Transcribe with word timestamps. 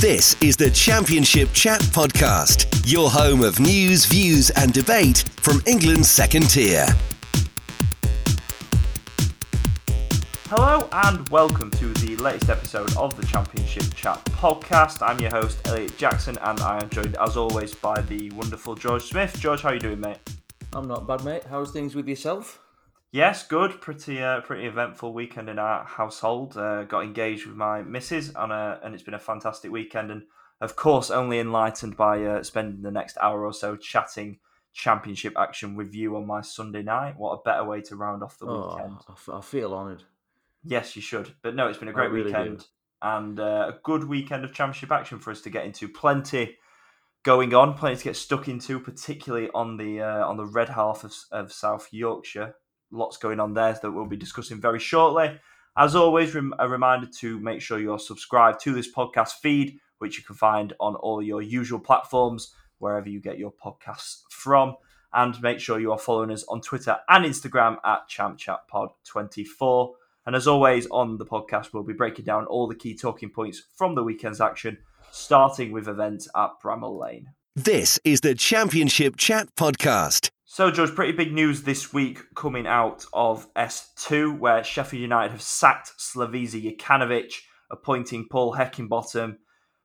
This 0.00 0.40
is 0.40 0.56
the 0.56 0.70
Championship 0.70 1.52
Chat 1.52 1.80
Podcast, 1.80 2.84
your 2.86 3.10
home 3.10 3.42
of 3.42 3.58
news, 3.58 4.04
views, 4.04 4.48
and 4.50 4.72
debate 4.72 5.24
from 5.40 5.60
England's 5.66 6.08
second 6.08 6.48
tier. 6.50 6.86
Hello 10.46 10.88
and 10.92 11.28
welcome 11.30 11.72
to 11.72 11.92
the 11.94 12.14
latest 12.18 12.48
episode 12.48 12.96
of 12.96 13.20
the 13.20 13.26
Championship 13.26 13.92
Chat 13.96 14.24
podcast. 14.26 15.04
I'm 15.04 15.18
your 15.18 15.32
host 15.32 15.66
Elliott 15.66 15.98
Jackson, 15.98 16.38
and 16.42 16.60
I 16.60 16.80
am 16.80 16.88
joined 16.90 17.16
as 17.16 17.36
always 17.36 17.74
by 17.74 18.00
the 18.02 18.30
wonderful 18.36 18.76
George 18.76 19.02
Smith. 19.02 19.36
George, 19.40 19.62
how 19.62 19.70
are 19.70 19.74
you 19.74 19.80
doing, 19.80 19.98
mate? 19.98 20.18
I'm 20.74 20.86
not 20.86 21.08
bad, 21.08 21.24
mate. 21.24 21.42
How's 21.50 21.72
things 21.72 21.96
with 21.96 22.06
yourself? 22.06 22.60
Yes, 23.10 23.46
good. 23.46 23.80
Pretty, 23.80 24.22
uh, 24.22 24.42
pretty 24.42 24.66
eventful 24.66 25.14
weekend 25.14 25.48
in 25.48 25.58
our 25.58 25.84
household. 25.84 26.56
Uh, 26.56 26.84
got 26.84 27.04
engaged 27.04 27.46
with 27.46 27.56
my 27.56 27.82
missus, 27.82 28.34
on 28.34 28.50
a, 28.52 28.80
and 28.82 28.94
it's 28.94 29.02
been 29.02 29.14
a 29.14 29.18
fantastic 29.18 29.70
weekend. 29.70 30.10
And 30.10 30.22
of 30.60 30.76
course, 30.76 31.10
only 31.10 31.38
enlightened 31.38 31.96
by 31.96 32.22
uh, 32.24 32.42
spending 32.42 32.82
the 32.82 32.90
next 32.90 33.16
hour 33.18 33.46
or 33.46 33.52
so 33.52 33.76
chatting 33.76 34.40
championship 34.74 35.32
action 35.38 35.74
with 35.74 35.94
you 35.94 36.16
on 36.16 36.26
my 36.26 36.42
Sunday 36.42 36.82
night. 36.82 37.14
What 37.16 37.32
a 37.32 37.42
better 37.42 37.64
way 37.64 37.80
to 37.82 37.96
round 37.96 38.22
off 38.22 38.38
the 38.38 38.46
Oh, 38.46 38.74
weekend! 38.74 38.96
I 39.08 39.12
f- 39.12 39.28
I 39.32 39.40
feel 39.40 39.72
honoured. 39.74 40.02
Yes, 40.62 40.94
you 40.94 41.00
should. 41.02 41.32
But 41.42 41.54
no, 41.54 41.66
it's 41.68 41.78
been 41.78 41.88
a 41.88 41.92
great 41.92 42.10
really 42.10 42.26
weekend 42.26 42.58
do. 42.58 42.64
and 43.00 43.40
uh, 43.40 43.72
a 43.74 43.78
good 43.84 44.04
weekend 44.04 44.44
of 44.44 44.52
championship 44.52 44.92
action 44.92 45.18
for 45.18 45.30
us 45.30 45.40
to 45.42 45.50
get 45.50 45.64
into. 45.64 45.88
Plenty 45.88 46.58
going 47.22 47.54
on, 47.54 47.72
plenty 47.74 47.96
to 47.96 48.04
get 48.04 48.16
stuck 48.16 48.48
into, 48.48 48.78
particularly 48.78 49.48
on 49.54 49.78
the 49.78 50.02
uh, 50.02 50.26
on 50.28 50.36
the 50.36 50.44
red 50.44 50.68
half 50.68 51.04
of, 51.04 51.14
of 51.32 51.52
South 51.52 51.88
Yorkshire. 51.90 52.54
Lots 52.90 53.16
going 53.16 53.40
on 53.40 53.54
there 53.54 53.78
that 53.80 53.90
we'll 53.90 54.06
be 54.06 54.16
discussing 54.16 54.60
very 54.60 54.78
shortly. 54.78 55.38
As 55.76 55.94
always, 55.94 56.34
a 56.34 56.68
reminder 56.68 57.06
to 57.18 57.38
make 57.38 57.60
sure 57.60 57.78
you're 57.78 57.98
subscribed 57.98 58.60
to 58.62 58.72
this 58.72 58.90
podcast 58.92 59.34
feed, 59.42 59.78
which 59.98 60.18
you 60.18 60.24
can 60.24 60.34
find 60.34 60.72
on 60.80 60.96
all 60.96 61.22
your 61.22 61.42
usual 61.42 61.78
platforms, 61.78 62.54
wherever 62.78 63.08
you 63.08 63.20
get 63.20 63.38
your 63.38 63.52
podcasts 63.52 64.22
from. 64.30 64.76
And 65.12 65.40
make 65.40 65.60
sure 65.60 65.80
you 65.80 65.92
are 65.92 65.98
following 65.98 66.30
us 66.30 66.44
on 66.48 66.60
Twitter 66.60 66.98
and 67.08 67.24
Instagram 67.24 67.76
at 67.84 68.08
ChampChatPod24. 68.10 69.92
And 70.26 70.36
as 70.36 70.46
always, 70.46 70.86
on 70.90 71.16
the 71.16 71.24
podcast, 71.24 71.72
we'll 71.72 71.82
be 71.82 71.94
breaking 71.94 72.26
down 72.26 72.44
all 72.44 72.66
the 72.66 72.74
key 72.74 72.94
talking 72.94 73.30
points 73.30 73.62
from 73.76 73.94
the 73.94 74.02
weekend's 74.02 74.40
action, 74.40 74.78
starting 75.10 75.72
with 75.72 75.88
events 75.88 76.28
at 76.36 76.50
Bramall 76.62 77.00
Lane. 77.00 77.28
This 77.56 77.98
is 78.04 78.20
the 78.20 78.34
Championship 78.34 79.16
Chat 79.16 79.48
Podcast. 79.56 80.28
So, 80.50 80.70
George, 80.70 80.94
pretty 80.94 81.12
big 81.12 81.34
news 81.34 81.64
this 81.64 81.92
week 81.92 82.34
coming 82.34 82.66
out 82.66 83.04
of 83.12 83.52
S2, 83.52 84.38
where 84.38 84.64
Sheffield 84.64 85.02
United 85.02 85.32
have 85.32 85.42
sacked 85.42 85.92
Slavisa 85.98 86.58
Jokanovic, 86.58 87.34
appointing 87.70 88.28
Paul 88.30 88.54
Heckingbottom. 88.54 89.36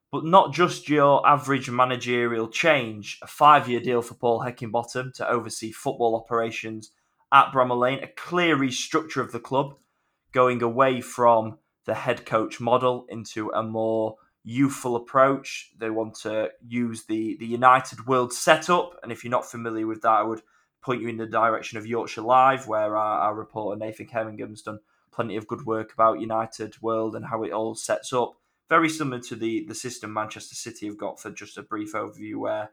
But 0.10 0.24
not 0.24 0.54
just 0.54 0.88
your 0.88 1.28
average 1.28 1.70
managerial 1.70 2.48
change, 2.48 3.20
a 3.22 3.28
five 3.28 3.68
year 3.68 3.82
deal 3.82 4.02
for 4.02 4.14
Paul 4.14 4.40
Heckingbottom 4.40 5.14
to 5.16 5.30
oversee 5.30 5.74
football 5.74 6.16
operations 6.16 6.92
at 7.34 7.52
Bramall 7.52 7.80
Lane, 7.80 8.02
a 8.02 8.08
clear 8.08 8.56
restructure 8.56 9.22
of 9.22 9.34
the 9.34 9.42
club, 9.42 9.76
going 10.32 10.64
away 10.64 11.02
from 11.02 11.58
the 11.84 11.94
head 11.94 12.26
coach 12.26 12.62
model 12.62 13.06
into 13.10 13.50
a 13.50 13.62
more 13.62 14.16
youthful 14.46 14.96
approach. 14.96 15.74
They 15.78 15.90
want 15.90 16.16
to 16.22 16.52
use 16.66 17.04
the, 17.04 17.36
the 17.38 17.48
United 17.48 18.08
World 18.08 18.32
setup. 18.32 18.98
And 19.04 19.12
if 19.12 19.26
you're 19.26 19.32
not 19.32 19.52
familiar 19.52 19.86
with 19.86 20.02
that, 20.04 20.10
I 20.10 20.24
would 20.24 20.42
point 20.84 21.02
you 21.02 21.08
in 21.08 21.18
the 21.18 21.26
direction 21.26 21.78
of 21.78 21.88
Yorkshire 21.88 22.22
Live, 22.22 22.68
where 22.68 22.96
our, 22.96 23.20
our 23.20 23.36
reporter 23.36 23.80
Nathan 23.80 24.08
Hemmingham's 24.08 24.62
done 24.62 24.80
plenty 25.12 25.36
of 25.36 25.48
good 25.48 25.66
work 25.66 25.94
about 25.94 26.20
United 26.20 26.82
World 26.82 27.16
and 27.16 27.26
how 27.26 27.44
it 27.44 27.52
all 27.52 27.76
sets 27.76 28.12
up. 28.12 28.34
Very 28.70 28.90
similar 28.90 29.22
to 29.22 29.36
the, 29.36 29.66
the 29.68 29.76
system 29.76 30.14
Manchester 30.14 30.56
City 30.56 30.88
have 30.88 30.98
got 30.98 31.20
for 31.20 31.32
just 31.32 31.58
a 31.58 31.64
brief 31.64 31.94
overview, 31.94 32.36
where 32.36 32.72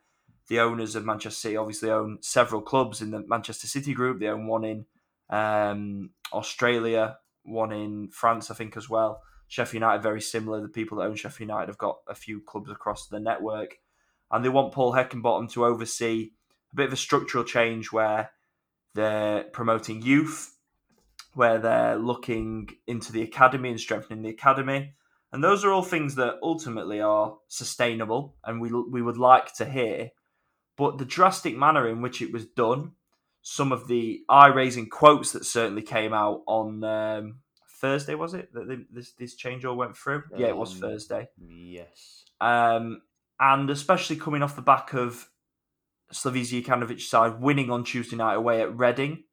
the 0.49 0.61
owners 0.61 0.97
of 0.97 1.05
Manchester 1.05 1.41
City 1.41 1.57
obviously 1.57 1.91
own 1.91 2.19
several 2.23 2.61
clubs 2.61 3.01
in 3.01 3.11
the 3.11 3.25
Manchester 3.27 3.67
City 3.67 3.95
group. 3.95 4.19
They 4.19 4.29
own 4.29 4.47
one 4.47 4.65
in 4.65 4.87
um, 5.29 6.11
Australia, 6.33 7.19
one 7.45 7.73
in 7.73 8.09
France, 8.09 8.51
I 8.51 8.55
think, 8.55 8.77
as 8.77 8.89
well. 8.89 9.23
Sheffield 9.49 9.83
United, 9.83 10.03
very 10.03 10.21
similar. 10.21 10.61
The 10.61 10.69
people 10.69 10.99
that 10.99 11.05
own 11.05 11.17
Sheffield 11.17 11.49
United 11.49 11.69
have 11.69 11.79
got 11.79 11.99
a 12.09 12.15
few 12.15 12.41
clubs 12.41 12.71
across 12.71 13.09
the 13.09 13.21
network. 13.21 13.79
And 14.31 14.45
they 14.45 14.49
want 14.49 14.73
Paul 14.73 14.93
Heckingbottom 14.93 15.51
to 15.53 15.65
oversee 15.65 16.31
a 16.73 16.77
bit 16.77 16.87
of 16.87 16.93
a 16.93 16.97
structural 16.97 17.45
change 17.45 17.93
where 17.93 18.31
they're 18.95 19.45
promoting 19.45 20.03
youth, 20.03 20.57
where 21.35 21.59
they're 21.59 21.97
looking 21.97 22.69
into 22.87 23.13
the 23.13 23.23
academy 23.23 23.71
and 23.71 23.81
strengthening 23.81 24.23
the 24.23 24.31
academy. 24.31 24.95
And 25.33 25.45
those 25.45 25.65
are 25.65 25.71
all 25.71 25.83
things 25.83 26.17
that 26.17 26.39
ultimately 26.43 27.01
are 27.01 27.37
sustainable 27.47 28.35
and 28.45 28.61
we, 28.61 28.71
we 28.73 29.01
would 29.01 29.17
like 29.17 29.55
to 29.55 29.65
hear. 29.65 30.11
But 30.77 30.99
the 30.99 31.05
drastic 31.05 31.57
manner 31.57 31.89
in 31.89 32.03
which 32.03 32.21
it 32.21 32.33
was 32.33 32.47
done, 32.47 32.93
some 33.43 33.71
of 33.71 33.87
the 33.87 34.23
eye 34.29 34.49
raising 34.49 34.89
quotes 34.89 35.33
that 35.33 35.45
certainly 35.45 35.83
came 35.83 36.13
out 36.13 36.43
on 36.47 36.83
um, 36.83 37.39
Thursday, 37.81 38.15
was 38.17 38.35
it? 38.35 38.53
That 38.53 38.67
they- 38.69 38.87
this, 38.91 39.13
this 39.13 39.35
change 39.37 39.65
all 39.65 39.77
went 39.77 39.97
through? 39.97 40.25
yeah, 40.37 40.49
it 40.49 40.57
was 40.57 40.75
Um, 40.75 40.81
Thursday. 40.81 41.29
Yes. 41.39 42.25
Um, 42.41 43.03
and 43.39 43.71
especially 43.71 44.17
coming 44.17 44.43
off 44.43 44.57
the 44.57 44.63
back 44.63 44.95
of 44.95 45.30
Slavisa 46.13 46.63
Jokanovic 46.63 47.01
side 47.01 47.41
winning 47.41 47.71
on 47.71 47.85
Tuesday 47.85 48.17
night 48.17 48.35
away 48.35 48.61
at 48.63 48.77
Reading. 48.77 49.25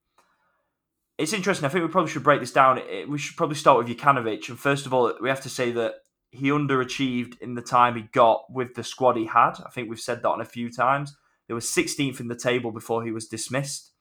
It's 1.17 1.33
interesting. 1.33 1.65
I 1.65 1.69
think 1.69 1.83
we 1.83 1.91
probably 1.91 2.11
should 2.11 2.23
break 2.23 2.39
this 2.39 2.51
down. 2.51 2.79
We 3.09 3.17
should 3.17 3.37
probably 3.37 3.55
start 3.55 3.77
with 3.79 3.87
Jokanovic. 3.87 4.49
And 4.49 4.59
first 4.59 4.85
of 4.85 4.93
all, 4.93 5.11
we 5.19 5.29
have 5.29 5.41
to 5.41 5.49
say 5.49 5.71
that 5.71 5.95
he 6.29 6.49
underachieved 6.49 7.39
in 7.41 7.55
the 7.55 7.61
time 7.61 7.95
he 7.95 8.03
got 8.03 8.51
with 8.51 8.75
the 8.75 8.83
squad 8.83 9.17
he 9.17 9.25
had. 9.25 9.53
I 9.65 9.69
think 9.69 9.89
we've 9.89 9.99
said 9.99 10.21
that 10.21 10.29
on 10.29 10.41
a 10.41 10.45
few 10.45 10.71
times. 10.71 11.15
They 11.47 11.53
were 11.53 11.59
16th 11.59 12.19
in 12.19 12.27
the 12.27 12.35
table 12.35 12.71
before 12.71 13.03
he 13.03 13.11
was 13.11 13.27
dismissed. 13.27 13.91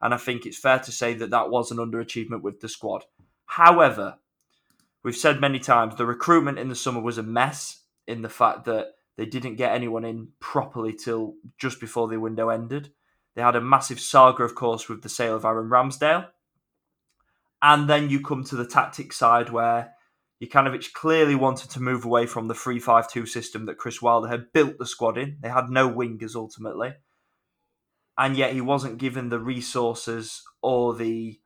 And 0.00 0.12
I 0.12 0.16
think 0.16 0.44
it's 0.44 0.58
fair 0.58 0.80
to 0.80 0.90
say 0.90 1.14
that 1.14 1.30
that 1.30 1.50
was 1.50 1.70
an 1.70 1.78
underachievement 1.78 2.42
with 2.42 2.60
the 2.60 2.68
squad. 2.68 3.04
However, 3.46 4.16
we've 5.04 5.14
said 5.14 5.40
many 5.40 5.60
times 5.60 5.94
the 5.94 6.06
recruitment 6.06 6.58
in 6.58 6.68
the 6.68 6.74
summer 6.74 7.00
was 7.00 7.18
a 7.18 7.22
mess 7.22 7.82
in 8.08 8.22
the 8.22 8.28
fact 8.28 8.64
that 8.64 8.94
they 9.16 9.26
didn't 9.26 9.56
get 9.56 9.72
anyone 9.72 10.04
in 10.04 10.28
properly 10.40 10.92
till 10.92 11.34
just 11.58 11.80
before 11.80 12.08
the 12.08 12.18
window 12.18 12.48
ended. 12.48 12.90
They 13.34 13.42
had 13.42 13.56
a 13.56 13.60
massive 13.60 14.00
saga, 14.00 14.44
of 14.44 14.54
course, 14.54 14.88
with 14.88 15.02
the 15.02 15.08
sale 15.08 15.36
of 15.36 15.44
Aaron 15.44 15.68
Ramsdale. 15.68 16.28
And 17.62 17.88
then 17.88 18.10
you 18.10 18.20
come 18.20 18.44
to 18.44 18.56
the 18.56 18.66
tactic 18.66 19.12
side 19.12 19.50
where 19.50 19.94
Jokanovic 20.42 20.92
clearly 20.92 21.34
wanted 21.34 21.70
to 21.70 21.80
move 21.80 22.04
away 22.04 22.26
from 22.26 22.48
the 22.48 22.54
3 22.54 22.78
5 22.78 23.10
2 23.10 23.26
system 23.26 23.66
that 23.66 23.78
Chris 23.78 24.02
Wilder 24.02 24.28
had 24.28 24.52
built 24.52 24.78
the 24.78 24.86
squad 24.86 25.16
in. 25.16 25.38
They 25.40 25.48
had 25.48 25.70
no 25.70 25.88
wingers 25.88 26.34
ultimately. 26.34 26.94
And 28.16 28.36
yet 28.36 28.52
he 28.52 28.60
wasn't 28.60 28.98
given 28.98 29.28
the 29.28 29.40
resources 29.40 30.42
or 30.62 30.94
the 30.94 31.40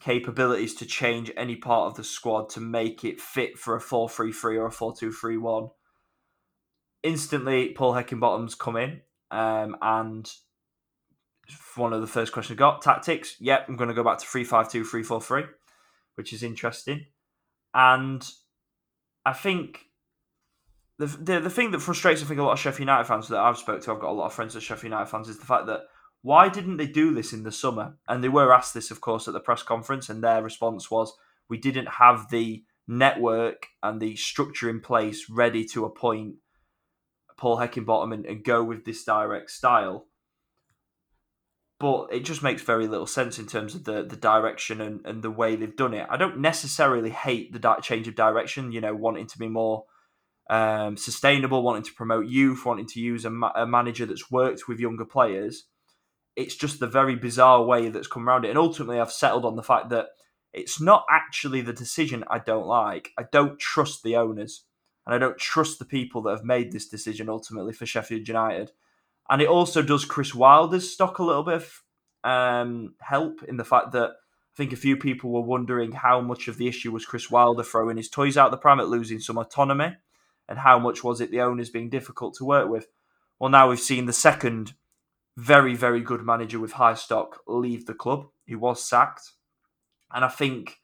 capabilities 0.00 0.74
to 0.76 0.86
change 0.86 1.30
any 1.36 1.56
part 1.56 1.88
of 1.88 1.96
the 1.96 2.04
squad 2.04 2.48
to 2.50 2.60
make 2.60 3.04
it 3.04 3.20
fit 3.20 3.58
for 3.58 3.76
a 3.76 3.80
4 3.80 4.08
3 4.08 4.32
3 4.32 4.56
or 4.56 4.66
a 4.66 4.72
4 4.72 4.94
2 4.96 5.12
3 5.12 5.36
1. 5.36 5.68
Instantly, 7.02 7.70
Paul 7.70 7.94
Heckingbottom's 7.94 8.54
come 8.54 8.76
in, 8.76 9.00
um, 9.30 9.76
and 9.80 10.30
one 11.76 11.92
of 11.92 12.00
the 12.00 12.06
first 12.06 12.32
questions 12.32 12.56
I 12.56 12.58
got 12.58 12.82
tactics. 12.82 13.36
Yep, 13.40 13.68
I'm 13.68 13.76
going 13.76 13.88
to 13.88 13.94
go 13.94 14.04
back 14.04 14.18
to 14.18 14.26
3 14.26 14.44
5 14.44 14.70
2 14.70 14.84
3 14.84 15.02
4 15.02 15.20
3, 15.20 15.44
which 16.16 16.32
is 16.32 16.42
interesting. 16.42 17.06
And 17.74 18.28
I 19.24 19.32
think 19.32 19.86
the, 20.98 21.06
the 21.06 21.40
the 21.40 21.50
thing 21.50 21.70
that 21.70 21.80
frustrates 21.80 22.22
I 22.22 22.26
think 22.26 22.40
a 22.40 22.42
lot 22.42 22.52
of 22.52 22.58
Sheffield 22.58 22.80
United 22.80 23.04
fans 23.04 23.28
that 23.28 23.38
I've 23.38 23.58
spoke 23.58 23.80
to, 23.82 23.92
I've 23.92 24.00
got 24.00 24.10
a 24.10 24.12
lot 24.12 24.26
of 24.26 24.34
friends 24.34 24.54
that 24.54 24.60
Sheffield 24.60 24.92
United 24.92 25.06
fans, 25.06 25.28
is 25.28 25.38
the 25.38 25.46
fact 25.46 25.66
that 25.66 25.82
why 26.22 26.48
didn't 26.48 26.76
they 26.76 26.86
do 26.86 27.14
this 27.14 27.32
in 27.32 27.44
the 27.44 27.52
summer? 27.52 27.96
And 28.06 28.22
they 28.22 28.28
were 28.28 28.52
asked 28.52 28.74
this, 28.74 28.90
of 28.90 29.00
course, 29.00 29.26
at 29.26 29.32
the 29.32 29.40
press 29.40 29.62
conference, 29.62 30.10
and 30.10 30.22
their 30.22 30.42
response 30.42 30.90
was, 30.90 31.14
"We 31.48 31.58
didn't 31.58 31.86
have 31.86 32.30
the 32.30 32.64
network 32.86 33.68
and 33.82 34.00
the 34.00 34.16
structure 34.16 34.68
in 34.68 34.80
place 34.80 35.30
ready 35.30 35.64
to 35.64 35.84
appoint 35.84 36.34
Paul 37.40 37.56
Heckingbottom 37.56 38.14
and, 38.14 38.26
and 38.26 38.44
go 38.44 38.62
with 38.62 38.84
this 38.84 39.04
direct 39.04 39.50
style." 39.50 40.06
But 41.80 42.08
it 42.12 42.26
just 42.26 42.42
makes 42.42 42.60
very 42.60 42.86
little 42.86 43.06
sense 43.06 43.38
in 43.38 43.46
terms 43.46 43.74
of 43.74 43.84
the, 43.84 44.02
the 44.02 44.16
direction 44.16 44.82
and, 44.82 45.00
and 45.06 45.22
the 45.22 45.30
way 45.30 45.56
they've 45.56 45.74
done 45.74 45.94
it. 45.94 46.06
I 46.10 46.18
don't 46.18 46.38
necessarily 46.38 47.08
hate 47.08 47.54
the 47.54 47.58
di- 47.58 47.80
change 47.80 48.06
of 48.06 48.14
direction, 48.14 48.70
you 48.70 48.82
know, 48.82 48.94
wanting 48.94 49.26
to 49.28 49.38
be 49.38 49.48
more 49.48 49.84
um, 50.50 50.98
sustainable, 50.98 51.62
wanting 51.62 51.84
to 51.84 51.94
promote 51.94 52.26
youth, 52.26 52.66
wanting 52.66 52.86
to 52.88 53.00
use 53.00 53.24
a, 53.24 53.30
ma- 53.30 53.52
a 53.54 53.66
manager 53.66 54.04
that's 54.04 54.30
worked 54.30 54.68
with 54.68 54.78
younger 54.78 55.06
players. 55.06 55.64
It's 56.36 56.54
just 56.54 56.80
the 56.80 56.86
very 56.86 57.16
bizarre 57.16 57.64
way 57.64 57.88
that's 57.88 58.08
come 58.08 58.28
around 58.28 58.44
it. 58.44 58.50
And 58.50 58.58
ultimately, 58.58 59.00
I've 59.00 59.10
settled 59.10 59.46
on 59.46 59.56
the 59.56 59.62
fact 59.62 59.88
that 59.88 60.08
it's 60.52 60.82
not 60.82 61.06
actually 61.10 61.62
the 61.62 61.72
decision 61.72 62.24
I 62.28 62.40
don't 62.40 62.66
like. 62.66 63.10
I 63.16 63.24
don't 63.32 63.58
trust 63.58 64.02
the 64.02 64.16
owners. 64.16 64.66
And 65.10 65.16
I 65.16 65.26
don't 65.26 65.38
trust 65.38 65.80
the 65.80 65.84
people 65.84 66.22
that 66.22 66.30
have 66.30 66.44
made 66.44 66.70
this 66.70 66.86
decision 66.86 67.28
ultimately 67.28 67.72
for 67.72 67.84
Sheffield 67.84 68.28
United. 68.28 68.70
And 69.28 69.42
it 69.42 69.48
also 69.48 69.82
does 69.82 70.04
Chris 70.04 70.36
Wilder's 70.36 70.92
stock 70.92 71.18
a 71.18 71.24
little 71.24 71.42
bit 71.42 71.54
of 71.54 71.82
um, 72.22 72.94
help 73.00 73.42
in 73.42 73.56
the 73.56 73.64
fact 73.64 73.90
that 73.90 74.10
I 74.10 74.56
think 74.56 74.72
a 74.72 74.76
few 74.76 74.96
people 74.96 75.32
were 75.32 75.40
wondering 75.40 75.90
how 75.90 76.20
much 76.20 76.46
of 76.46 76.58
the 76.58 76.68
issue 76.68 76.92
was 76.92 77.06
Chris 77.06 77.28
Wilder 77.28 77.64
throwing 77.64 77.96
his 77.96 78.08
toys 78.08 78.36
out 78.36 78.52
the 78.52 78.56
pram 78.56 78.78
at 78.78 78.86
losing 78.86 79.18
some 79.18 79.36
autonomy 79.36 79.96
and 80.48 80.60
how 80.60 80.78
much 80.78 81.02
was 81.02 81.20
it 81.20 81.32
the 81.32 81.40
owners 81.40 81.70
being 81.70 81.90
difficult 81.90 82.34
to 82.34 82.44
work 82.44 82.68
with? 82.68 82.86
Well, 83.40 83.50
now 83.50 83.68
we've 83.68 83.80
seen 83.80 84.06
the 84.06 84.12
second 84.12 84.74
very, 85.36 85.74
very 85.74 86.02
good 86.02 86.22
manager 86.22 86.60
with 86.60 86.74
high 86.74 86.94
stock 86.94 87.40
leave 87.48 87.86
the 87.86 87.94
club. 87.94 88.28
He 88.44 88.54
was 88.54 88.80
sacked. 88.80 89.32
And 90.12 90.24
I 90.24 90.28
think 90.28 90.76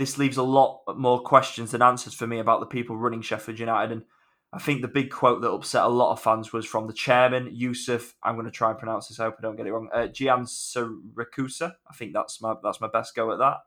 this 0.00 0.16
leaves 0.16 0.38
a 0.38 0.42
lot 0.42 0.80
more 0.96 1.20
questions 1.20 1.72
than 1.72 1.82
answers 1.82 2.14
for 2.14 2.26
me 2.26 2.38
about 2.38 2.60
the 2.60 2.66
people 2.66 2.96
running 2.96 3.20
Sheffield 3.20 3.58
United. 3.58 3.92
And 3.92 4.02
I 4.50 4.58
think 4.58 4.80
the 4.80 4.88
big 4.88 5.10
quote 5.10 5.42
that 5.42 5.50
upset 5.50 5.84
a 5.84 5.88
lot 5.88 6.12
of 6.12 6.22
fans 6.22 6.54
was 6.54 6.64
from 6.64 6.86
the 6.86 6.94
chairman, 6.94 7.50
Yusuf. 7.52 8.14
I'm 8.22 8.34
going 8.34 8.46
to 8.46 8.50
try 8.50 8.70
and 8.70 8.78
pronounce 8.78 9.08
this. 9.08 9.20
I 9.20 9.24
hope 9.24 9.36
I 9.38 9.42
don't 9.42 9.56
get 9.56 9.66
it 9.66 9.72
wrong. 9.72 9.90
Uh, 9.92 10.06
Gian 10.06 10.44
Siracusa. 10.44 11.74
I 11.88 11.94
think 11.94 12.14
that's 12.14 12.40
my 12.40 12.54
that's 12.62 12.80
my 12.80 12.88
best 12.88 13.14
go 13.14 13.30
at 13.30 13.38
that. 13.40 13.58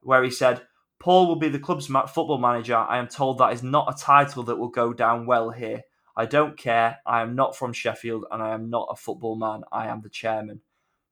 Where 0.00 0.22
he 0.22 0.30
said, 0.30 0.62
"Paul 1.00 1.26
will 1.26 1.36
be 1.36 1.48
the 1.48 1.58
club's 1.58 1.88
football 1.88 2.38
manager. 2.38 2.76
I 2.76 2.98
am 2.98 3.08
told 3.08 3.38
that 3.38 3.52
is 3.52 3.64
not 3.64 3.92
a 3.92 4.00
title 4.00 4.44
that 4.44 4.56
will 4.56 4.68
go 4.68 4.92
down 4.92 5.26
well 5.26 5.50
here. 5.50 5.82
I 6.16 6.26
don't 6.26 6.56
care. 6.56 7.00
I 7.04 7.20
am 7.20 7.34
not 7.34 7.56
from 7.56 7.72
Sheffield, 7.72 8.26
and 8.30 8.40
I 8.40 8.54
am 8.54 8.70
not 8.70 8.88
a 8.92 8.96
football 8.96 9.34
man. 9.34 9.64
I 9.72 9.88
am 9.88 10.02
the 10.02 10.08
chairman." 10.08 10.60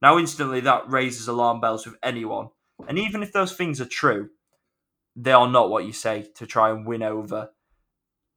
Now, 0.01 0.17
instantly, 0.17 0.61
that 0.61 0.89
raises 0.89 1.27
alarm 1.27 1.59
bells 1.59 1.85
with 1.85 1.97
anyone. 2.01 2.47
And 2.87 2.97
even 2.97 3.21
if 3.23 3.33
those 3.33 3.53
things 3.55 3.79
are 3.79 3.85
true, 3.85 4.29
they 5.15 5.31
are 5.31 5.49
not 5.49 5.69
what 5.69 5.85
you 5.85 5.93
say 5.93 6.27
to 6.35 6.47
try 6.47 6.69
and 6.69 6.85
win 6.87 7.03
over 7.03 7.49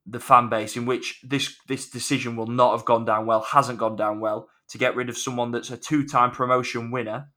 the 0.07 0.21
fan 0.21 0.49
base. 0.49 0.77
In 0.77 0.87
which 0.87 1.21
this 1.23 1.57
this 1.67 1.91
decision 1.91 2.37
will 2.37 2.47
not 2.47 2.73
have 2.77 2.85
gone 2.85 3.05
down 3.05 3.27
well, 3.27 3.41
hasn't 3.41 3.79
gone 3.79 3.97
down 3.97 4.21
well 4.21 4.49
to 4.69 4.79
get 4.79 4.97
rid 4.97 5.09
of 5.09 5.19
someone 5.19 5.51
that's 5.53 5.71
a 5.71 5.77
two 5.77 6.07
time 6.07 6.31
promotion 6.31 6.91
winner 6.91 7.29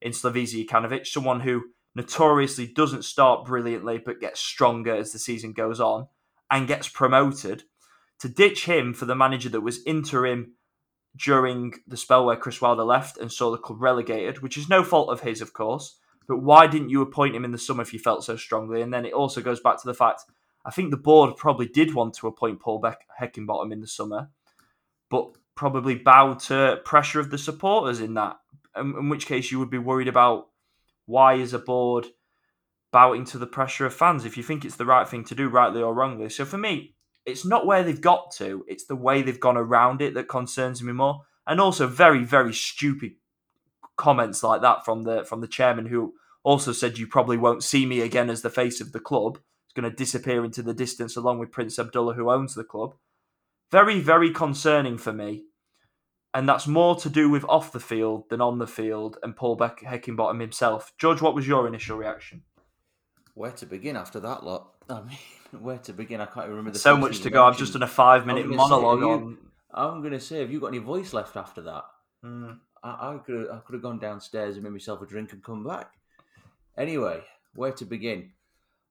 in 0.00 0.12
Slavisa 0.12 0.66
Jokanovic, 0.66 1.06
someone 1.06 1.40
who 1.40 1.64
notoriously 1.94 2.66
doesn't 2.66 3.04
start 3.04 3.46
brilliantly 3.46 3.98
but 3.98 4.20
gets 4.20 4.40
stronger 4.40 4.94
as 4.94 5.12
the 5.12 5.18
season 5.18 5.52
goes 5.52 5.80
on 5.80 6.08
and 6.50 6.68
gets 6.68 6.88
promoted. 6.88 7.64
To 8.20 8.28
ditch 8.28 8.66
him 8.66 8.92
for 8.92 9.06
the 9.06 9.14
manager 9.14 9.48
that 9.48 9.62
was 9.62 9.80
interim 9.86 10.54
during 11.16 11.72
the 11.86 11.96
spell 11.96 12.26
where 12.26 12.36
Chris 12.36 12.60
Wilder 12.60 12.84
left 12.84 13.16
and 13.16 13.32
saw 13.32 13.50
the 13.50 13.56
club 13.56 13.80
relegated, 13.80 14.42
which 14.42 14.58
is 14.58 14.68
no 14.68 14.84
fault 14.84 15.08
of 15.08 15.22
his, 15.22 15.40
of 15.40 15.52
course. 15.52 15.98
But 16.30 16.44
why 16.44 16.68
didn't 16.68 16.90
you 16.90 17.02
appoint 17.02 17.34
him 17.34 17.44
in 17.44 17.50
the 17.50 17.58
summer 17.58 17.82
if 17.82 17.92
you 17.92 17.98
felt 17.98 18.22
so 18.22 18.36
strongly? 18.36 18.82
And 18.82 18.94
then 18.94 19.04
it 19.04 19.12
also 19.12 19.40
goes 19.40 19.58
back 19.58 19.80
to 19.80 19.86
the 19.88 19.94
fact 19.94 20.22
I 20.64 20.70
think 20.70 20.92
the 20.92 20.96
board 20.96 21.36
probably 21.36 21.66
did 21.66 21.92
want 21.92 22.14
to 22.14 22.28
appoint 22.28 22.60
Paul 22.60 22.78
Beck- 22.78 23.08
Heckingbottom 23.20 23.72
in 23.72 23.80
the 23.80 23.88
summer, 23.88 24.28
but 25.10 25.32
probably 25.56 25.96
bowed 25.96 26.38
to 26.42 26.80
pressure 26.84 27.18
of 27.18 27.32
the 27.32 27.36
supporters 27.36 27.98
in 27.98 28.14
that. 28.14 28.36
In, 28.76 28.94
in 28.96 29.08
which 29.08 29.26
case, 29.26 29.50
you 29.50 29.58
would 29.58 29.70
be 29.70 29.78
worried 29.78 30.06
about 30.06 30.50
why 31.06 31.34
is 31.34 31.52
a 31.52 31.58
board 31.58 32.06
bowing 32.92 33.24
to 33.24 33.38
the 33.38 33.46
pressure 33.48 33.84
of 33.84 33.92
fans 33.92 34.24
if 34.24 34.36
you 34.36 34.44
think 34.44 34.64
it's 34.64 34.76
the 34.76 34.86
right 34.86 35.08
thing 35.08 35.24
to 35.24 35.34
do, 35.34 35.48
rightly 35.48 35.82
or 35.82 35.92
wrongly. 35.92 36.28
So 36.28 36.44
for 36.44 36.58
me, 36.58 36.94
it's 37.26 37.44
not 37.44 37.66
where 37.66 37.82
they've 37.82 38.00
got 38.00 38.30
to; 38.36 38.64
it's 38.68 38.84
the 38.84 38.94
way 38.94 39.22
they've 39.22 39.40
gone 39.40 39.56
around 39.56 40.00
it 40.00 40.14
that 40.14 40.28
concerns 40.28 40.80
me 40.80 40.92
more. 40.92 41.22
And 41.44 41.60
also, 41.60 41.88
very, 41.88 42.22
very 42.22 42.54
stupid 42.54 43.14
comments 43.96 44.44
like 44.44 44.62
that 44.62 44.84
from 44.84 45.02
the 45.02 45.24
from 45.24 45.40
the 45.40 45.48
chairman, 45.48 45.86
who 45.86 46.14
also 46.42 46.72
said 46.72 46.98
you 46.98 47.06
probably 47.06 47.36
won't 47.36 47.64
see 47.64 47.86
me 47.86 48.00
again 48.00 48.30
as 48.30 48.42
the 48.42 48.50
face 48.50 48.80
of 48.80 48.92
the 48.92 49.00
club. 49.00 49.38
It's 49.66 49.74
going 49.74 49.90
to 49.90 49.96
disappear 49.96 50.44
into 50.44 50.62
the 50.62 50.74
distance 50.74 51.16
along 51.16 51.38
with 51.38 51.52
Prince 51.52 51.78
Abdullah, 51.78 52.14
who 52.14 52.30
owns 52.30 52.54
the 52.54 52.64
club. 52.64 52.94
Very, 53.70 54.00
very 54.00 54.30
concerning 54.30 54.98
for 54.98 55.12
me. 55.12 55.44
And 56.32 56.48
that's 56.48 56.66
more 56.66 56.96
to 56.96 57.08
do 57.08 57.28
with 57.28 57.44
off 57.48 57.72
the 57.72 57.80
field 57.80 58.28
than 58.30 58.40
on 58.40 58.58
the 58.58 58.66
field 58.66 59.18
and 59.22 59.36
Paul 59.36 59.56
Beck- 59.56 59.80
Heckingbottom 59.80 60.40
himself. 60.40 60.92
George, 60.98 61.20
what 61.20 61.34
was 61.34 61.46
your 61.46 61.66
initial 61.66 61.96
reaction? 61.96 62.42
Where 63.34 63.50
to 63.52 63.66
begin 63.66 63.96
after 63.96 64.20
that 64.20 64.44
lot? 64.44 64.70
I 64.88 65.02
mean, 65.02 65.18
where 65.60 65.78
to 65.78 65.92
begin? 65.92 66.20
I 66.20 66.26
can't 66.26 66.46
even 66.46 66.50
remember. 66.50 66.72
The 66.72 66.78
so 66.78 66.96
much 66.96 67.20
to 67.20 67.30
go. 67.30 67.44
I've 67.44 67.58
just 67.58 67.72
done 67.72 67.82
a 67.82 67.88
five 67.88 68.26
minute 68.26 68.46
monologue 68.46 69.00
you, 69.00 69.10
on. 69.10 69.38
I'm 69.72 70.00
going 70.00 70.12
to 70.12 70.20
say, 70.20 70.40
have 70.40 70.50
you 70.50 70.60
got 70.60 70.68
any 70.68 70.78
voice 70.78 71.12
left 71.12 71.36
after 71.36 71.62
that? 71.62 71.84
Mm. 72.24 72.58
I, 72.82 72.88
I 72.88 73.18
could 73.24 73.50
I 73.50 73.58
could 73.58 73.74
have 73.74 73.82
gone 73.82 73.98
downstairs 73.98 74.56
and 74.56 74.64
made 74.64 74.72
myself 74.72 75.02
a 75.02 75.06
drink 75.06 75.32
and 75.32 75.42
come 75.42 75.64
back. 75.64 75.92
Anyway, 76.76 77.22
where 77.54 77.72
to 77.72 77.84
begin? 77.84 78.30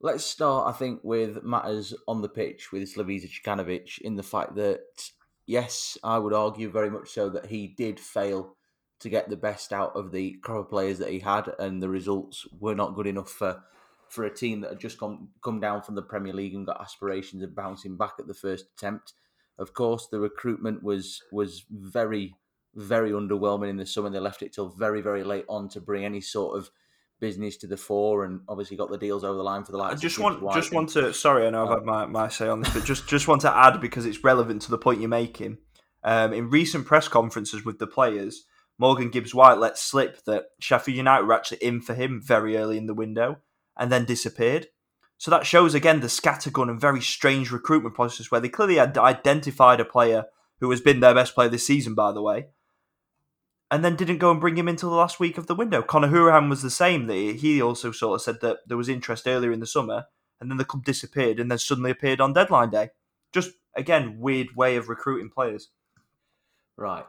Let's 0.01 0.23
start, 0.23 0.73
I 0.73 0.77
think, 0.77 1.01
with 1.03 1.43
matters 1.43 1.93
on 2.07 2.21
the 2.21 2.29
pitch 2.29 2.71
with 2.71 2.93
Slavisa 2.93 3.29
Jokanovic 3.29 3.99
in 3.99 4.15
the 4.15 4.23
fact 4.23 4.55
that, 4.55 5.11
yes, 5.45 5.97
I 6.03 6.19
would 6.19 6.33
argue 6.33 6.69
very 6.69 6.89
much 6.89 7.09
so 7.09 7.29
that 7.29 7.47
he 7.47 7.67
did 7.67 7.99
fail 7.99 8.55
to 8.99 9.09
get 9.09 9.29
the 9.29 9.37
best 9.37 9.73
out 9.73 9.95
of 9.95 10.11
the 10.11 10.33
crop 10.41 10.65
of 10.65 10.69
players 10.69 10.99
that 10.99 11.09
he 11.09 11.19
had, 11.19 11.51
and 11.57 11.81
the 11.81 11.89
results 11.89 12.47
were 12.59 12.75
not 12.75 12.95
good 12.95 13.07
enough 13.07 13.29
for, 13.29 13.61
for 14.07 14.25
a 14.25 14.33
team 14.33 14.61
that 14.61 14.71
had 14.71 14.79
just 14.79 14.99
come, 14.99 15.29
come 15.43 15.59
down 15.59 15.81
from 15.81 15.95
the 15.95 16.01
Premier 16.01 16.33
League 16.33 16.53
and 16.53 16.65
got 16.65 16.81
aspirations 16.81 17.43
of 17.43 17.55
bouncing 17.55 17.97
back 17.97 18.13
at 18.19 18.27
the 18.27 18.33
first 18.33 18.65
attempt. 18.77 19.13
Of 19.57 19.73
course, 19.73 20.07
the 20.07 20.19
recruitment 20.19 20.83
was 20.83 21.21
was 21.31 21.65
very, 21.69 22.35
very 22.75 23.11
underwhelming 23.11 23.69
in 23.69 23.77
the 23.77 23.85
summer. 23.85 24.09
They 24.09 24.19
left 24.19 24.41
it 24.41 24.53
till 24.53 24.69
very, 24.69 25.01
very 25.01 25.23
late 25.23 25.45
on 25.49 25.67
to 25.69 25.81
bring 25.81 26.05
any 26.05 26.21
sort 26.21 26.57
of 26.57 26.69
business 27.19 27.57
to 27.57 27.67
the 27.67 27.77
fore, 27.77 28.25
and 28.25 28.41
obviously 28.47 28.77
got 28.77 28.89
the 28.89 28.97
deals 28.97 29.23
over 29.23 29.37
the 29.37 29.43
line 29.43 29.63
for 29.63 29.71
the 29.71 29.77
likes. 29.77 29.95
I 29.95 29.97
just 29.97 30.19
want, 30.19 30.41
just 30.53 30.73
want 30.73 30.89
to. 30.89 31.13
Sorry, 31.13 31.45
I 31.45 31.49
know 31.49 31.65
I've 31.65 31.79
had 31.79 31.85
my, 31.85 32.05
my 32.05 32.29
say 32.29 32.47
on 32.47 32.61
this, 32.61 32.73
but 32.73 32.85
just 32.85 33.07
just 33.07 33.27
want 33.27 33.41
to 33.41 33.55
add 33.55 33.81
because 33.81 34.05
it's 34.05 34.23
relevant 34.23 34.61
to 34.63 34.71
the 34.71 34.77
point 34.77 35.01
you're 35.01 35.09
making. 35.09 35.57
Um, 36.03 36.33
in 36.33 36.49
recent 36.49 36.85
press 36.85 37.07
conferences 37.07 37.65
with 37.65 37.79
the 37.79 37.87
players, 37.87 38.45
Morgan 38.77 39.09
Gibbs 39.09 39.35
White 39.35 39.57
let 39.57 39.77
slip 39.77 40.23
that 40.23 40.45
Sheffield 40.59 40.95
United 40.97 41.25
were 41.25 41.33
actually 41.33 41.57
in 41.57 41.81
for 41.81 41.93
him 41.93 42.21
very 42.23 42.55
early 42.55 42.77
in 42.77 42.87
the 42.87 42.93
window 42.93 43.39
and 43.77 43.91
then 43.91 44.05
disappeared. 44.05 44.67
So 45.17 45.29
that 45.31 45.45
shows 45.45 45.75
again 45.75 45.99
the 45.99 46.07
scattergun 46.07 46.69
and 46.69 46.79
very 46.79 47.01
strange 47.01 47.51
recruitment 47.51 47.93
process 47.93 48.31
where 48.31 48.39
they 48.39 48.47
clearly 48.47 48.77
had 48.77 48.97
identified 48.97 49.81
a 49.81 49.85
player 49.85 50.25
who 50.61 50.71
has 50.71 50.79
been 50.79 51.01
their 51.01 51.13
best 51.13 51.35
player 51.35 51.49
this 51.49 51.67
season, 51.67 51.93
by 51.93 52.13
the 52.13 52.21
way, 52.21 52.47
and 53.71 53.85
then 53.85 53.95
didn't 53.95 54.17
go 54.17 54.31
and 54.31 54.41
bring 54.41 54.57
him 54.57 54.67
until 54.67 54.89
the 54.89 54.95
last 54.95 55.19
week 55.19 55.37
of 55.37 55.47
the 55.47 55.55
window. 55.55 55.81
Conor 55.81 56.09
Hourihane 56.09 56.49
was 56.49 56.61
the 56.61 56.69
same. 56.69 57.07
He 57.09 57.61
also 57.61 57.91
sort 57.91 58.15
of 58.15 58.21
said 58.21 58.41
that 58.41 58.59
there 58.67 58.77
was 58.77 58.89
interest 58.89 59.27
earlier 59.27 59.51
in 59.51 59.59
the 59.59 59.67
summer, 59.67 60.05
and 60.41 60.49
then 60.49 60.57
the 60.57 60.65
club 60.65 60.83
disappeared, 60.83 61.39
and 61.39 61.51
then 61.51 61.59
suddenly 61.59 61.91
appeared 61.91 62.21
on 62.21 62.33
deadline 62.33 62.71
day. 62.71 62.89
Just 63.31 63.51
again, 63.75 64.19
weird 64.19 64.55
way 64.55 64.75
of 64.75 64.89
recruiting 64.89 65.29
players. 65.29 65.69
Right. 66.77 67.05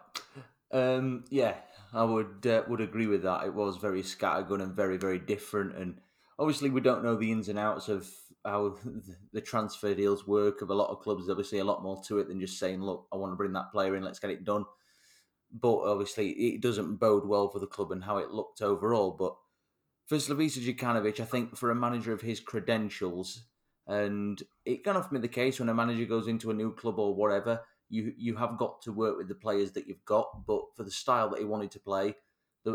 Um, 0.72 1.24
yeah, 1.30 1.54
I 1.92 2.04
would 2.04 2.46
uh, 2.46 2.62
would 2.68 2.80
agree 2.80 3.06
with 3.06 3.22
that. 3.22 3.44
It 3.44 3.54
was 3.54 3.76
very 3.76 4.02
scattergun 4.02 4.62
and 4.62 4.74
very 4.74 4.98
very 4.98 5.18
different, 5.18 5.76
and 5.76 5.98
obviously 6.38 6.70
we 6.70 6.80
don't 6.80 7.04
know 7.04 7.16
the 7.16 7.32
ins 7.32 7.48
and 7.48 7.58
outs 7.58 7.88
of 7.88 8.08
how 8.44 8.76
the 9.32 9.40
transfer 9.40 9.94
deals 9.94 10.26
work 10.26 10.62
of 10.62 10.70
a 10.70 10.74
lot 10.74 10.90
of 10.90 11.00
clubs. 11.00 11.30
Obviously 11.30 11.58
a 11.58 11.64
lot 11.64 11.82
more 11.82 12.02
to 12.04 12.18
it 12.18 12.28
than 12.28 12.40
just 12.40 12.58
saying, 12.58 12.82
"Look, 12.82 13.06
I 13.12 13.16
want 13.16 13.32
to 13.32 13.36
bring 13.36 13.52
that 13.54 13.72
player 13.72 13.96
in. 13.96 14.02
Let's 14.02 14.18
get 14.18 14.30
it 14.30 14.44
done." 14.44 14.64
But 15.52 15.78
obviously 15.78 16.30
it 16.30 16.60
doesn't 16.60 16.96
bode 16.96 17.26
well 17.26 17.48
for 17.48 17.58
the 17.58 17.66
club 17.66 17.92
and 17.92 18.04
how 18.04 18.18
it 18.18 18.30
looked 18.30 18.62
overall. 18.62 19.10
But 19.12 19.34
for 20.06 20.16
Slavisa 20.16 20.58
Jokanovic, 20.64 21.20
I 21.20 21.24
think 21.24 21.56
for 21.56 21.70
a 21.70 21.74
manager 21.74 22.12
of 22.12 22.20
his 22.20 22.40
credentials, 22.40 23.44
and 23.86 24.42
it 24.64 24.84
can 24.84 24.96
often 24.96 25.20
be 25.20 25.26
the 25.26 25.32
case 25.32 25.58
when 25.58 25.68
a 25.68 25.74
manager 25.74 26.04
goes 26.04 26.28
into 26.28 26.50
a 26.50 26.54
new 26.54 26.72
club 26.74 26.98
or 26.98 27.14
whatever, 27.14 27.62
you 27.88 28.14
you 28.16 28.36
have 28.36 28.56
got 28.56 28.82
to 28.82 28.92
work 28.92 29.18
with 29.18 29.28
the 29.28 29.34
players 29.34 29.72
that 29.72 29.86
you've 29.86 30.04
got. 30.04 30.46
But 30.46 30.62
for 30.76 30.84
the 30.84 30.90
style 30.90 31.28
that 31.30 31.40
he 31.40 31.44
wanted 31.44 31.72
to 31.72 31.80
play, 31.80 32.14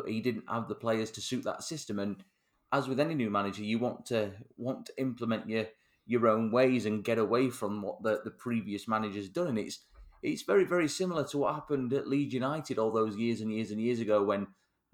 he 0.07 0.21
didn't 0.21 0.49
have 0.49 0.67
the 0.67 0.75
players 0.75 1.11
to 1.11 1.21
suit 1.21 1.43
that 1.45 1.63
system. 1.63 1.99
And 1.99 2.23
as 2.71 2.87
with 2.87 2.99
any 2.99 3.15
new 3.15 3.29
manager, 3.29 3.63
you 3.63 3.79
want 3.79 4.05
to 4.07 4.31
want 4.57 4.87
to 4.87 4.93
implement 4.97 5.47
your 5.47 5.67
your 6.05 6.27
own 6.27 6.51
ways 6.51 6.85
and 6.85 7.03
get 7.03 7.17
away 7.17 7.49
from 7.49 7.81
what 7.81 8.03
the, 8.03 8.21
the 8.23 8.31
previous 8.31 8.87
manager's 8.87 9.29
done. 9.29 9.47
And 9.47 9.57
it's 9.57 9.79
it's 10.25 10.41
very, 10.41 10.63
very 10.63 10.87
similar 10.87 11.23
to 11.27 11.37
what 11.37 11.53
happened 11.53 11.93
at 11.93 12.07
Leeds 12.07 12.33
United 12.33 12.79
all 12.79 12.91
those 12.91 13.15
years 13.15 13.41
and 13.41 13.51
years 13.51 13.69
and 13.69 13.79
years 13.79 13.99
ago 13.99 14.23
when 14.23 14.47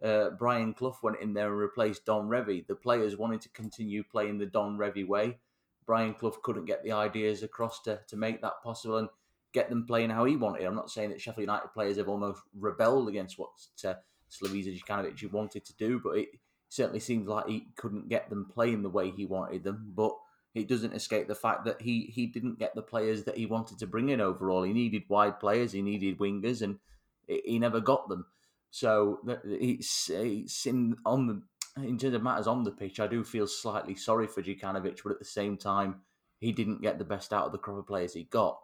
uh, 0.04 0.32
Brian 0.32 0.74
Clough 0.74 0.98
went 1.02 1.22
in 1.22 1.34
there 1.34 1.48
and 1.48 1.58
replaced 1.58 2.06
Don 2.06 2.28
Revie. 2.28 2.68
The 2.68 2.76
players 2.76 3.18
wanted 3.18 3.42
to 3.42 3.50
continue 3.50 4.04
playing 4.04 4.40
the 4.40 4.46
Don 4.46 4.78
Revie 4.78 5.08
way. 5.08 5.38
Brian 5.86 6.14
Clough 6.14 6.40
couldn't 6.44 6.66
get 6.66 6.84
the 6.84 6.92
ideas 6.92 7.44
across 7.44 7.82
to, 7.84 8.02
to 8.08 8.18
make 8.18 8.42
that 8.42 8.62
possible 8.62 8.98
and 8.98 9.10
get 9.54 9.70
them 9.70 9.86
playing 9.86 10.10
how 10.10 10.26
he 10.26 10.36
wanted. 10.36 10.66
I'm 10.66 10.76
not 10.76 10.92
saying 10.92 11.12
that 11.12 11.22
Sheffield 11.22 11.48
United 11.48 11.70
players 11.74 11.98
have 11.98 12.10
almost 12.10 12.42
rebelled 12.58 13.08
against 13.08 13.40
what 13.40 13.50
uh, 13.86 13.94
Jokanovic 14.30 15.32
wanted 15.32 15.66
to 15.66 15.76
do, 15.78 16.02
but 16.04 16.18
it 16.18 16.30
certainly 16.70 17.00
seems 17.00 17.28
like 17.28 17.48
he 17.48 17.68
couldn't 17.78 18.10
get 18.10 18.30
them 18.30 18.48
playing 18.54 18.84
the 18.84 18.90
way 18.90 19.12
he 19.12 19.26
wanted 19.26 19.64
them. 19.64 19.94
But 19.96 20.14
it 20.54 20.68
doesn't 20.68 20.94
escape 20.94 21.28
the 21.28 21.36
fact 21.36 21.66
that 21.66 21.82
he 21.82 22.12
he 22.14 22.26
didn't 22.28 22.60
get 22.60 22.76
the 22.76 22.82
players 22.82 23.24
that 23.24 23.38
he 23.38 23.46
wanted 23.46 23.80
to 23.80 23.88
bring 23.88 24.10
in 24.10 24.20
overall. 24.20 24.64
He 24.64 24.74
needed 24.74 25.04
wide 25.08 25.40
players, 25.40 25.72
he 25.72 25.82
needed 25.82 26.20
wingers, 26.20 26.62
and 26.62 26.80
he 27.28 27.58
never 27.60 27.80
got 27.80 28.10
them. 28.10 28.26
So 28.70 29.20
it's 29.46 30.10
it's 30.10 30.66
in 30.66 30.98
on 31.06 31.28
the 31.28 31.42
in 31.82 31.98
terms 31.98 32.16
of 32.16 32.24
matters 32.24 32.48
on 32.48 32.64
the 32.64 32.72
pitch. 32.72 33.00
I 33.00 33.08
do 33.08 33.24
feel 33.24 33.48
slightly 33.48 33.96
sorry 33.96 34.28
for 34.28 34.42
Jokanovic, 34.42 35.00
but 35.04 35.14
at 35.14 35.20
the 35.20 35.26
same 35.26 35.58
time, 35.58 36.02
he 36.40 36.52
didn't 36.52 36.82
get 36.82 36.98
the 36.98 37.06
best 37.06 37.32
out 37.32 37.46
of 37.46 37.52
the 37.54 37.58
crop 37.58 37.78
of 37.78 37.88
players 37.88 38.14
he 38.14 38.24
got. 38.24 38.60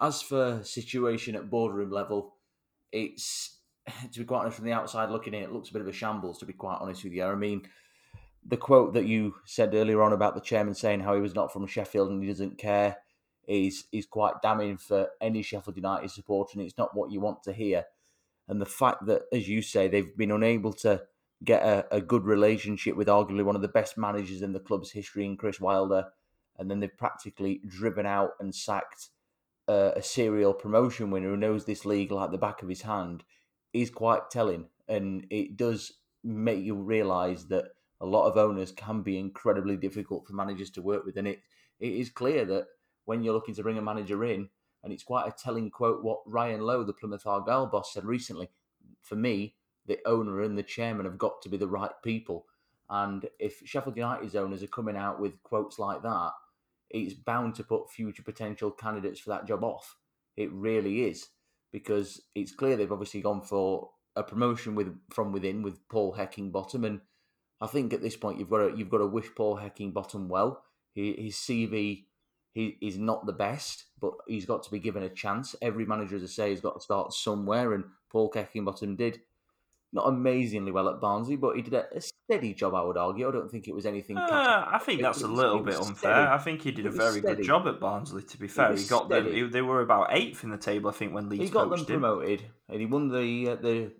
As 0.00 0.22
for 0.22 0.60
situation 0.64 1.36
at 1.36 1.50
boardroom 1.50 1.90
level, 1.90 2.36
it's 2.90 3.58
to 4.12 4.18
be 4.18 4.24
quite 4.24 4.40
honest 4.40 4.56
from 4.56 4.64
the 4.64 4.72
outside 4.72 5.10
looking 5.10 5.34
in, 5.34 5.42
it 5.42 5.52
looks 5.52 5.68
a 5.68 5.72
bit 5.74 5.82
of 5.82 5.88
a 5.88 5.92
shambles. 5.92 6.38
To 6.38 6.46
be 6.46 6.54
quite 6.54 6.78
honest 6.80 7.04
with 7.04 7.12
you, 7.12 7.24
I 7.24 7.34
mean 7.34 7.62
the 8.46 8.56
quote 8.56 8.94
that 8.94 9.06
you 9.06 9.36
said 9.44 9.74
earlier 9.74 10.02
on 10.02 10.12
about 10.12 10.34
the 10.34 10.40
chairman 10.40 10.74
saying 10.74 11.00
how 11.00 11.14
he 11.14 11.20
was 11.20 11.34
not 11.34 11.52
from 11.52 11.66
Sheffield 11.66 12.10
and 12.10 12.22
he 12.22 12.28
doesn't 12.28 12.58
care. 12.58 12.96
is 13.46 13.84
is 13.92 14.06
quite 14.06 14.42
damning 14.42 14.76
for 14.76 15.08
any 15.20 15.42
Sheffield 15.42 15.76
United 15.76 16.10
supporter, 16.10 16.52
and 16.54 16.66
it's 16.66 16.78
not 16.78 16.96
what 16.96 17.10
you 17.10 17.20
want 17.20 17.42
to 17.44 17.52
hear. 17.52 17.84
And 18.48 18.60
the 18.60 18.66
fact 18.66 19.06
that, 19.06 19.22
as 19.32 19.48
you 19.48 19.62
say, 19.62 19.88
they've 19.88 20.16
been 20.16 20.30
unable 20.30 20.72
to 20.74 21.02
get 21.44 21.62
a, 21.62 21.96
a 21.96 22.00
good 22.00 22.24
relationship 22.24 22.96
with 22.96 23.08
arguably 23.08 23.44
one 23.44 23.56
of 23.56 23.62
the 23.62 23.68
best 23.68 23.98
managers 23.98 24.42
in 24.42 24.52
the 24.52 24.60
club's 24.60 24.92
history 24.92 25.24
in 25.24 25.36
Chris 25.36 25.60
Wilder, 25.60 26.06
and 26.58 26.70
then 26.70 26.80
they've 26.80 26.96
practically 26.96 27.60
driven 27.66 28.06
out 28.06 28.30
and 28.40 28.54
sacked 28.54 29.08
a 29.68 30.02
serial 30.02 30.52
promotion 30.52 31.10
winner 31.10 31.30
who 31.30 31.36
knows 31.36 31.64
this 31.64 31.86
league 31.86 32.10
like 32.10 32.30
the 32.30 32.36
back 32.36 32.62
of 32.62 32.68
his 32.68 32.82
hand, 32.82 33.24
is 33.72 33.88
quite 33.88 34.28
telling. 34.30 34.66
And 34.86 35.26
it 35.30 35.56
does 35.56 35.92
make 36.22 36.62
you 36.62 36.74
realise 36.74 37.44
that 37.44 37.66
a 38.02 38.06
lot 38.06 38.26
of 38.26 38.36
owners 38.36 38.72
can 38.72 39.02
be 39.02 39.18
incredibly 39.18 39.76
difficult 39.76 40.26
for 40.26 40.34
managers 40.34 40.70
to 40.70 40.82
work 40.82 41.06
with. 41.06 41.16
And 41.16 41.28
it, 41.28 41.40
it 41.78 41.92
is 41.92 42.10
clear 42.10 42.44
that 42.46 42.66
when 43.04 43.22
you're 43.22 43.32
looking 43.32 43.54
to 43.54 43.62
bring 43.62 43.78
a 43.78 43.82
manager 43.82 44.24
in, 44.24 44.48
and 44.82 44.92
it's 44.92 45.04
quite 45.04 45.28
a 45.28 45.32
telling 45.32 45.70
quote 45.70 46.02
what 46.02 46.20
Ryan 46.26 46.62
Lowe, 46.62 46.82
the 46.82 46.92
Plymouth 46.92 47.26
Argyle 47.26 47.66
boss, 47.66 47.94
said 47.94 48.04
recently. 48.04 48.50
For 49.00 49.14
me, 49.14 49.54
the 49.86 49.98
owner 50.04 50.42
and 50.42 50.58
the 50.58 50.64
chairman 50.64 51.06
have 51.06 51.16
got 51.16 51.40
to 51.42 51.48
be 51.48 51.56
the 51.56 51.68
right 51.68 51.92
people. 52.02 52.46
And 52.90 53.26
if 53.38 53.62
Sheffield 53.64 53.96
United's 53.96 54.34
owners 54.34 54.62
are 54.62 54.68
coming 54.68 54.96
out 54.96 55.20
with 55.20 55.40
quotes 55.44 55.78
like 55.78 56.02
that, 56.02 56.32
it's 56.90 57.14
bound 57.14 57.54
to 57.54 57.64
put 57.64 57.88
future 57.88 58.22
potential 58.22 58.72
candidates 58.72 59.20
for 59.20 59.30
that 59.30 59.46
job 59.46 59.62
off. 59.62 59.96
It 60.36 60.52
really 60.52 61.04
is 61.04 61.28
because 61.70 62.20
it's 62.34 62.52
clear 62.52 62.76
they've 62.76 62.92
obviously 62.92 63.22
gone 63.22 63.42
for 63.42 63.90
a 64.14 64.22
promotion 64.22 64.74
with 64.74 64.94
from 65.10 65.32
within 65.32 65.62
with 65.62 65.88
Paul 65.88 66.14
Heckingbottom, 66.18 66.84
and 66.84 67.00
I 67.62 67.68
think 67.68 67.92
at 67.94 68.02
this 68.02 68.16
point 68.16 68.38
you've 68.38 68.50
got 68.50 68.68
to 68.68 68.76
you've 68.76 68.90
got 68.90 68.98
to 68.98 69.06
wish 69.06 69.28
Paul 69.34 69.56
Heckingbottom 69.56 70.26
well. 70.26 70.64
He, 70.94 71.12
his 71.12 71.36
CV 71.36 72.04
he 72.52 72.76
is 72.82 72.98
not 72.98 73.24
the 73.24 73.32
best, 73.32 73.84
but 73.98 74.12
he's 74.26 74.44
got 74.44 74.62
to 74.64 74.70
be 74.70 74.78
given 74.78 75.02
a 75.02 75.08
chance. 75.08 75.54
Every 75.62 75.86
manager, 75.86 76.16
as 76.16 76.22
I 76.22 76.26
say, 76.26 76.50
has 76.50 76.60
got 76.60 76.74
to 76.74 76.80
start 76.80 77.14
somewhere, 77.14 77.72
and 77.72 77.84
Paul 78.10 78.30
Heckingbottom 78.30 78.96
did 78.98 79.20
not 79.92 80.08
amazingly 80.08 80.70
well 80.70 80.88
at 80.88 81.00
Barnsley, 81.00 81.36
but 81.36 81.56
he 81.56 81.62
did 81.62 81.74
a, 81.74 82.00
steady 82.00 82.52
job. 82.52 82.74
I 82.74 82.82
would 82.82 82.96
argue. 82.98 83.28
I 83.28 83.32
don't 83.32 83.50
think 83.50 83.68
it 83.68 83.74
was 83.74 83.86
anything. 83.86 84.18
Uh, 84.18 84.66
I 84.70 84.78
think 84.78 85.00
that's 85.00 85.22
a 85.22 85.28
little 85.28 85.60
bit 85.60 85.76
unfair. 85.76 85.94
Steady. 85.94 86.28
I 86.28 86.38
think 86.38 86.62
he 86.62 86.72
did 86.72 86.86
a 86.86 86.90
very 86.90 87.20
steady. 87.20 87.36
good 87.36 87.44
job 87.44 87.66
at 87.66 87.80
Barnsley. 87.80 88.22
To 88.22 88.38
be 88.38 88.48
fair, 88.48 88.74
he 88.76 88.84
got 88.84 89.06
steady. 89.06 89.40
them. 89.40 89.50
They 89.50 89.62
were 89.62 89.80
about 89.80 90.08
eighth 90.10 90.44
in 90.44 90.50
the 90.50 90.58
table, 90.58 90.90
I 90.90 90.92
think, 90.92 91.14
when 91.14 91.28
Leeds. 91.28 91.44
He 91.44 91.50
got 91.50 91.70
them 91.70 91.84
promoted, 91.84 92.42
him. 92.42 92.50
and 92.68 92.80
he 92.80 92.86
won 92.86 93.08
the 93.08 93.50
uh, 93.50 93.56
the 93.56 93.92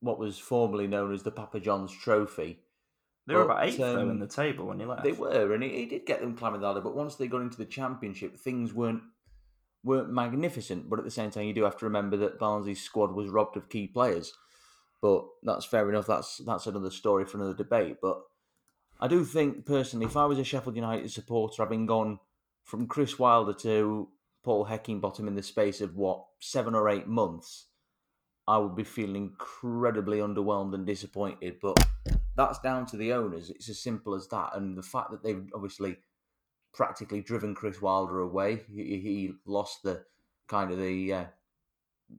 what 0.00 0.18
was 0.18 0.38
formerly 0.38 0.86
known 0.86 1.12
as 1.12 1.22
the 1.22 1.30
Papa 1.30 1.60
John's 1.60 1.92
Trophy. 1.92 2.60
They 3.30 3.36
were 3.36 3.44
but, 3.44 3.52
about 3.52 3.66
eighth 3.66 3.80
um, 3.80 3.94
though 3.94 4.10
in 4.10 4.18
the 4.18 4.26
table 4.26 4.66
when 4.66 4.80
he 4.80 4.86
left. 4.86 5.04
They 5.04 5.12
were, 5.12 5.52
and 5.52 5.62
he, 5.62 5.70
he 5.70 5.86
did 5.86 6.04
get 6.04 6.20
them 6.20 6.36
climbing 6.36 6.60
the 6.60 6.66
ladder. 6.66 6.80
But 6.80 6.96
once 6.96 7.14
they 7.14 7.28
got 7.28 7.42
into 7.42 7.58
the 7.58 7.64
Championship, 7.64 8.36
things 8.36 8.74
weren't 8.74 9.02
weren't 9.84 10.12
magnificent. 10.12 10.90
But 10.90 10.98
at 10.98 11.04
the 11.04 11.10
same 11.10 11.30
time, 11.30 11.44
you 11.44 11.54
do 11.54 11.62
have 11.62 11.76
to 11.78 11.84
remember 11.84 12.16
that 12.18 12.40
Barnsley's 12.40 12.82
squad 12.82 13.12
was 13.12 13.30
robbed 13.30 13.56
of 13.56 13.68
key 13.68 13.86
players. 13.86 14.32
But 15.00 15.24
that's 15.44 15.64
fair 15.64 15.88
enough. 15.88 16.08
That's 16.08 16.38
that's 16.38 16.66
another 16.66 16.90
story 16.90 17.24
for 17.24 17.38
another 17.38 17.54
debate. 17.54 17.98
But 18.02 18.20
I 19.00 19.06
do 19.06 19.24
think 19.24 19.64
personally, 19.64 20.06
if 20.06 20.16
I 20.16 20.26
was 20.26 20.38
a 20.38 20.44
Sheffield 20.44 20.76
United 20.76 21.10
supporter, 21.10 21.62
having 21.62 21.86
gone 21.86 22.18
from 22.64 22.88
Chris 22.88 23.18
Wilder 23.18 23.54
to 23.54 24.08
Paul 24.42 24.66
Heckingbottom 24.66 25.26
in 25.26 25.36
the 25.36 25.42
space 25.42 25.80
of 25.80 25.96
what 25.96 26.24
seven 26.40 26.74
or 26.74 26.88
eight 26.88 27.06
months, 27.06 27.66
I 28.48 28.58
would 28.58 28.74
be 28.74 28.84
feeling 28.84 29.16
incredibly 29.16 30.18
underwhelmed 30.18 30.74
and 30.74 30.84
disappointed. 30.84 31.60
But 31.62 31.86
that's 32.40 32.58
down 32.58 32.86
to 32.86 32.96
the 32.96 33.12
owners. 33.12 33.50
It's 33.50 33.68
as 33.68 33.82
simple 33.82 34.14
as 34.14 34.28
that. 34.28 34.50
And 34.54 34.76
the 34.76 34.82
fact 34.82 35.10
that 35.10 35.22
they've 35.22 35.48
obviously 35.54 35.98
practically 36.72 37.20
driven 37.20 37.54
Chris 37.54 37.82
Wilder 37.82 38.20
away, 38.20 38.62
he, 38.72 39.00
he 39.00 39.32
lost 39.46 39.82
the 39.82 40.04
kind 40.48 40.70
of 40.70 40.78
the 40.78 41.12
uh, 41.12 41.24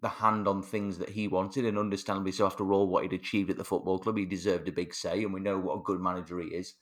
the 0.01 0.09
hand 0.09 0.47
on 0.47 0.61
things 0.61 0.99
that 0.99 1.09
he 1.09 1.27
wanted, 1.27 1.65
and 1.65 1.77
understandably 1.77 2.31
so. 2.31 2.45
After 2.45 2.71
all, 2.71 2.87
what 2.87 3.03
he'd 3.03 3.13
achieved 3.13 3.49
at 3.49 3.57
the 3.57 3.63
football 3.63 3.99
club, 3.99 4.17
he 4.17 4.25
deserved 4.25 4.67
a 4.67 4.71
big 4.71 4.93
say, 4.93 5.23
and 5.23 5.33
we 5.33 5.39
know 5.39 5.57
what 5.57 5.77
a 5.77 5.83
good 5.83 5.99
manager 5.99 6.39
he 6.39 6.49
is. 6.49 6.75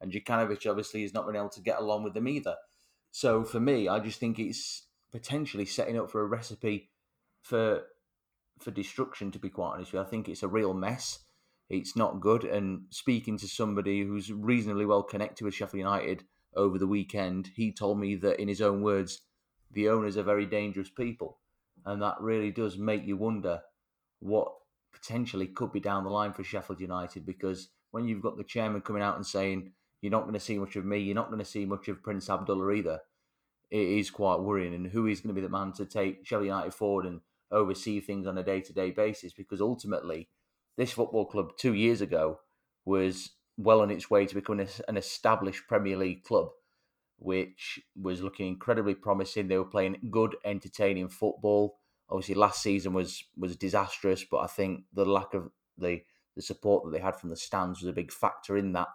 And 0.00 0.12
Jokanovic 0.12 0.68
obviously 0.68 1.02
has 1.02 1.14
not 1.14 1.26
been 1.26 1.36
able 1.36 1.50
to 1.50 1.60
get 1.62 1.78
along 1.78 2.04
with 2.04 2.14
them 2.14 2.28
either. 2.28 2.56
So 3.10 3.44
for 3.44 3.60
me, 3.60 3.88
I 3.88 3.98
just 3.98 4.20
think 4.20 4.38
it's 4.38 4.86
potentially 5.12 5.66
setting 5.66 5.98
up 5.98 6.10
for 6.10 6.20
a 6.20 6.26
recipe 6.26 6.90
for 7.42 7.82
for 8.58 8.70
destruction. 8.70 9.30
To 9.32 9.38
be 9.38 9.50
quite 9.50 9.74
honest 9.74 9.92
with 9.92 10.00
you, 10.00 10.06
I 10.06 10.10
think 10.10 10.28
it's 10.28 10.42
a 10.42 10.48
real 10.48 10.74
mess. 10.74 11.20
It's 11.68 11.96
not 11.96 12.20
good. 12.20 12.44
And 12.44 12.82
speaking 12.90 13.38
to 13.38 13.48
somebody 13.48 14.02
who's 14.02 14.30
reasonably 14.32 14.86
well 14.86 15.02
connected 15.02 15.44
with 15.44 15.54
Sheffield 15.54 15.78
United 15.78 16.24
over 16.54 16.78
the 16.78 16.86
weekend, 16.86 17.50
he 17.54 17.72
told 17.72 17.98
me 17.98 18.14
that 18.16 18.40
in 18.40 18.48
his 18.48 18.60
own 18.60 18.82
words, 18.82 19.22
the 19.72 19.88
owners 19.88 20.16
are 20.16 20.22
very 20.22 20.46
dangerous 20.46 20.90
people 20.90 21.38
and 21.86 22.00
that 22.02 22.20
really 22.20 22.50
does 22.50 22.78
make 22.78 23.06
you 23.06 23.16
wonder 23.16 23.60
what 24.20 24.52
potentially 24.92 25.46
could 25.46 25.72
be 25.72 25.80
down 25.80 26.04
the 26.04 26.10
line 26.10 26.32
for 26.32 26.44
Sheffield 26.44 26.80
United 26.80 27.26
because 27.26 27.68
when 27.90 28.08
you've 28.08 28.22
got 28.22 28.36
the 28.36 28.44
chairman 28.44 28.80
coming 28.80 29.02
out 29.02 29.16
and 29.16 29.26
saying 29.26 29.72
you're 30.00 30.10
not 30.10 30.22
going 30.22 30.34
to 30.34 30.40
see 30.40 30.58
much 30.58 30.76
of 30.76 30.84
me, 30.84 30.98
you're 30.98 31.14
not 31.14 31.28
going 31.28 31.38
to 31.38 31.44
see 31.44 31.64
much 31.64 31.88
of 31.88 32.02
Prince 32.02 32.28
Abdullah 32.30 32.72
either, 32.72 33.00
it 33.70 33.88
is 33.88 34.10
quite 34.10 34.40
worrying. 34.40 34.74
And 34.74 34.86
who 34.86 35.06
is 35.06 35.20
going 35.20 35.34
to 35.34 35.40
be 35.40 35.46
the 35.46 35.50
man 35.50 35.72
to 35.72 35.84
take 35.84 36.26
Sheffield 36.26 36.46
United 36.46 36.74
forward 36.74 37.06
and 37.06 37.20
oversee 37.50 38.00
things 38.00 38.26
on 38.26 38.38
a 38.38 38.42
day 38.42 38.60
to 38.60 38.72
day 38.72 38.90
basis? 38.90 39.32
Because 39.32 39.60
ultimately, 39.60 40.28
this 40.76 40.92
football 40.92 41.26
club 41.26 41.52
two 41.56 41.74
years 41.74 42.00
ago 42.00 42.40
was 42.84 43.30
well 43.56 43.80
on 43.80 43.90
its 43.90 44.10
way 44.10 44.26
to 44.26 44.34
becoming 44.34 44.68
an 44.88 44.96
established 44.96 45.66
Premier 45.68 45.96
League 45.96 46.24
club 46.24 46.48
which 47.18 47.80
was 47.96 48.22
looking 48.22 48.48
incredibly 48.48 48.94
promising. 48.94 49.48
They 49.48 49.58
were 49.58 49.64
playing 49.64 49.96
good, 50.10 50.36
entertaining 50.44 51.08
football. 51.08 51.78
Obviously, 52.10 52.34
last 52.34 52.62
season 52.62 52.92
was 52.92 53.24
was 53.36 53.56
disastrous, 53.56 54.24
but 54.24 54.38
I 54.38 54.46
think 54.46 54.84
the 54.92 55.04
lack 55.04 55.34
of 55.34 55.50
the 55.78 56.02
the 56.36 56.42
support 56.42 56.84
that 56.84 56.90
they 56.90 57.02
had 57.02 57.16
from 57.16 57.30
the 57.30 57.36
stands 57.36 57.80
was 57.80 57.88
a 57.88 57.94
big 57.94 58.12
factor 58.12 58.56
in 58.56 58.72
that, 58.72 58.88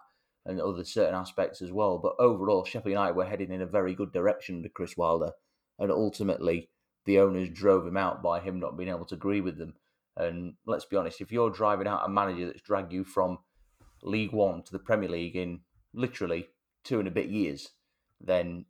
and 0.46 0.60
other 0.60 0.84
certain 0.84 1.14
aspects 1.14 1.62
as 1.62 1.72
well. 1.72 1.98
But 1.98 2.14
overall, 2.18 2.64
Sheffield 2.64 2.92
United 2.92 3.16
were 3.16 3.24
heading 3.24 3.50
in 3.50 3.62
a 3.62 3.66
very 3.66 3.94
good 3.94 4.12
direction 4.12 4.56
under 4.56 4.68
Chris 4.68 4.96
Wilder, 4.96 5.32
and 5.78 5.90
ultimately 5.90 6.70
the 7.06 7.18
owners 7.18 7.48
drove 7.48 7.86
him 7.86 7.96
out 7.96 8.22
by 8.22 8.40
him 8.40 8.60
not 8.60 8.76
being 8.76 8.90
able 8.90 9.06
to 9.06 9.14
agree 9.14 9.40
with 9.40 9.58
them. 9.58 9.74
And 10.16 10.54
let's 10.66 10.84
be 10.84 10.96
honest, 10.96 11.20
if 11.20 11.32
you're 11.32 11.50
driving 11.50 11.86
out 11.86 12.04
a 12.04 12.08
manager 12.08 12.46
that's 12.46 12.62
dragged 12.62 12.92
you 12.92 13.04
from 13.04 13.38
League 14.02 14.32
One 14.32 14.62
to 14.64 14.72
the 14.72 14.78
Premier 14.78 15.08
League 15.08 15.36
in 15.36 15.60
literally 15.94 16.48
two 16.84 16.98
and 16.98 17.08
a 17.08 17.12
bit 17.12 17.28
years, 17.28 17.68
then 18.20 18.66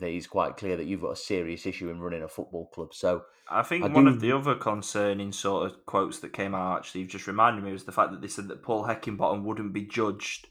it's 0.00 0.26
quite 0.26 0.56
clear 0.56 0.76
that 0.76 0.86
you've 0.86 1.02
got 1.02 1.12
a 1.12 1.16
serious 1.16 1.66
issue 1.66 1.90
in 1.90 2.00
running 2.00 2.22
a 2.22 2.28
football 2.28 2.66
club. 2.66 2.94
So 2.94 3.22
I 3.48 3.62
think 3.62 3.84
I 3.84 3.88
one 3.88 4.04
do... 4.04 4.10
of 4.10 4.20
the 4.20 4.32
other 4.32 4.54
concerning 4.54 5.32
sort 5.32 5.66
of 5.66 5.86
quotes 5.86 6.20
that 6.20 6.32
came 6.32 6.54
out 6.54 6.78
actually 6.78 7.02
you've 7.02 7.10
just 7.10 7.26
reminded 7.26 7.64
me 7.64 7.72
was 7.72 7.84
the 7.84 7.92
fact 7.92 8.10
that 8.12 8.22
they 8.22 8.28
said 8.28 8.48
that 8.48 8.62
Paul 8.62 8.84
Heckingbottom 8.84 9.42
wouldn't 9.44 9.72
be 9.72 9.84
judged 9.84 10.48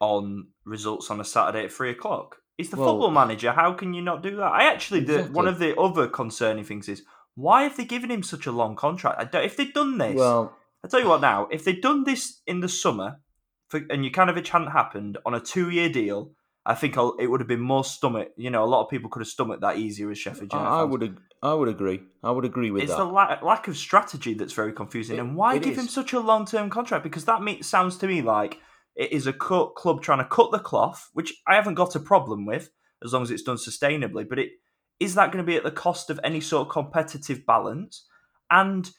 on 0.00 0.48
results 0.64 1.10
on 1.10 1.20
a 1.20 1.24
Saturday 1.24 1.64
at 1.64 1.72
three 1.72 1.90
o'clock. 1.90 2.36
He's 2.56 2.70
the 2.70 2.76
well, 2.76 2.92
football 2.92 3.10
manager. 3.10 3.52
How 3.52 3.72
can 3.72 3.94
you 3.94 4.02
not 4.02 4.22
do 4.22 4.36
that? 4.36 4.52
I 4.52 4.64
actually 4.72 5.00
exactly. 5.00 5.28
the, 5.28 5.32
one 5.32 5.48
of 5.48 5.58
the 5.58 5.76
other 5.78 6.08
concerning 6.08 6.64
things 6.64 6.88
is 6.88 7.02
why 7.38 7.62
have 7.62 7.76
they 7.76 7.84
given 7.84 8.10
him 8.10 8.24
such 8.24 8.46
a 8.46 8.52
long 8.52 8.74
contract? 8.74 9.20
I 9.20 9.24
don't, 9.24 9.44
if 9.44 9.56
they'd 9.56 9.72
done 9.72 9.96
this, 9.96 10.16
well, 10.16 10.56
I 10.84 10.88
tell 10.88 11.00
you 11.00 11.08
what 11.08 11.20
now, 11.20 11.46
if 11.52 11.64
they'd 11.64 11.80
done 11.80 12.02
this 12.02 12.40
in 12.48 12.58
the 12.60 12.68
summer 12.68 13.20
for, 13.68 13.78
and 13.90 14.04
Jokanovic 14.04 14.48
hadn't 14.48 14.72
happened 14.72 15.18
on 15.24 15.34
a 15.34 15.40
two-year 15.40 15.88
deal, 15.88 16.32
I 16.66 16.74
think 16.74 16.96
it 16.96 17.30
would 17.30 17.40
have 17.40 17.48
been 17.48 17.60
more 17.60 17.84
stomach. 17.84 18.30
You 18.36 18.50
know, 18.50 18.64
a 18.64 18.66
lot 18.66 18.82
of 18.82 18.90
people 18.90 19.08
could 19.08 19.20
have 19.20 19.28
stomached 19.28 19.60
that 19.60 19.78
easier 19.78 20.10
as 20.10 20.18
Sheffield 20.18 20.52
United. 20.52 20.68
I 20.68 20.82
would, 20.82 21.18
I 21.40 21.54
would 21.54 21.68
agree. 21.68 22.02
I 22.24 22.30
would 22.32 22.44
agree 22.44 22.70
with 22.72 22.82
it's 22.82 22.90
that. 22.90 23.00
It's 23.00 23.08
the 23.08 23.12
la- 23.12 23.38
lack 23.42 23.68
of 23.68 23.76
strategy 23.76 24.34
that's 24.34 24.52
very 24.52 24.72
confusing. 24.72 25.16
It, 25.16 25.20
and 25.20 25.36
why 25.36 25.58
give 25.58 25.74
is. 25.74 25.78
him 25.78 25.88
such 25.88 26.12
a 26.12 26.20
long-term 26.20 26.70
contract? 26.70 27.04
Because 27.04 27.24
that 27.26 27.40
means, 27.40 27.66
sounds 27.66 27.96
to 27.98 28.08
me 28.08 28.20
like 28.20 28.58
it 28.96 29.12
is 29.12 29.28
a 29.28 29.32
cut, 29.32 29.76
club 29.76 30.02
trying 30.02 30.18
to 30.18 30.24
cut 30.24 30.50
the 30.50 30.58
cloth, 30.58 31.08
which 31.14 31.32
I 31.46 31.54
haven't 31.54 31.74
got 31.74 31.94
a 31.94 32.00
problem 32.00 32.44
with 32.44 32.70
as 33.02 33.12
long 33.12 33.22
as 33.22 33.30
it's 33.30 33.44
done 33.44 33.56
sustainably. 33.56 34.28
But 34.28 34.40
it 34.40 34.50
is 35.00 35.14
that 35.14 35.32
going 35.32 35.44
to 35.44 35.46
be 35.46 35.56
at 35.56 35.64
the 35.64 35.70
cost 35.70 36.10
of 36.10 36.20
any 36.24 36.40
sort 36.40 36.66
of 36.66 36.72
competitive 36.72 37.46
balance? 37.46 38.04
And 38.50 38.90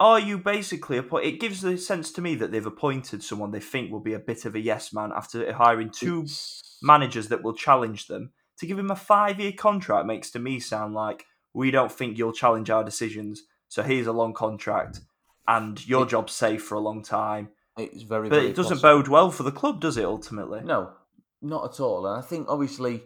are 0.00 0.18
you 0.18 0.38
basically 0.38 0.98
it 0.98 1.40
gives 1.40 1.60
the 1.60 1.78
sense 1.78 2.12
to 2.12 2.20
me 2.20 2.34
that 2.36 2.50
they've 2.50 2.66
appointed 2.66 3.22
someone 3.22 3.52
they 3.52 3.60
think 3.60 3.90
will 3.90 4.00
be 4.00 4.14
a 4.14 4.18
bit 4.18 4.44
of 4.44 4.54
a 4.54 4.60
yes 4.60 4.92
man 4.92 5.12
after 5.14 5.52
hiring 5.52 5.90
two 5.90 6.26
managers 6.82 7.28
that 7.28 7.42
will 7.42 7.54
challenge 7.54 8.06
them. 8.06 8.32
To 8.58 8.66
give 8.66 8.78
him 8.78 8.90
a 8.90 8.96
five 8.96 9.40
year 9.40 9.52
contract 9.52 10.06
makes 10.06 10.30
to 10.32 10.38
me 10.38 10.60
sound 10.60 10.94
like 10.94 11.24
we 11.52 11.70
don't 11.70 11.90
think 11.90 12.18
you'll 12.18 12.32
challenge 12.32 12.70
our 12.70 12.84
decisions. 12.84 13.42
So 13.68 13.82
here's 13.82 14.06
a 14.06 14.12
long 14.12 14.34
contract, 14.34 15.00
and 15.48 15.84
your 15.88 16.06
job's 16.06 16.32
safe 16.32 16.62
for 16.62 16.76
a 16.76 16.80
long 16.80 17.02
time. 17.02 17.48
It's 17.76 18.02
very, 18.02 18.28
but 18.28 18.36
very 18.36 18.50
it 18.50 18.56
doesn't 18.56 18.76
possible. 18.76 19.02
bode 19.02 19.08
well 19.08 19.30
for 19.32 19.42
the 19.42 19.50
club, 19.50 19.80
does 19.80 19.96
it? 19.96 20.04
Ultimately, 20.04 20.60
no, 20.62 20.92
not 21.42 21.72
at 21.72 21.80
all. 21.80 22.06
And 22.06 22.16
I 22.16 22.24
think 22.24 22.46
obviously 22.48 23.02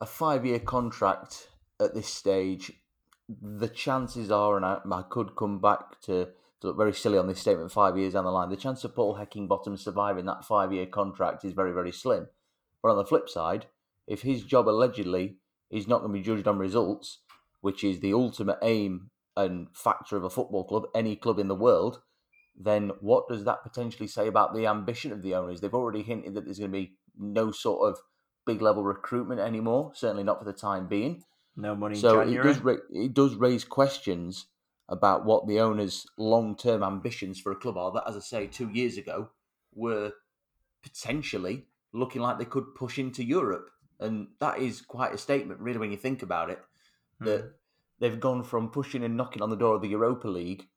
a 0.00 0.06
five 0.06 0.46
year 0.46 0.58
contract 0.58 1.48
at 1.80 1.94
this 1.94 2.08
stage, 2.08 2.72
the 3.28 3.68
chances 3.68 4.30
are, 4.30 4.56
and 4.56 4.64
I, 4.64 4.78
I 4.90 5.02
could 5.02 5.36
come 5.36 5.60
back 5.60 6.00
to, 6.02 6.28
to 6.60 6.66
look 6.66 6.76
very 6.76 6.94
silly 6.94 7.18
on 7.18 7.26
this 7.26 7.40
statement 7.40 7.70
five 7.70 7.96
years 7.96 8.14
down 8.14 8.24
the 8.24 8.30
line. 8.30 8.50
The 8.50 8.56
chance 8.56 8.84
of 8.84 8.94
Paul 8.94 9.16
Heckingbottom 9.16 9.78
surviving 9.78 10.26
that 10.26 10.44
five 10.44 10.72
year 10.72 10.86
contract 10.86 11.44
is 11.44 11.52
very, 11.52 11.72
very 11.72 11.92
slim. 11.92 12.28
But 12.82 12.90
on 12.90 12.96
the 12.96 13.04
flip 13.04 13.28
side, 13.28 13.66
if 14.06 14.22
his 14.22 14.44
job 14.44 14.68
allegedly 14.68 15.36
is 15.70 15.86
not 15.86 16.00
going 16.00 16.12
to 16.12 16.18
be 16.18 16.24
judged 16.24 16.48
on 16.48 16.58
results, 16.58 17.18
which 17.60 17.84
is 17.84 18.00
the 18.00 18.14
ultimate 18.14 18.58
aim 18.62 19.10
and 19.36 19.68
factor 19.74 20.16
of 20.16 20.24
a 20.24 20.30
football 20.30 20.64
club, 20.64 20.84
any 20.94 21.14
club 21.14 21.38
in 21.38 21.48
the 21.48 21.54
world, 21.54 22.00
then 22.58 22.90
what 23.00 23.28
does 23.28 23.44
that 23.44 23.62
potentially 23.62 24.08
say 24.08 24.26
about 24.26 24.54
the 24.54 24.66
ambition 24.66 25.12
of 25.12 25.22
the 25.22 25.34
owners? 25.34 25.60
They've 25.60 25.72
already 25.74 26.02
hinted 26.02 26.34
that 26.34 26.44
there's 26.44 26.58
going 26.58 26.72
to 26.72 26.78
be 26.78 26.96
no 27.16 27.50
sort 27.52 27.88
of 27.88 27.98
big 28.46 28.62
level 28.62 28.82
recruitment 28.82 29.40
anymore, 29.40 29.92
certainly 29.94 30.24
not 30.24 30.38
for 30.38 30.44
the 30.44 30.52
time 30.52 30.88
being. 30.88 31.22
No 31.58 31.74
money. 31.74 31.96
So 31.96 32.20
it 32.20 32.40
does 32.40 32.60
ra- 32.60 32.86
it 32.88 33.12
does 33.12 33.34
raise 33.34 33.64
questions 33.64 34.46
about 34.88 35.24
what 35.24 35.48
the 35.48 35.58
owners' 35.58 36.06
long 36.16 36.56
term 36.56 36.84
ambitions 36.84 37.40
for 37.40 37.50
a 37.50 37.56
club 37.56 37.76
are. 37.76 37.90
That, 37.90 38.04
as 38.06 38.16
I 38.16 38.20
say, 38.20 38.46
two 38.46 38.70
years 38.70 38.96
ago 38.96 39.30
were 39.74 40.12
potentially 40.84 41.66
looking 41.92 42.22
like 42.22 42.38
they 42.38 42.44
could 42.44 42.76
push 42.76 42.96
into 42.96 43.24
Europe, 43.24 43.70
and 43.98 44.28
that 44.38 44.60
is 44.60 44.80
quite 44.80 45.12
a 45.12 45.18
statement, 45.18 45.58
really, 45.58 45.78
when 45.78 45.90
you 45.90 45.96
think 45.96 46.22
about 46.22 46.48
it. 46.48 46.60
That 47.20 47.44
mm. 47.44 47.50
they've 47.98 48.20
gone 48.20 48.44
from 48.44 48.70
pushing 48.70 49.02
and 49.02 49.16
knocking 49.16 49.42
on 49.42 49.50
the 49.50 49.56
door 49.56 49.74
of 49.74 49.82
the 49.82 49.88
Europa 49.88 50.28
League 50.28 50.68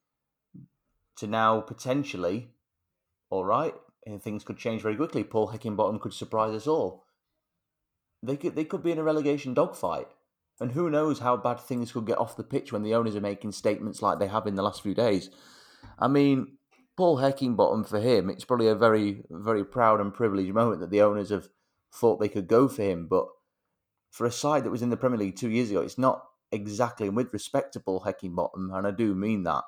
to 1.18 1.28
now 1.28 1.60
potentially, 1.60 2.48
all 3.30 3.44
right, 3.44 3.74
and 4.04 4.20
things 4.20 4.42
could 4.42 4.58
change 4.58 4.82
very 4.82 4.96
quickly. 4.96 5.22
Paul 5.22 5.52
Heckingbottom 5.52 6.00
could 6.00 6.12
surprise 6.12 6.54
us 6.54 6.66
all. 6.66 7.04
They 8.20 8.36
could 8.36 8.56
they 8.56 8.64
could 8.64 8.82
be 8.82 8.90
in 8.90 8.98
a 8.98 9.04
relegation 9.04 9.54
dogfight. 9.54 10.08
And 10.60 10.72
who 10.72 10.90
knows 10.90 11.18
how 11.18 11.36
bad 11.36 11.60
things 11.60 11.92
could 11.92 12.06
get 12.06 12.18
off 12.18 12.36
the 12.36 12.44
pitch 12.44 12.72
when 12.72 12.82
the 12.82 12.94
owners 12.94 13.16
are 13.16 13.20
making 13.20 13.52
statements 13.52 14.02
like 14.02 14.18
they 14.18 14.28
have 14.28 14.46
in 14.46 14.54
the 14.54 14.62
last 14.62 14.82
few 14.82 14.94
days. 14.94 15.30
I 15.98 16.08
mean, 16.08 16.58
Paul 16.96 17.18
Heckingbottom 17.18 17.88
for 17.88 18.00
him, 18.00 18.30
it's 18.30 18.44
probably 18.44 18.68
a 18.68 18.74
very, 18.74 19.24
very 19.30 19.64
proud 19.64 20.00
and 20.00 20.14
privileged 20.14 20.54
moment 20.54 20.80
that 20.80 20.90
the 20.90 21.02
owners 21.02 21.30
have 21.30 21.48
thought 21.92 22.20
they 22.20 22.28
could 22.28 22.46
go 22.46 22.68
for 22.68 22.82
him. 22.82 23.06
But 23.08 23.26
for 24.10 24.26
a 24.26 24.30
side 24.30 24.64
that 24.64 24.70
was 24.70 24.82
in 24.82 24.90
the 24.90 24.96
Premier 24.96 25.18
League 25.18 25.36
two 25.36 25.50
years 25.50 25.70
ago, 25.70 25.80
it's 25.80 25.98
not 25.98 26.22
exactly, 26.52 27.08
and 27.08 27.16
with 27.16 27.32
respect 27.32 27.72
to 27.72 27.80
Paul 27.80 28.04
Heckingbottom, 28.06 28.76
and 28.76 28.86
I 28.86 28.90
do 28.90 29.14
mean 29.14 29.42
that, 29.44 29.64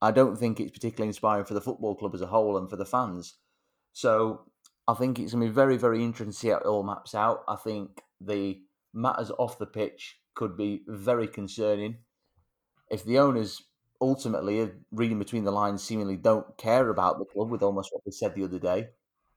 I 0.00 0.10
don't 0.10 0.36
think 0.36 0.60
it's 0.60 0.70
particularly 0.70 1.08
inspiring 1.08 1.44
for 1.44 1.54
the 1.54 1.60
football 1.60 1.96
club 1.96 2.14
as 2.14 2.20
a 2.20 2.26
whole 2.26 2.56
and 2.56 2.70
for 2.70 2.76
the 2.76 2.84
fans. 2.84 3.34
So 3.92 4.42
I 4.86 4.94
think 4.94 5.18
it's 5.18 5.32
going 5.32 5.42
to 5.42 5.50
be 5.50 5.54
very, 5.54 5.76
very 5.76 6.04
interesting 6.04 6.32
to 6.32 6.38
see 6.38 6.48
how 6.48 6.58
it 6.58 6.66
all 6.66 6.82
maps 6.82 7.14
out. 7.14 7.42
I 7.48 7.56
think 7.56 8.02
the 8.20 8.60
matters 8.94 9.30
off 9.38 9.58
the 9.58 9.66
pitch 9.66 10.20
could 10.34 10.56
be 10.56 10.82
very 10.86 11.28
concerning. 11.28 11.98
If 12.90 13.04
the 13.04 13.18
owners 13.18 13.62
ultimately, 14.00 14.60
uh, 14.60 14.68
reading 14.92 15.18
between 15.18 15.44
the 15.44 15.50
lines, 15.50 15.82
seemingly 15.82 16.16
don't 16.16 16.56
care 16.56 16.88
about 16.88 17.18
the 17.18 17.24
club 17.24 17.50
with 17.50 17.62
almost 17.62 17.90
what 17.92 18.04
they 18.04 18.10
said 18.10 18.34
the 18.34 18.44
other 18.44 18.58
day, 18.58 18.88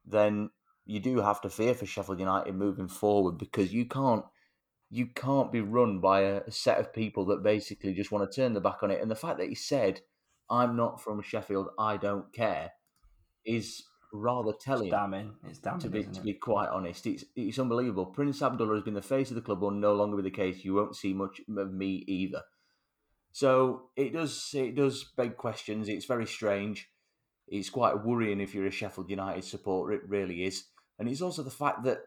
then 0.06 0.50
you 0.86 1.00
do 1.00 1.20
have 1.20 1.42
to 1.42 1.50
fear 1.50 1.74
for 1.74 1.86
Sheffield 1.86 2.20
United 2.20 2.54
moving 2.56 2.88
forward 2.88 3.38
because 3.38 3.74
you 3.74 3.86
can't 3.86 4.24
you 4.90 5.06
can't 5.06 5.52
be 5.52 5.60
run 5.60 6.00
by 6.00 6.22
a, 6.22 6.50
set 6.50 6.80
of 6.80 6.94
people 6.94 7.26
that 7.26 7.44
basically 7.44 7.94
just 7.94 8.10
want 8.10 8.30
to 8.30 8.34
turn 8.34 8.54
the 8.54 8.62
back 8.62 8.82
on 8.84 8.90
it. 8.90 9.02
And 9.02 9.12
the 9.12 9.16
fact 9.16 9.38
that 9.38 9.50
he 9.50 9.56
said, 9.56 10.00
"I'm 10.50 10.78
not 10.78 11.02
from 11.02 11.22
Sheffield, 11.22 11.70
I 11.78 11.98
don't 11.98 12.32
care," 12.34 12.72
is 13.46 13.84
rather 14.14 14.54
telling. 14.60 14.88
It's 14.88 14.92
damning. 14.92 15.34
It's 15.48 15.60
damning. 15.60 15.80
To 15.82 15.90
be 15.90 16.04
to 16.04 16.22
be 16.22 16.34
quite 16.34 16.70
honest, 16.70 17.06
it's 17.06 17.26
it's 17.36 17.60
unbelievable. 17.60 18.06
Prince 18.08 18.42
Abdullah 18.42 18.76
has 18.76 18.84
been 18.84 18.94
the 18.94 19.02
face 19.02 19.30
of 19.30 19.36
the 19.36 19.42
club. 19.42 19.62
Will 19.62 19.72
no 19.72 19.94
longer 19.94 20.18
be 20.18 20.24
the 20.24 20.32
case. 20.32 20.64
You 20.64 20.76
won't 20.76 20.96
see 20.96 21.14
much 21.14 21.42
of 21.58 21.74
me 21.74 22.04
either. 22.08 22.44
So 23.32 23.90
it 23.96 24.14
does 24.14 24.52
it 24.54 24.76
does 24.76 25.12
beg 25.16 25.38
questions. 25.38 25.90
It's 25.90 26.06
very 26.06 26.26
strange. 26.26 26.90
It's 27.48 27.70
quite 27.70 28.04
worrying 28.04 28.42
if 28.42 28.54
you're 28.54 28.66
a 28.66 28.72
Sheffield 28.72 29.10
United 29.10 29.44
supporter. 29.44 29.94
It 29.94 30.10
really 30.10 30.44
is, 30.44 30.66
and 31.00 31.08
it's 31.08 31.22
also 31.22 31.44
the 31.44 31.50
fact 31.50 31.84
that 31.84 32.00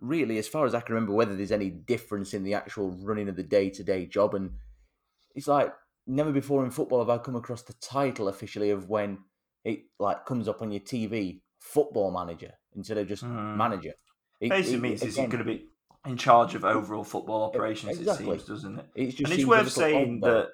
really, 0.00 0.38
as 0.38 0.48
far 0.48 0.66
as 0.66 0.74
I 0.74 0.80
can 0.80 0.94
remember, 0.94 1.14
whether 1.14 1.36
there's 1.36 1.52
any 1.52 1.70
difference 1.70 2.34
in 2.34 2.44
the 2.44 2.54
actual 2.54 2.90
running 2.90 3.28
of 3.28 3.36
the 3.36 3.42
day 3.42 3.70
to 3.70 3.84
day 3.84 4.06
job, 4.06 4.34
and 4.34 4.52
it's 5.34 5.48
like 5.48 5.72
never 6.06 6.32
before 6.32 6.64
in 6.64 6.70
football 6.70 6.98
have 6.98 7.08
I 7.08 7.18
come 7.18 7.36
across 7.36 7.62
the 7.62 7.74
title 7.74 8.28
officially 8.28 8.70
of 8.70 8.88
when 8.88 9.18
it 9.64 9.84
like 9.98 10.26
comes 10.26 10.48
up 10.48 10.62
on 10.62 10.70
your 10.70 10.80
TV, 10.80 11.40
football 11.58 12.10
manager 12.10 12.52
instead 12.76 12.98
of 12.98 13.08
just 13.08 13.24
mm. 13.24 13.56
manager. 13.56 13.94
It, 14.40 14.50
Basically 14.50 14.76
it, 14.76 14.80
means 14.82 15.02
again, 15.02 15.08
he's 15.08 15.32
going 15.32 15.38
to 15.38 15.44
be 15.44 15.66
in 16.06 16.16
charge 16.16 16.54
of 16.54 16.64
overall 16.64 17.04
football 17.04 17.42
operations. 17.44 17.98
Exactly. 17.98 18.26
It 18.26 18.38
seems, 18.38 18.48
doesn't 18.48 18.78
it? 18.78 18.86
It 18.94 19.20
and 19.20 19.32
it's 19.32 19.46
worth 19.46 19.72
saying 19.72 20.20
that 20.20 20.48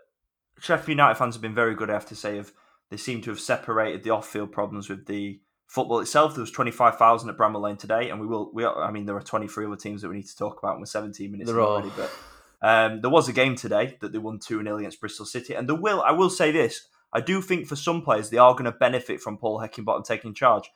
Sheffield 0.60 0.88
United 0.88 1.16
fans 1.16 1.34
have 1.34 1.42
been 1.42 1.54
very 1.54 1.74
good. 1.74 1.90
I 1.90 1.94
have 1.94 2.06
to 2.06 2.16
say, 2.16 2.38
of 2.38 2.52
they 2.90 2.96
seem 2.96 3.20
to 3.22 3.30
have 3.30 3.40
separated 3.40 4.02
the 4.02 4.10
off-field 4.10 4.52
problems 4.52 4.88
with 4.88 5.06
the 5.06 5.40
football 5.66 6.00
itself. 6.00 6.34
There 6.34 6.42
was 6.42 6.50
twenty 6.50 6.70
five 6.70 6.96
thousand 6.96 7.30
at 7.30 7.36
Bramall 7.36 7.62
Lane 7.62 7.76
today, 7.76 8.10
and 8.10 8.20
we 8.20 8.26
will. 8.26 8.50
We 8.52 8.64
I 8.64 8.90
mean, 8.90 9.06
there 9.06 9.16
are 9.16 9.22
twenty 9.22 9.48
three 9.48 9.66
other 9.66 9.76
teams 9.76 10.02
that 10.02 10.08
we 10.08 10.16
need 10.16 10.28
to 10.28 10.36
talk 10.36 10.58
about. 10.58 10.72
And 10.72 10.80
we're 10.80 10.86
seventeen 10.86 11.32
minutes 11.32 11.50
there 11.50 11.60
already, 11.60 11.90
but. 11.96 12.10
Um, 12.62 13.00
there 13.00 13.10
was 13.10 13.26
a 13.26 13.32
game 13.32 13.56
today 13.56 13.96
that 14.02 14.12
they 14.12 14.18
won 14.18 14.38
2 14.38 14.62
0 14.62 14.76
against 14.76 15.00
Bristol 15.00 15.24
City. 15.24 15.54
And 15.54 15.66
there 15.66 15.76
will, 15.76 16.02
I 16.02 16.10
will 16.10 16.28
say 16.28 16.52
this, 16.52 16.88
I 17.12 17.20
do 17.20 17.42
think 17.42 17.66
for 17.66 17.76
some 17.76 18.02
players 18.02 18.30
they 18.30 18.38
are 18.38 18.52
going 18.52 18.64
to 18.64 18.72
benefit 18.72 19.20
from 19.20 19.36
Paul 19.36 19.60
Heckingbottom 19.60 20.04
taking 20.04 20.34
charge. 20.34 20.70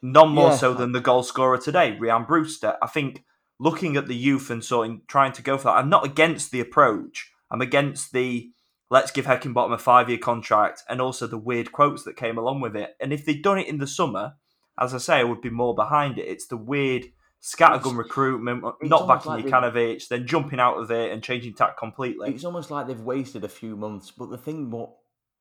None 0.00 0.30
more 0.30 0.50
yeah. 0.50 0.56
so 0.56 0.74
than 0.74 0.92
the 0.92 1.00
goal 1.00 1.22
scorer 1.22 1.58
today, 1.58 1.96
Ryan 1.98 2.24
Brewster. 2.24 2.76
I 2.82 2.88
think 2.88 3.24
looking 3.60 3.96
at 3.96 4.08
the 4.08 4.16
youth 4.16 4.50
and 4.50 4.64
sort 4.64 4.90
of 4.90 5.06
trying 5.06 5.32
to 5.32 5.42
go 5.42 5.56
for 5.56 5.64
that, 5.64 5.76
I'm 5.76 5.88
not 5.88 6.04
against 6.04 6.50
the 6.50 6.60
approach. 6.60 7.30
I'm 7.50 7.60
against 7.60 8.12
the 8.12 8.50
let's 8.90 9.10
give 9.10 9.26
Heckingbottom 9.26 9.72
a 9.72 9.78
five 9.78 10.08
year 10.08 10.18
contract 10.18 10.82
and 10.88 11.00
also 11.00 11.26
the 11.26 11.38
weird 11.38 11.72
quotes 11.72 12.02
that 12.04 12.16
came 12.16 12.36
along 12.36 12.60
with 12.60 12.76
it. 12.76 12.96
And 13.00 13.12
if 13.12 13.24
they'd 13.24 13.42
done 13.42 13.58
it 13.58 13.68
in 13.68 13.78
the 13.78 13.86
summer, 13.86 14.34
as 14.78 14.94
I 14.94 14.98
say, 14.98 15.14
I 15.16 15.24
would 15.24 15.40
be 15.40 15.50
more 15.50 15.74
behind 15.74 16.18
it. 16.18 16.28
It's 16.28 16.46
the 16.46 16.56
weird 16.56 17.06
scattergun 17.42 17.96
recruitment, 17.96 18.64
uh, 18.64 18.72
not 18.82 19.08
backing 19.08 19.32
like 19.32 19.46
Jokanovic, 19.46 20.08
then 20.08 20.26
jumping 20.26 20.60
out 20.60 20.78
of 20.78 20.90
it 20.90 21.12
and 21.12 21.22
changing 21.22 21.54
tack 21.54 21.78
completely. 21.78 22.30
It's 22.30 22.44
almost 22.44 22.70
like 22.70 22.86
they've 22.86 23.00
wasted 23.00 23.44
a 23.44 23.48
few 23.48 23.76
months. 23.76 24.10
But 24.10 24.30
the 24.30 24.38
thing, 24.38 24.70
what 24.70 24.90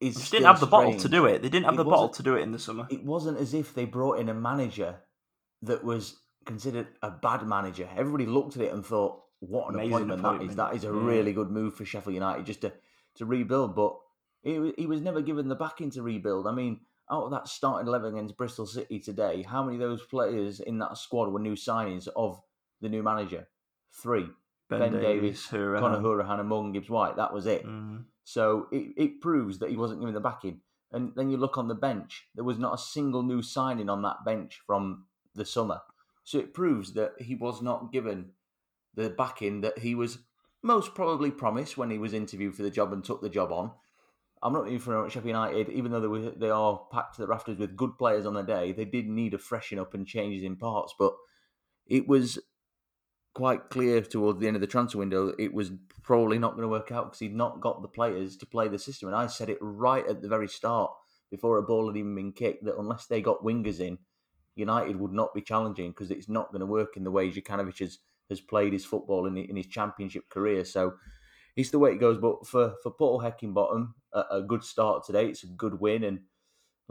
is 0.01 0.15
they 0.15 0.37
didn't 0.37 0.47
have 0.47 0.59
the 0.59 0.65
bottle 0.65 0.97
to 0.97 1.09
do 1.09 1.25
it. 1.25 1.41
They 1.41 1.49
didn't 1.49 1.65
have 1.65 1.75
it 1.75 1.77
the 1.77 1.85
bottle 1.85 2.09
to 2.09 2.23
do 2.23 2.35
it 2.35 2.41
in 2.41 2.51
the 2.51 2.59
summer. 2.59 2.87
It 2.89 3.03
wasn't 3.03 3.39
as 3.39 3.53
if 3.53 3.73
they 3.73 3.85
brought 3.85 4.19
in 4.19 4.29
a 4.29 4.33
manager 4.33 4.97
that 5.61 5.83
was 5.83 6.17
considered 6.45 6.87
a 7.01 7.11
bad 7.11 7.47
manager. 7.47 7.87
Everybody 7.95 8.25
looked 8.25 8.55
at 8.55 8.63
it 8.63 8.73
and 8.73 8.85
thought, 8.85 9.21
"What 9.39 9.73
an 9.73 9.79
appointment, 9.79 10.19
appointment, 10.19 10.55
that 10.57 10.73
is! 10.73 10.83
That 10.83 10.89
is 10.89 10.91
a 10.91 10.95
yeah. 10.95 11.05
really 11.05 11.33
good 11.33 11.51
move 11.51 11.75
for 11.75 11.85
Sheffield 11.85 12.15
United 12.15 12.45
just 12.45 12.61
to 12.61 12.73
to 13.15 13.25
rebuild." 13.25 13.75
But 13.75 13.95
he, 14.41 14.73
he 14.77 14.87
was 14.87 15.01
never 15.01 15.21
given 15.21 15.47
the 15.47 15.55
backing 15.55 15.91
to 15.91 16.01
rebuild. 16.01 16.47
I 16.47 16.51
mean, 16.51 16.81
out 17.09 17.25
of 17.25 17.31
that 17.31 17.47
starting 17.47 17.87
eleven 17.87 18.15
against 18.15 18.37
Bristol 18.37 18.65
City 18.65 18.99
today, 18.99 19.43
how 19.43 19.63
many 19.63 19.75
of 19.75 19.81
those 19.81 20.03
players 20.03 20.59
in 20.59 20.79
that 20.79 20.97
squad 20.97 21.29
were 21.29 21.39
new 21.39 21.55
signings 21.55 22.07
of 22.15 22.41
the 22.81 22.89
new 22.89 23.03
manager? 23.03 23.47
Three. 23.91 24.27
Ben, 24.67 24.79
ben 24.79 24.93
Davies, 24.93 25.47
Davies 25.47 25.47
Hourihane, 25.51 26.39
and 26.39 26.47
Morgan 26.47 26.71
Gibbs 26.71 26.89
White. 26.89 27.17
That 27.17 27.33
was 27.33 27.45
it. 27.45 27.65
Mm. 27.65 28.05
So 28.23 28.67
it, 28.71 28.93
it 28.97 29.21
proves 29.21 29.59
that 29.59 29.69
he 29.69 29.77
wasn't 29.77 29.99
given 29.99 30.13
the 30.13 30.19
backing. 30.19 30.61
And 30.91 31.13
then 31.15 31.29
you 31.29 31.37
look 31.37 31.57
on 31.57 31.67
the 31.67 31.75
bench, 31.75 32.27
there 32.35 32.43
was 32.43 32.59
not 32.59 32.73
a 32.73 32.81
single 32.81 33.23
new 33.23 33.41
signing 33.41 33.89
on 33.89 34.01
that 34.01 34.25
bench 34.25 34.61
from 34.65 35.05
the 35.35 35.45
summer. 35.45 35.81
So 36.23 36.37
it 36.37 36.53
proves 36.53 36.93
that 36.93 37.13
he 37.19 37.35
was 37.35 37.61
not 37.61 37.91
given 37.91 38.31
the 38.93 39.09
backing 39.09 39.61
that 39.61 39.79
he 39.79 39.95
was 39.95 40.19
most 40.61 40.93
probably 40.93 41.31
promised 41.31 41.77
when 41.77 41.89
he 41.89 41.97
was 41.97 42.13
interviewed 42.13 42.55
for 42.55 42.63
the 42.63 42.69
job 42.69 42.93
and 42.93 43.03
took 43.03 43.21
the 43.21 43.29
job 43.29 43.51
on. 43.51 43.71
I'm 44.43 44.53
not 44.53 44.67
even 44.67 44.79
for 44.79 45.09
Sheffield 45.09 45.27
United, 45.27 45.69
even 45.69 45.91
though 45.91 45.99
they, 45.99 46.07
were, 46.07 46.31
they 46.31 46.49
are 46.49 46.81
packed 46.91 47.15
to 47.15 47.21
the 47.21 47.27
rafters 47.27 47.57
with 47.57 47.75
good 47.75 47.97
players 47.97 48.25
on 48.25 48.33
the 48.33 48.41
day, 48.41 48.71
they 48.71 48.85
did 48.85 49.07
need 49.07 49.33
a 49.33 49.37
freshen 49.37 49.79
up 49.79 49.93
and 49.93 50.05
changes 50.05 50.43
in 50.43 50.55
parts. 50.55 50.93
But 50.97 51.13
it 51.87 52.07
was 52.07 52.39
quite 53.33 53.69
clear 53.69 54.01
towards 54.01 54.39
the 54.39 54.47
end 54.47 54.57
of 54.57 54.61
the 54.61 54.67
transfer 54.67 54.99
window 54.99 55.33
it 55.39 55.53
was 55.53 55.71
probably 56.03 56.37
not 56.37 56.51
going 56.51 56.63
to 56.63 56.67
work 56.67 56.91
out 56.91 57.05
because 57.05 57.19
he'd 57.19 57.35
not 57.35 57.61
got 57.61 57.81
the 57.81 57.87
players 57.87 58.35
to 58.37 58.45
play 58.45 58.67
the 58.67 58.79
system. 58.79 59.07
And 59.07 59.15
I 59.15 59.27
said 59.27 59.49
it 59.49 59.57
right 59.61 60.05
at 60.07 60.21
the 60.21 60.27
very 60.27 60.47
start 60.47 60.91
before 61.29 61.57
a 61.57 61.63
ball 61.63 61.87
had 61.87 61.97
even 61.97 62.15
been 62.15 62.33
kicked 62.33 62.65
that 62.65 62.77
unless 62.77 63.05
they 63.05 63.21
got 63.21 63.43
wingers 63.43 63.79
in, 63.79 63.97
United 64.55 64.99
would 64.99 65.13
not 65.13 65.33
be 65.33 65.41
challenging 65.41 65.91
because 65.91 66.11
it's 66.11 66.27
not 66.27 66.51
going 66.51 66.59
to 66.59 66.65
work 66.65 66.97
in 66.97 67.03
the 67.03 67.11
way 67.11 67.31
Jokanovic 67.31 67.79
has, 67.79 67.99
has 68.29 68.41
played 68.41 68.73
his 68.73 68.83
football 68.83 69.25
in, 69.27 69.37
in 69.37 69.55
his 69.55 69.67
championship 69.67 70.27
career. 70.29 70.65
So 70.65 70.95
it's 71.55 71.69
the 71.69 71.79
way 71.79 71.91
it 71.91 71.99
goes. 71.99 72.17
But 72.17 72.45
for, 72.45 72.73
for 72.83 72.91
Paul 72.91 73.21
Heckingbottom, 73.21 73.93
a, 74.13 74.23
a 74.31 74.41
good 74.41 74.63
start 74.63 75.05
today. 75.05 75.27
It's 75.27 75.43
a 75.43 75.47
good 75.47 75.79
win. 75.79 76.03
And 76.03 76.19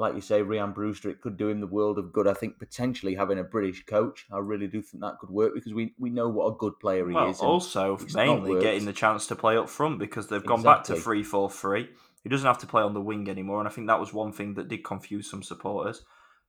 like 0.00 0.14
you 0.14 0.22
say, 0.22 0.40
Ryan 0.40 0.72
Brewster, 0.72 1.10
it 1.10 1.20
could 1.20 1.36
do 1.36 1.48
him 1.48 1.60
the 1.60 1.66
world 1.66 1.98
of 1.98 2.10
good. 2.10 2.26
I 2.26 2.32
think 2.32 2.58
potentially 2.58 3.14
having 3.14 3.38
a 3.38 3.44
British 3.44 3.84
coach, 3.84 4.26
I 4.32 4.38
really 4.38 4.66
do 4.66 4.80
think 4.80 5.02
that 5.02 5.18
could 5.18 5.28
work 5.28 5.52
because 5.54 5.74
we, 5.74 5.94
we 5.98 6.08
know 6.08 6.26
what 6.26 6.46
a 6.46 6.56
good 6.56 6.80
player 6.80 7.06
he 7.06 7.14
well, 7.14 7.28
is. 7.28 7.40
Also, 7.40 7.98
mainly 8.14 8.58
getting 8.62 8.86
the 8.86 8.94
chance 8.94 9.26
to 9.26 9.36
play 9.36 9.58
up 9.58 9.68
front 9.68 9.98
because 9.98 10.26
they've 10.26 10.44
gone 10.44 10.60
exactly. 10.60 10.94
back 10.94 10.98
to 10.98 11.04
3 11.04 11.22
4 11.22 11.50
3. 11.50 11.88
He 12.22 12.30
doesn't 12.30 12.46
have 12.46 12.58
to 12.58 12.66
play 12.66 12.82
on 12.82 12.94
the 12.94 13.00
wing 13.00 13.28
anymore, 13.28 13.58
and 13.58 13.68
I 13.68 13.70
think 13.70 13.88
that 13.88 14.00
was 14.00 14.12
one 14.12 14.32
thing 14.32 14.54
that 14.54 14.68
did 14.68 14.84
confuse 14.84 15.30
some 15.30 15.42
supporters. 15.42 16.02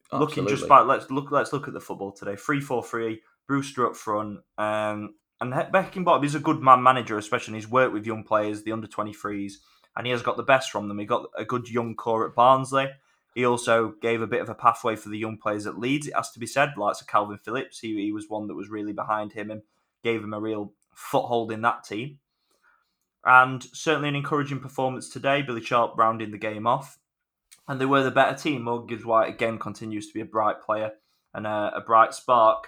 Absolutely. 0.05 0.43
Looking 0.43 0.55
just 0.55 0.69
by 0.69 0.79
let's 0.81 1.11
look 1.11 1.29
let's 1.29 1.51
look 1.51 1.67
at 1.67 1.73
the 1.73 1.81
football 1.81 2.13
today. 2.13 2.37
3 2.37 2.61
4 2.61 2.81
3, 2.81 3.21
Brewster 3.47 3.85
up 3.85 3.97
front, 3.97 4.39
um, 4.57 5.15
and 5.41 5.51
Beckenbauer 5.51 6.23
is 6.23 6.35
a 6.35 6.39
good 6.39 6.61
man 6.61 6.81
manager, 6.81 7.17
especially 7.17 7.55
he's 7.55 7.67
worked 7.67 7.93
with 7.93 8.05
young 8.05 8.23
players, 8.23 8.63
the 8.63 8.71
under 8.71 8.87
23s, 8.87 9.55
and 9.97 10.07
he 10.07 10.11
has 10.11 10.21
got 10.21 10.37
the 10.37 10.43
best 10.43 10.71
from 10.71 10.87
them. 10.87 10.99
He 10.99 11.05
got 11.05 11.25
a 11.37 11.43
good 11.43 11.69
young 11.69 11.95
core 11.95 12.25
at 12.25 12.33
Barnsley. 12.33 12.87
He 13.33 13.45
also 13.45 13.93
gave 14.01 14.21
a 14.21 14.27
bit 14.27 14.41
of 14.41 14.49
a 14.49 14.55
pathway 14.55 14.95
for 14.95 15.09
the 15.09 15.17
young 15.17 15.37
players 15.37 15.65
at 15.65 15.79
Leeds, 15.79 16.07
it 16.07 16.15
has 16.15 16.31
to 16.31 16.39
be 16.39 16.47
said, 16.47 16.73
like 16.77 16.97
Kalvin 17.07 17.39
Phillips. 17.39 17.79
He, 17.79 17.95
he 17.95 18.11
was 18.11 18.29
one 18.29 18.47
that 18.47 18.55
was 18.55 18.69
really 18.69 18.93
behind 18.93 19.33
him 19.33 19.49
and 19.49 19.61
gave 20.03 20.23
him 20.23 20.33
a 20.33 20.39
real 20.39 20.73
foothold 20.93 21.51
in 21.51 21.61
that 21.61 21.83
team. 21.85 22.19
And 23.23 23.63
certainly 23.73 24.09
an 24.09 24.15
encouraging 24.15 24.59
performance 24.59 25.07
today. 25.07 25.41
Billy 25.41 25.61
Sharp 25.61 25.97
rounding 25.97 26.31
the 26.31 26.37
game 26.37 26.67
off. 26.67 26.97
And 27.67 27.79
they 27.79 27.85
were 27.85 28.03
the 28.03 28.11
better 28.11 28.35
team. 28.35 28.63
Morgan 28.63 28.99
White 28.99 29.29
again 29.29 29.59
continues 29.59 30.07
to 30.07 30.13
be 30.13 30.21
a 30.21 30.25
bright 30.25 30.61
player 30.61 30.91
and 31.33 31.47
a, 31.47 31.71
a 31.75 31.81
bright 31.81 32.13
spark. 32.13 32.67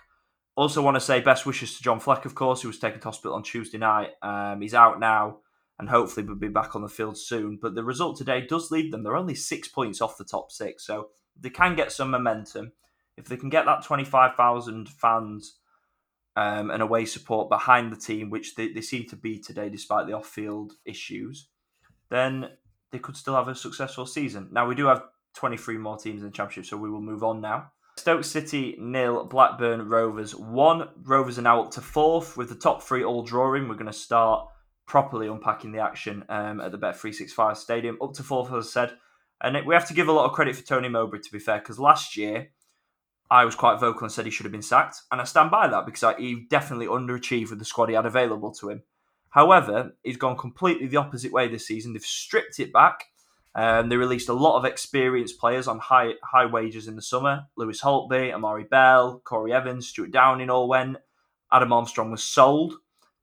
Also, 0.55 0.83
want 0.83 0.95
to 0.95 1.01
say 1.01 1.19
best 1.19 1.45
wishes 1.45 1.75
to 1.75 1.83
John 1.83 1.99
Fleck, 1.99 2.25
of 2.25 2.35
course, 2.35 2.61
who 2.61 2.67
was 2.67 2.77
taken 2.77 2.99
to 2.99 3.07
hospital 3.07 3.35
on 3.35 3.43
Tuesday 3.43 3.79
night. 3.79 4.11
Um, 4.21 4.61
he's 4.61 4.75
out 4.75 4.99
now 4.99 5.39
and 5.79 5.89
hopefully 5.89 6.25
will 6.25 6.35
be 6.35 6.47
back 6.47 6.75
on 6.75 6.81
the 6.81 6.89
field 6.89 7.17
soon. 7.17 7.57
But 7.61 7.75
the 7.75 7.83
result 7.83 8.17
today 8.17 8.45
does 8.45 8.71
leave 8.71 8.91
them. 8.91 9.03
They're 9.03 9.17
only 9.17 9.35
six 9.35 9.67
points 9.67 10.01
off 10.01 10.17
the 10.17 10.23
top 10.23 10.51
six, 10.51 10.85
so 10.85 11.09
they 11.39 11.49
can 11.49 11.75
get 11.75 11.91
some 11.91 12.11
momentum. 12.11 12.71
If 13.17 13.25
they 13.27 13.37
can 13.37 13.49
get 13.49 13.65
that 13.65 13.83
25,000 13.83 14.89
fans 14.89 15.57
um, 16.35 16.71
and 16.71 16.81
away 16.81 17.05
support 17.05 17.49
behind 17.49 17.91
the 17.91 17.97
team, 17.97 18.29
which 18.29 18.55
they, 18.55 18.69
they 18.69 18.81
seem 18.81 19.07
to 19.09 19.15
be 19.15 19.39
today 19.39 19.69
despite 19.69 20.07
the 20.07 20.13
off 20.13 20.27
field 20.27 20.73
issues, 20.85 21.47
then 22.09 22.49
they 22.91 22.99
could 22.99 23.17
still 23.17 23.35
have 23.35 23.47
a 23.47 23.55
successful 23.55 24.05
season. 24.05 24.49
Now, 24.51 24.67
we 24.67 24.75
do 24.75 24.85
have 24.87 25.03
23 25.35 25.77
more 25.77 25.97
teams 25.97 26.21
in 26.21 26.27
the 26.27 26.33
Championship, 26.33 26.69
so 26.69 26.77
we 26.77 26.89
will 26.89 27.01
move 27.01 27.23
on 27.23 27.41
now. 27.41 27.71
Stoke 27.97 28.23
City 28.23 28.75
nil, 28.79 29.25
Blackburn 29.25 29.87
Rovers 29.87 30.35
one. 30.35 30.89
Rovers 31.03 31.37
are 31.37 31.43
now 31.43 31.63
up 31.63 31.71
to 31.71 31.81
fourth 31.81 32.35
with 32.35 32.49
the 32.49 32.55
top 32.55 32.81
three 32.81 33.03
all 33.03 33.23
drawing. 33.23 33.67
We're 33.67 33.75
going 33.75 33.85
to 33.85 33.93
start 33.93 34.47
properly 34.85 35.27
unpacking 35.27 35.71
the 35.71 35.79
action 35.79 36.23
um, 36.29 36.59
at 36.59 36.71
the 36.71 36.77
Bet365 36.77 37.57
Stadium. 37.57 37.97
Up 38.01 38.13
to 38.13 38.23
fourth, 38.23 38.51
as 38.51 38.67
I 38.67 38.69
said. 38.69 38.97
And 39.41 39.57
it, 39.57 39.65
we 39.65 39.73
have 39.73 39.87
to 39.87 39.93
give 39.93 40.07
a 40.07 40.11
lot 40.11 40.25
of 40.25 40.33
credit 40.33 40.55
for 40.55 40.63
Tony 40.63 40.89
Mowbray, 40.89 41.19
to 41.19 41.31
be 41.31 41.39
fair, 41.39 41.59
because 41.59 41.79
last 41.79 42.15
year 42.15 42.49
I 43.29 43.45
was 43.45 43.55
quite 43.55 43.79
vocal 43.79 44.03
and 44.03 44.11
said 44.11 44.25
he 44.25 44.31
should 44.31 44.45
have 44.45 44.51
been 44.51 44.61
sacked. 44.61 45.01
And 45.11 45.19
I 45.19 45.23
stand 45.23 45.51
by 45.51 45.67
that 45.67 45.85
because 45.85 46.03
I, 46.03 46.15
he 46.19 46.45
definitely 46.49 46.87
underachieved 46.87 47.49
with 47.49 47.59
the 47.59 47.65
squad 47.65 47.89
he 47.89 47.95
had 47.95 48.05
available 48.05 48.53
to 48.53 48.69
him. 48.69 48.83
However, 49.29 49.95
he's 50.03 50.17
gone 50.17 50.37
completely 50.37 50.87
the 50.87 50.97
opposite 50.97 51.31
way 51.31 51.47
this 51.47 51.67
season. 51.67 51.93
They've 51.93 52.03
stripped 52.03 52.59
it 52.59 52.71
back. 52.71 53.05
Um, 53.55 53.89
they 53.89 53.97
released 53.97 54.29
a 54.29 54.33
lot 54.33 54.57
of 54.57 54.65
experienced 54.65 55.39
players 55.39 55.67
on 55.67 55.79
high 55.79 56.13
high 56.23 56.45
wages 56.45 56.87
in 56.87 56.95
the 56.95 57.01
summer. 57.01 57.45
Lewis 57.55 57.81
Holtby, 57.81 58.33
Amari 58.33 58.63
Bell, 58.63 59.21
Corry 59.25 59.51
Evans, 59.51 59.87
Stuart 59.87 60.11
Downing 60.11 60.49
all 60.49 60.67
went. 60.67 60.97
Adam 61.51 61.73
Armstrong 61.73 62.11
was 62.11 62.23
sold. 62.23 62.73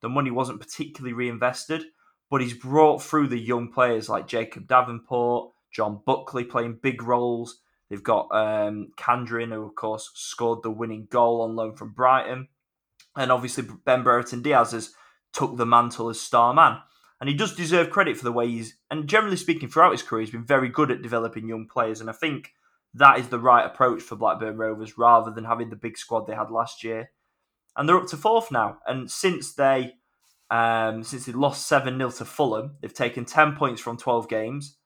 The 0.03 0.09
money 0.09 0.31
wasn't 0.31 0.61
particularly 0.61 1.13
reinvested, 1.13 1.85
but 2.31 2.41
he's 2.41 2.55
brought 2.55 3.03
through 3.03 3.29
the 3.29 3.39
young 3.39 3.73
players 3.73 4.09
like 4.09 4.27
Jacob 4.27 4.67
Davenport, 4.67 5.53
John 5.73 6.01
Buckley 6.05 6.45
playing 6.45 6.79
big 6.83 7.03
roles. 7.03 7.61
They've 7.89 8.03
got 8.03 8.29
um, 8.33 8.93
Khadra, 8.97 9.49
who 9.49 9.65
of 9.65 9.75
course 9.75 10.11
scored 10.15 10.63
the 10.63 10.71
winning 10.71 11.09
goal 11.11 11.43
on 11.43 11.57
loan 11.57 11.75
from 11.75 11.93
Brighton, 11.93 12.49
and 13.17 13.33
obviously 13.33 13.65
Ben 13.85 14.03
Brereton 14.03 14.43
Diaz 14.43 14.73
has 14.73 14.95
took 15.33 15.57
the 15.57 15.67
mantle 15.67 16.09
as 16.09 16.21
star 16.21 16.55
man. 16.55 16.79
And 17.21 17.29
he 17.29 17.37
does 17.37 17.55
deserve 17.55 17.91
credit 17.91 18.17
for 18.17 18.25
the 18.25 18.33
way 18.33 18.49
he's, 18.49 18.77
and 18.91 19.07
generally 19.07 19.37
speaking, 19.37 19.69
throughout 19.69 19.93
his 19.93 20.03
career, 20.03 20.23
he's 20.23 20.31
been 20.31 20.47
very 20.47 20.71
good 20.71 20.91
at 20.91 21.03
developing 21.03 21.49
young 21.49 21.69
players. 21.69 22.01
And 22.01 22.09
I 22.09 22.15
think 22.15 22.55
that 22.95 23.19
is 23.19 23.29
the 23.29 23.39
right 23.39 23.67
approach 23.67 24.01
for 24.01 24.17
Blackburn 24.17 24.57
Rovers 24.57 24.97
rather 24.97 25.31
than 25.31 25.45
having 25.45 25.69
the 25.69 25.77
big 25.77 25.99
squad 25.99 26.27
they 26.27 26.35
had 26.35 26.51
last 26.51 26.83
year. 26.83 27.11
And 27.81 27.89
they're 27.89 27.97
up 27.97 28.09
to 28.09 28.19
fourth 28.19 28.53
now. 28.53 28.77
And 28.87 29.11
since 29.11 29.55
they 29.55 29.95
um, 30.51 31.03
since 31.03 31.25
they 31.25 31.33
lost 31.33 31.67
7 31.67 31.97
0 31.97 32.11
to 32.11 32.27
Fulham, 32.27 32.77
they've 32.83 32.93
taken 32.93 33.25
10 33.25 33.57
points 33.57 33.81
from 33.81 33.97
12 33.97 34.29
games. 34.29 34.77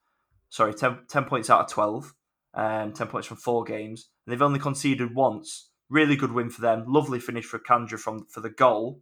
Sorry, 0.48 0.72
10, 0.72 1.00
10 1.08 1.24
points 1.24 1.50
out 1.50 1.62
of 1.62 1.70
12. 1.70 2.14
Um, 2.54 2.92
10 2.92 3.08
points 3.08 3.26
from 3.26 3.38
four 3.38 3.64
games. 3.64 4.10
And 4.24 4.32
they've 4.32 4.40
only 4.40 4.60
conceded 4.60 5.12
once. 5.12 5.70
Really 5.90 6.14
good 6.14 6.30
win 6.30 6.50
for 6.50 6.60
them. 6.60 6.84
Lovely 6.86 7.18
finish 7.18 7.46
for 7.46 7.58
Khadra 7.58 7.98
from 7.98 8.26
for 8.26 8.40
the 8.40 8.50
goal. 8.50 9.00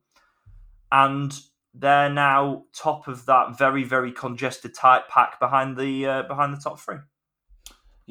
And 0.90 1.38
they're 1.74 2.08
now 2.08 2.64
top 2.74 3.08
of 3.08 3.26
that 3.26 3.58
very 3.58 3.84
very 3.84 4.10
congested 4.10 4.74
tight 4.74 5.06
pack 5.10 5.38
behind 5.38 5.76
the 5.76 6.06
uh, 6.06 6.22
behind 6.22 6.56
the 6.56 6.60
top 6.60 6.80
three. 6.80 6.96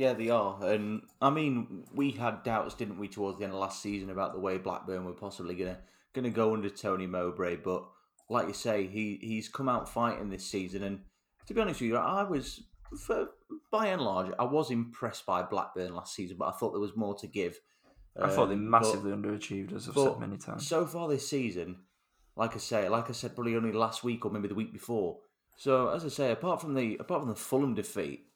Yeah, 0.01 0.13
they 0.13 0.31
are, 0.31 0.57
and 0.65 1.03
I 1.21 1.29
mean, 1.29 1.83
we 1.93 2.09
had 2.09 2.41
doubts, 2.41 2.73
didn't 2.73 2.97
we, 2.97 3.07
towards 3.07 3.37
the 3.37 3.43
end 3.43 3.53
of 3.53 3.59
last 3.59 3.83
season 3.83 4.09
about 4.09 4.33
the 4.33 4.39
way 4.39 4.57
Blackburn 4.57 5.05
were 5.05 5.13
possibly 5.13 5.53
gonna 5.53 5.77
gonna 6.13 6.31
go 6.31 6.55
under 6.55 6.71
Tony 6.71 7.05
Mowbray, 7.05 7.57
but 7.57 7.85
like 8.27 8.47
you 8.47 8.55
say, 8.55 8.87
he 8.87 9.19
he's 9.21 9.47
come 9.47 9.69
out 9.69 9.87
fighting 9.87 10.31
this 10.31 10.43
season, 10.43 10.81
and 10.81 11.01
to 11.45 11.53
be 11.53 11.61
honest 11.61 11.81
with 11.81 11.89
you, 11.89 11.97
I 11.97 12.23
was 12.23 12.63
for 12.97 13.27
by 13.71 13.89
and 13.89 14.01
large, 14.01 14.31
I 14.39 14.45
was 14.45 14.71
impressed 14.71 15.27
by 15.27 15.43
Blackburn 15.43 15.93
last 15.93 16.15
season, 16.15 16.37
but 16.39 16.47
I 16.47 16.51
thought 16.53 16.71
there 16.71 16.81
was 16.81 16.95
more 16.95 17.13
to 17.19 17.27
give. 17.27 17.59
I 18.19 18.23
um, 18.23 18.31
thought 18.31 18.47
they 18.47 18.55
um, 18.55 18.71
massively 18.71 19.11
but, 19.11 19.21
underachieved, 19.21 19.71
as 19.71 19.87
I've 19.87 19.93
said 19.93 20.19
many 20.19 20.37
times. 20.37 20.67
So 20.67 20.87
far 20.87 21.09
this 21.09 21.29
season, 21.29 21.77
like 22.35 22.55
I 22.55 22.59
say, 22.59 22.89
like 22.89 23.11
I 23.11 23.13
said, 23.13 23.35
probably 23.35 23.55
only 23.55 23.71
last 23.71 24.03
week 24.03 24.25
or 24.25 24.31
maybe 24.31 24.47
the 24.47 24.55
week 24.55 24.73
before. 24.73 25.19
So 25.57 25.89
as 25.89 26.03
I 26.03 26.07
say, 26.07 26.31
apart 26.31 26.59
from 26.59 26.73
the 26.73 26.97
apart 26.97 27.21
from 27.21 27.29
the 27.29 27.35
Fulham 27.35 27.75
defeat, 27.75 28.30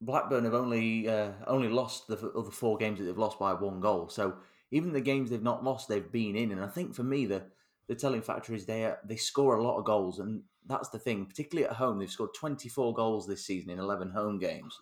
Blackburn 0.00 0.44
have 0.44 0.54
only 0.54 1.08
uh, 1.08 1.32
only 1.46 1.68
lost 1.68 2.08
the 2.08 2.32
other 2.36 2.50
four 2.50 2.78
games 2.78 2.98
that 2.98 3.04
they've 3.04 3.18
lost 3.18 3.38
by 3.38 3.52
one 3.52 3.80
goal. 3.80 4.08
So 4.08 4.34
even 4.70 4.92
the 4.92 5.00
games 5.00 5.30
they've 5.30 5.42
not 5.42 5.64
lost, 5.64 5.88
they've 5.88 6.10
been 6.10 6.36
in. 6.36 6.52
And 6.52 6.62
I 6.62 6.68
think 6.68 6.94
for 6.94 7.02
me, 7.02 7.26
the 7.26 7.42
the 7.86 7.94
telling 7.94 8.22
factor 8.22 8.54
is 8.54 8.66
they 8.66 8.92
they 9.04 9.16
score 9.16 9.56
a 9.56 9.62
lot 9.62 9.78
of 9.78 9.84
goals, 9.84 10.18
and 10.18 10.42
that's 10.66 10.88
the 10.88 10.98
thing. 10.98 11.26
Particularly 11.26 11.68
at 11.68 11.76
home, 11.76 11.98
they've 11.98 12.10
scored 12.10 12.34
24 12.34 12.94
goals 12.94 13.26
this 13.26 13.44
season 13.44 13.70
in 13.70 13.78
11 13.78 14.10
home 14.10 14.38
games. 14.38 14.78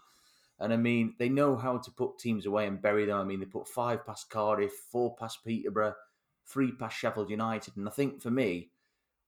And 0.60 0.72
I 0.72 0.76
mean, 0.76 1.14
they 1.18 1.28
know 1.28 1.56
how 1.56 1.78
to 1.78 1.90
put 1.90 2.18
teams 2.18 2.44
away 2.44 2.66
and 2.66 2.82
bury 2.82 3.06
them. 3.06 3.18
I 3.18 3.24
mean, 3.24 3.38
they 3.40 3.46
put 3.46 3.68
five 3.68 4.04
past 4.04 4.28
Cardiff, 4.28 4.72
four 4.90 5.14
past 5.16 5.44
Peterborough, 5.44 5.94
three 6.46 6.72
past 6.72 6.96
Sheffield 6.96 7.30
United. 7.30 7.76
And 7.76 7.88
I 7.88 7.92
think 7.92 8.20
for 8.20 8.30
me, 8.30 8.70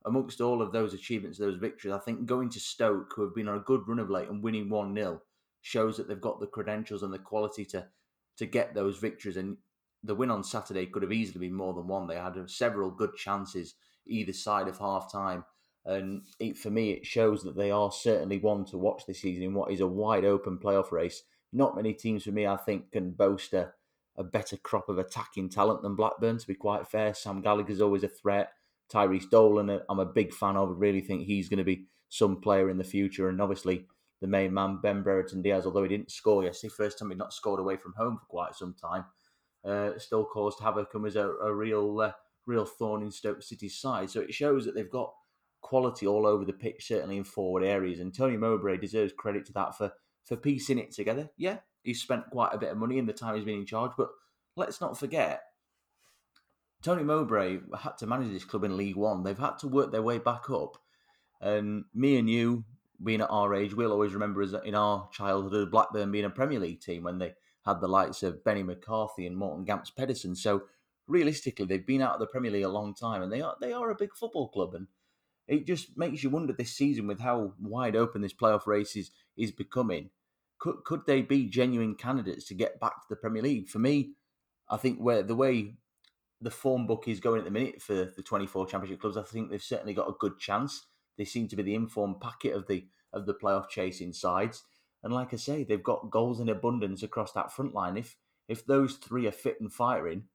amongst 0.05 0.41
all 0.41 0.61
of 0.61 0.73
those 0.73 0.93
achievements, 0.93 1.39
those 1.39 1.57
victories, 1.57 1.95
I 1.95 1.99
think 1.99 2.27
going 2.27 2.49
to 2.51 2.61
Stoke, 2.61 3.13
who 3.15 3.23
have 3.23 3.35
been 3.35 3.49
on 3.49 3.59
a 3.59 3.61
good 3.61 3.87
run 3.87 4.01
of 4.01 4.11
late 4.11 4.29
and 4.29 4.43
winning 4.43 4.69
1 4.69 4.95
0, 4.95 5.23
shows 5.63 5.97
that 5.97 6.09
they've 6.09 6.21
got 6.21 6.41
the 6.41 6.47
credentials 6.47 7.03
and 7.03 7.13
the 7.13 7.19
quality 7.19 7.65
to, 7.67 7.87
to 8.39 8.47
get 8.47 8.75
those 8.75 8.99
victories. 8.99 9.37
And 9.37 9.57
the 10.03 10.15
win 10.15 10.31
on 10.31 10.43
Saturday 10.43 10.87
could 10.87 11.03
have 11.03 11.13
easily 11.13 11.47
been 11.49 11.57
more 11.57 11.75
than 11.75 11.87
one. 11.87 12.07
They 12.07 12.17
had 12.17 12.37
several 12.49 12.91
good 12.91 13.15
chances 13.15 13.75
either 14.07 14.33
side 14.33 14.69
of 14.69 14.79
half 14.79 15.11
time. 15.13 15.45
And 15.85 16.23
it, 16.39 16.59
for 16.59 16.71
me, 16.71 16.91
it 16.91 17.07
shows 17.07 17.43
that 17.45 17.57
they 17.57 17.71
are 17.71 17.91
certainly 17.91 18.39
one 18.39 18.65
to 18.67 18.79
watch 18.79 19.05
this 19.07 19.23
season 19.23 19.45
in 19.45 19.55
what 19.55 19.71
is 19.71 19.81
a 19.81 19.87
wide 19.87 20.25
open 20.25 20.59
playoff 20.59 20.93
race. 20.93 21.23
Not 21.53 21.77
many 21.77 21.95
teams 21.95 22.25
for 22.25 22.33
me, 22.33 22.47
I 22.47 22.57
think, 22.57 22.93
can 22.93 23.13
boast 23.13 23.53
a, 23.55 23.73
a 24.17 24.23
better 24.23 24.57
crop 24.57 24.89
of 24.89 24.99
attacking 24.99 25.49
talent 25.49 25.83
than 25.83 25.97
Blackburn, 25.97 26.39
to 26.39 26.47
be 26.47 26.55
quite 26.55 26.87
fair. 26.87 27.15
Sam 27.15 27.41
Gallagher's 27.41 27.81
always 27.81 28.05
a 28.05 28.09
threat. 28.09 28.53
Tyrhys 28.93 29.29
Dolan, 29.31 29.71
uh, 29.71 29.79
I'm 29.89 30.01
a 30.01 30.05
big 30.05 30.35
fan 30.35 30.57
of. 30.57 30.69
I 30.69 30.73
really 30.73 31.01
think 31.01 31.23
he's 31.23 31.49
going 31.49 31.59
to 31.59 31.65
be 31.65 31.87
some 32.09 32.41
player 32.41 32.69
in 32.69 32.79
the 32.79 32.85
future. 32.85 33.29
And 33.29 33.41
obviously, 33.41 33.87
the 34.21 34.27
main 34.27 34.53
man, 34.53 34.79
Ben 34.83 35.03
Brereton 35.03 35.43
Diaz, 35.43 35.67
although 35.67 35.83
he 35.83 35.89
didn't 35.89 36.11
score 36.11 36.45
yesterday, 36.45 36.73
first 36.77 36.99
time 36.99 37.11
he'd 37.11 37.19
not 37.19 37.33
scored 37.33 37.61
away 37.61 37.77
from 37.77 37.95
home 37.97 38.19
for 38.19 38.27
quite 38.27 38.55
some 38.55 38.75
time, 38.75 39.05
uh, 39.65 39.99
still 39.99 40.25
caused 40.25 40.61
havoc 40.61 40.93
and 40.95 41.03
was 41.03 41.17
a, 41.17 41.29
a 41.29 41.55
real, 41.55 42.01
uh, 42.01 42.13
real 42.47 42.65
thorn 42.65 43.03
in 43.03 43.11
Stoke 43.11 43.43
City's 43.43 43.79
side. 43.79 44.11
So 44.11 44.21
it 44.21 44.35
shows 44.35 44.65
that 44.65 44.75
they've 44.75 44.91
got 44.91 45.13
quality 45.63 46.07
all 46.07 46.27
over 46.27 46.45
the 46.45 46.53
pitch, 46.53 46.87
certainly 46.89 47.17
in 47.17 47.25
forward 47.25 47.65
areas. 47.65 48.01
And 48.01 48.15
Tony 48.15 48.37
Mowbray 48.37 48.79
deserves 48.79 49.13
credit 49.17 49.47
to 49.47 49.53
that 49.55 49.77
for 49.77 49.93
for 50.25 50.37
piecing 50.37 50.79
it 50.79 50.93
together. 50.93 51.31
Yeah, 51.37 51.59
he's 51.83 52.01
spent 52.01 52.31
quite 52.31 52.53
a 52.53 52.59
bit 52.59 52.71
of 52.71 52.79
money 52.79 52.99
in 52.99 53.07
the 53.07 53.13
time 53.13 53.35
he's 53.35 53.45
been 53.45 53.61
in 53.61 53.67
charge, 53.67 53.93
but 53.97 54.11
let's 54.55 54.81
not 54.81 54.99
forget, 54.99 55.43
Tony 56.83 57.03
Mowbray 57.03 57.59
had 57.79 57.99
to 57.99 58.07
manage 58.07 58.33
this 58.33 58.45
club 58.45 58.65
in 58.65 58.77
League 58.77 58.97
One. 58.97 59.23
They've 59.23 59.37
had 59.37 59.59
to 59.59 59.69
work 59.69 59.93
their 59.93 60.03
way 60.03 60.19
back 60.19 60.49
up. 60.51 60.77
And 61.41 61.85
me 61.95 62.19
and 62.19 62.29
you, 62.29 62.65
being 63.03 63.21
at 63.21 63.31
our 63.31 63.55
age, 63.55 63.75
we'll 63.75 63.93
always 63.93 64.13
remember 64.13 64.43
as 64.43 64.55
in 64.65 64.75
our 64.75 65.09
childhood 65.13 65.71
Blackburn 65.71 66.13
being 66.13 66.25
a 66.25 66.31
Premier 66.31 66.61
League 66.61 66.81
team 66.81 67.03
when 67.03 67.19
they 67.19 67.33
had 67.65 67.81
the 67.81 67.89
likes 67.89 68.23
of 68.23 68.45
Benni 68.45 68.65
McCarthy 68.65 69.27
and 69.27 69.37
Morten 69.37 69.65
Gamst 69.65 69.97
Pedersen. 69.97 70.35
So 70.35 70.63
realistically, 71.07 71.67
they've 71.67 71.87
been 71.87 72.03
out 72.03 72.15
of 72.15 72.21
the 72.21 72.27
Premier 72.27 72.51
League 72.51 72.65
a 72.65 72.69
long 72.69 72.95
time, 72.95 73.23
and 73.23 73.33
they 73.33 73.41
are 73.41 73.57
they 73.61 73.73
are 73.73 73.91
a 73.91 73.97
big 73.97 74.15
football 74.15 74.49
club. 74.49 74.75
And 74.75 74.87
it 75.49 75.67
just 75.67 75.97
makes 75.97 76.23
you 76.23 76.31
wonder 76.31 76.53
this 76.53 76.73
season 76.73 77.07
with 77.07 77.21
how 77.21 77.55
wide 77.61 77.97
open 77.97 78.23
this 78.23 78.33
playoff 78.33 78.67
race 78.67 78.97
is, 78.97 79.11
is 79.37 79.51
becoming. 79.51 80.11
Could 80.59 80.85
could 80.85 81.07
they 81.07 81.23
be 81.23 81.47
genuine 81.47 81.95
candidates 81.95 82.47
to 82.47 82.55
get 82.55 82.81
back 82.81 83.03
to 83.03 83.07
the 83.09 83.17
Premier 83.17 83.43
League? 83.43 83.69
For 83.69 83.79
me, 83.79 84.13
I 84.69 84.77
think 84.77 84.99
where 84.99 85.23
the 85.23 85.35
way 85.35 85.75
the 86.41 86.51
form 86.51 86.87
book 86.87 87.07
is 87.07 87.21
going 87.21 87.39
at 87.39 87.45
the 87.45 87.51
minute 87.51 87.83
for 87.83 87.95
the 88.17 88.23
24 88.23 88.67
championship 88.67 89.01
clubs, 89.01 89.17
I 89.17 89.23
think 89.23 89.51
they've 89.51 89.63
certainly 89.63 89.93
got 89.93 90.09
a 90.09 90.15
good 90.19 90.39
chance. 90.39 90.87
They 91.21 91.27
seem 91.27 91.49
to 91.49 91.57
be 91.57 91.63
the 91.63 91.75
informed 91.75 92.23
packet 92.23 92.55
of 92.55 92.67
the 92.67 92.87
of 93.13 93.27
the 93.27 93.35
playoff 93.35 93.69
chasing 93.69 94.15
sides. 94.15 94.63
And 95.03 95.13
like 95.13 95.35
I 95.35 95.37
say, 95.37 95.65
they've 95.65 95.83
got 95.83 96.11
goals 96.11 96.41
in 96.41 96.49
abundance 96.49 97.03
across 97.03 97.33
that 97.33 97.53
front 97.53 97.75
line. 97.75 97.99
If 97.99 98.17
if 98.49 98.65
those 98.65 98.95
three 98.95 99.27
are 99.27 99.31
fit 99.31 99.61
and 99.61 99.71
firing, 99.71 100.29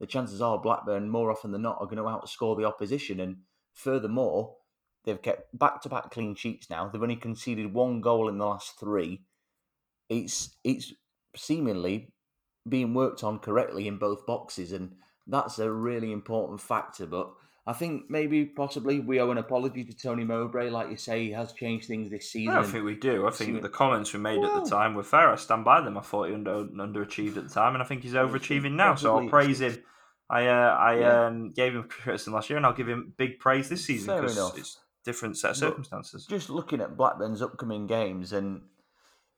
the 0.00 0.08
chances 0.08 0.42
are 0.42 0.58
Blackburn 0.58 1.08
more 1.08 1.30
often 1.30 1.52
than 1.52 1.62
not 1.62 1.78
are 1.78 1.86
going 1.86 1.98
to 1.98 2.02
outscore 2.02 2.56
the 2.56 2.64
opposition. 2.64 3.20
And 3.20 3.36
furthermore, 3.74 4.56
they've 5.04 5.22
kept 5.22 5.56
back 5.56 5.80
to 5.82 5.88
back 5.88 6.10
clean 6.10 6.34
sheets 6.34 6.68
now. 6.68 6.88
They've 6.88 7.00
only 7.00 7.14
conceded 7.14 7.72
one 7.72 8.00
goal 8.00 8.28
in 8.28 8.38
the 8.38 8.44
last 8.44 8.80
three. 8.80 9.22
It's 10.08 10.56
it's 10.64 10.92
seemingly 11.36 12.12
being 12.68 12.92
worked 12.92 13.22
on 13.22 13.38
correctly 13.38 13.86
in 13.86 13.98
both 13.98 14.26
boxes, 14.26 14.72
and 14.72 14.96
that's 15.28 15.60
a 15.60 15.70
really 15.70 16.10
important 16.10 16.60
factor. 16.60 17.06
But 17.06 17.32
I 17.66 17.72
think 17.72 18.10
maybe 18.10 18.44
possibly 18.44 19.00
we 19.00 19.20
owe 19.20 19.30
an 19.30 19.38
apology 19.38 19.84
to 19.84 19.96
Tony 19.96 20.22
Mowbray. 20.22 20.68
Like 20.68 20.90
you 20.90 20.98
say, 20.98 21.24
he 21.24 21.32
has 21.32 21.52
changed 21.52 21.86
things 21.86 22.10
this 22.10 22.30
season. 22.30 22.52
I 22.52 22.60
don't 22.60 22.70
think 22.70 22.84
we 22.84 22.94
do. 22.94 23.26
I 23.26 23.30
think 23.30 23.62
the 23.62 23.70
comments 23.70 24.12
we 24.12 24.20
made 24.20 24.38
well, 24.40 24.58
at 24.58 24.64
the 24.64 24.70
time 24.70 24.94
were 24.94 25.02
fair. 25.02 25.30
I 25.30 25.36
stand 25.36 25.64
by 25.64 25.80
them. 25.80 25.96
I 25.96 26.02
thought 26.02 26.28
he 26.28 26.34
under, 26.34 26.64
underachieved 26.64 27.38
at 27.38 27.44
the 27.44 27.54
time, 27.54 27.74
and 27.74 27.82
I 27.82 27.86
think 27.86 28.02
he's 28.02 28.12
overachieving 28.12 28.72
now. 28.72 28.96
So 28.96 29.16
I'll 29.16 29.28
praise 29.28 29.62
him. 29.62 29.82
I 30.28 30.46
uh, 30.46 30.76
I 30.76 30.98
yeah. 30.98 31.26
um, 31.26 31.52
gave 31.52 31.74
him 31.74 31.84
criticism 31.84 32.34
last 32.34 32.50
year, 32.50 32.58
and 32.58 32.66
I'll 32.66 32.74
give 32.74 32.88
him 32.88 33.14
big 33.16 33.38
praise 33.38 33.70
this 33.70 33.84
season 33.84 34.14
because 34.14 34.58
it's 34.58 34.78
different 35.04 35.38
set 35.38 35.52
of 35.52 35.56
circumstances. 35.56 36.26
Just 36.26 36.50
looking 36.50 36.82
at 36.82 36.96
Blackburn's 36.98 37.40
upcoming 37.40 37.86
games, 37.86 38.32
and 38.34 38.62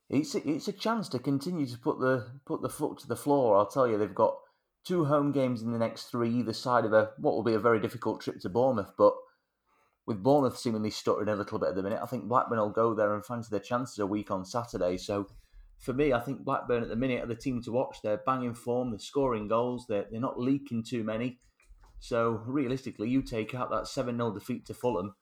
it's 0.08 0.34
a, 0.34 0.48
it's 0.48 0.68
a 0.68 0.72
chance 0.72 1.08
to 1.10 1.20
continue 1.20 1.66
to 1.66 1.78
put 1.78 2.00
the 2.00 2.26
put 2.44 2.62
the 2.62 2.68
foot 2.68 2.98
to 2.98 3.06
the 3.06 3.16
floor. 3.16 3.56
I'll 3.56 3.66
tell 3.66 3.86
you, 3.86 3.98
they've 3.98 4.12
got 4.12 4.36
two 4.86 5.04
home 5.04 5.32
games 5.32 5.62
in 5.62 5.72
the 5.72 5.78
next 5.78 6.04
three, 6.04 6.30
either 6.30 6.52
side 6.52 6.84
of 6.84 6.92
a 6.92 7.10
what 7.18 7.34
will 7.34 7.42
be 7.42 7.54
a 7.54 7.58
very 7.58 7.80
difficult 7.80 8.20
trip 8.20 8.40
to 8.40 8.48
Bournemouth. 8.48 8.92
But 8.96 9.14
with 10.06 10.22
Bournemouth 10.22 10.56
seemingly 10.56 10.90
stuttering 10.90 11.28
a 11.28 11.34
little 11.34 11.58
bit 11.58 11.70
at 11.70 11.74
the 11.74 11.82
minute, 11.82 12.00
I 12.02 12.06
think 12.06 12.24
Blackburn 12.24 12.58
will 12.58 12.70
go 12.70 12.94
there 12.94 13.14
and 13.14 13.24
fancy 13.24 13.48
their 13.50 13.60
chances 13.60 13.98
a 13.98 14.06
week 14.06 14.30
on 14.30 14.44
Saturday. 14.44 14.96
So 14.96 15.26
for 15.78 15.92
me, 15.92 16.12
I 16.12 16.20
think 16.20 16.44
Blackburn 16.44 16.84
at 16.84 16.88
the 16.88 16.96
minute 16.96 17.22
are 17.22 17.26
the 17.26 17.34
team 17.34 17.60
to 17.62 17.72
watch. 17.72 17.98
They're 18.02 18.22
banging 18.24 18.54
form, 18.54 18.90
they're 18.90 18.98
scoring 18.98 19.48
goals, 19.48 19.86
they're, 19.88 20.06
they're 20.10 20.20
not 20.20 20.38
leaking 20.38 20.84
too 20.84 21.02
many. 21.02 21.40
So 21.98 22.42
realistically, 22.46 23.08
you 23.08 23.22
take 23.22 23.54
out 23.54 23.70
that 23.70 23.88
7 23.88 24.16
0 24.16 24.32
defeat 24.32 24.66
to 24.66 24.74
Fulham, 24.74 25.14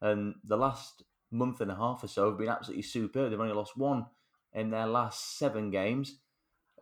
and 0.00 0.34
the 0.44 0.56
last 0.56 1.02
month 1.30 1.60
and 1.60 1.70
a 1.70 1.76
half 1.76 2.02
or 2.02 2.08
so 2.08 2.30
have 2.30 2.38
been 2.38 2.48
absolutely 2.48 2.82
superb. 2.82 3.30
They've 3.30 3.40
only 3.40 3.54
lost 3.54 3.76
one 3.76 4.06
in 4.52 4.70
their 4.70 4.86
last 4.86 5.38
seven 5.38 5.70
games. 5.70 6.18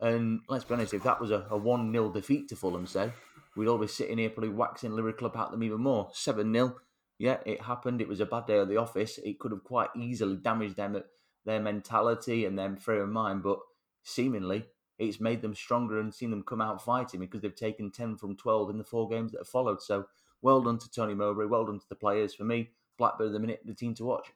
And 0.01 0.41
let's 0.49 0.65
be 0.65 0.75
honest, 0.75 0.95
if 0.95 1.03
that 1.03 1.21
was 1.21 1.31
a, 1.31 1.47
a 1.51 1.57
1 1.57 1.93
0 1.93 2.13
defeat 2.13 2.49
to 2.49 2.57
Fulham, 2.57 2.87
say, 2.87 3.13
we'd 3.57 3.69
all 3.69 3.79
be 3.79 3.89
sitting 3.89 4.19
here 4.19 4.31
probably 4.31 4.51
waxing 4.51 4.93
Liverpool 4.93 5.29
about 5.29 5.51
them 5.51 5.63
even 5.63 5.81
more. 5.81 6.11
7 6.13 6.53
0, 6.53 6.77
yeah, 7.19 7.39
it 7.45 7.63
happened. 7.63 8.01
It 8.01 8.09
was 8.09 8.21
a 8.21 8.27
bad 8.27 8.47
day 8.47 8.61
at 8.61 8.69
the 8.69 8.77
office. 8.77 9.19
It 9.19 9.39
could 9.39 9.51
have 9.53 9.65
quite 9.65 9.91
easily 9.97 10.37
damaged 10.37 10.77
them, 10.77 11.03
their 11.45 11.61
mentality 11.61 12.45
and 12.45 12.59
their 12.59 12.77
frame 12.77 13.03
of 13.03 13.09
mind, 13.09 13.43
but 13.43 13.59
seemingly 14.05 14.67
it's 14.99 15.21
made 15.21 15.43
them 15.43 15.55
stronger 15.55 16.01
and 16.01 16.13
seen 16.13 16.31
them 16.31 16.43
come 16.43 16.61
out 16.61 16.85
fighting 16.85 17.21
because 17.21 17.41
they've 17.41 17.55
taken 17.55 17.91
10 17.91 18.17
from 18.17 18.37
12 18.37 18.71
in 18.71 18.79
the 18.79 18.85
four 18.85 19.09
games 19.09 19.33
that 19.33 19.39
have 19.39 19.49
followed. 19.49 19.81
So 19.81 20.07
well 20.43 20.61
done 20.61 20.79
to 20.79 20.91
Tony 20.91 21.15
Mowbray, 21.15 21.47
well 21.47 21.65
done 21.65 21.79
to 21.79 21.89
the 21.89 21.95
players. 21.95 22.35
For 22.35 22.45
me, 22.45 22.71
Blackburn 22.99 23.33
the 23.33 23.39
minute, 23.39 23.61
the 23.65 23.75
team 23.75 23.95
to 23.95 24.05
watch. 24.05 24.33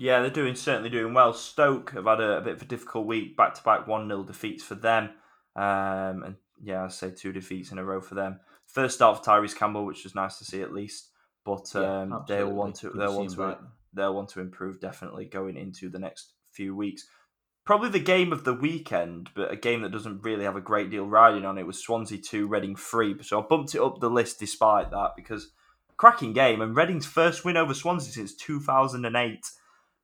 Yeah, 0.00 0.20
they're 0.20 0.30
doing 0.30 0.54
certainly 0.54 0.90
doing 0.90 1.12
well. 1.12 1.34
Stoke 1.34 1.90
have 1.90 2.04
had 2.04 2.20
a, 2.20 2.38
a 2.38 2.40
bit 2.40 2.54
of 2.54 2.62
a 2.62 2.66
difficult 2.66 3.06
week, 3.06 3.36
back 3.36 3.54
to 3.54 3.62
back 3.64 3.88
one 3.88 4.06
0 4.06 4.22
defeats 4.22 4.62
for 4.62 4.76
them, 4.76 5.10
um, 5.56 6.22
and 6.22 6.36
yeah, 6.62 6.84
I 6.84 6.88
say 6.88 7.10
two 7.10 7.32
defeats 7.32 7.72
in 7.72 7.78
a 7.78 7.84
row 7.84 8.00
for 8.00 8.14
them. 8.14 8.38
First 8.66 8.94
start 8.94 9.18
for 9.18 9.30
Tyrese 9.30 9.56
Campbell, 9.56 9.84
which 9.84 10.04
was 10.04 10.14
nice 10.14 10.38
to 10.38 10.44
see 10.44 10.62
at 10.62 10.72
least, 10.72 11.08
but 11.44 11.74
um, 11.74 12.10
yeah, 12.28 12.36
they'll 12.36 12.52
want 12.52 12.76
to 12.76 12.90
they'll 12.90 13.16
want 13.16 13.30
to 13.30 13.58
they'll 13.92 14.14
want 14.14 14.28
to 14.30 14.40
improve 14.40 14.80
definitely 14.80 15.24
going 15.24 15.56
into 15.56 15.88
the 15.88 15.98
next 15.98 16.32
few 16.52 16.76
weeks. 16.76 17.04
Probably 17.64 17.88
the 17.88 17.98
game 17.98 18.32
of 18.32 18.44
the 18.44 18.54
weekend, 18.54 19.30
but 19.34 19.52
a 19.52 19.56
game 19.56 19.82
that 19.82 19.90
doesn't 19.90 20.22
really 20.22 20.44
have 20.44 20.56
a 20.56 20.60
great 20.60 20.90
deal 20.90 21.06
riding 21.06 21.44
on 21.44 21.58
it 21.58 21.66
was 21.66 21.82
Swansea 21.82 22.18
two, 22.18 22.46
Reading 22.46 22.76
three. 22.76 23.20
So 23.24 23.42
I 23.42 23.44
bumped 23.44 23.74
it 23.74 23.82
up 23.82 23.98
the 23.98 24.08
list 24.08 24.38
despite 24.38 24.92
that 24.92 25.10
because 25.16 25.50
cracking 25.96 26.34
game 26.34 26.60
and 26.60 26.76
Reading's 26.76 27.04
first 27.04 27.44
win 27.44 27.56
over 27.56 27.74
Swansea 27.74 28.12
since 28.12 28.36
two 28.36 28.60
thousand 28.60 29.04
and 29.04 29.16
eight. 29.16 29.44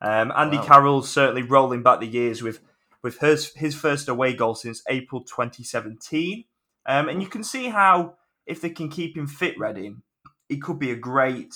Um, 0.04 0.32
Andy 0.36 0.58
wow. 0.58 0.64
Carroll's 0.64 1.10
certainly 1.10 1.42
rolling 1.42 1.82
back 1.82 1.98
the 1.98 2.06
years 2.06 2.42
with 2.42 2.60
with 3.02 3.18
his 3.20 3.54
his 3.54 3.74
first 3.74 4.08
away 4.08 4.34
goal 4.34 4.54
since 4.54 4.82
April 4.88 5.22
2017, 5.22 6.44
um, 6.84 7.08
and 7.08 7.22
you 7.22 7.28
can 7.28 7.42
see 7.42 7.70
how 7.70 8.16
if 8.44 8.60
they 8.60 8.68
can 8.68 8.90
keep 8.90 9.16
him 9.16 9.26
fit, 9.26 9.58
Reading, 9.58 10.02
it 10.50 10.60
could 10.60 10.78
be 10.78 10.90
a 10.90 10.96
great 10.96 11.54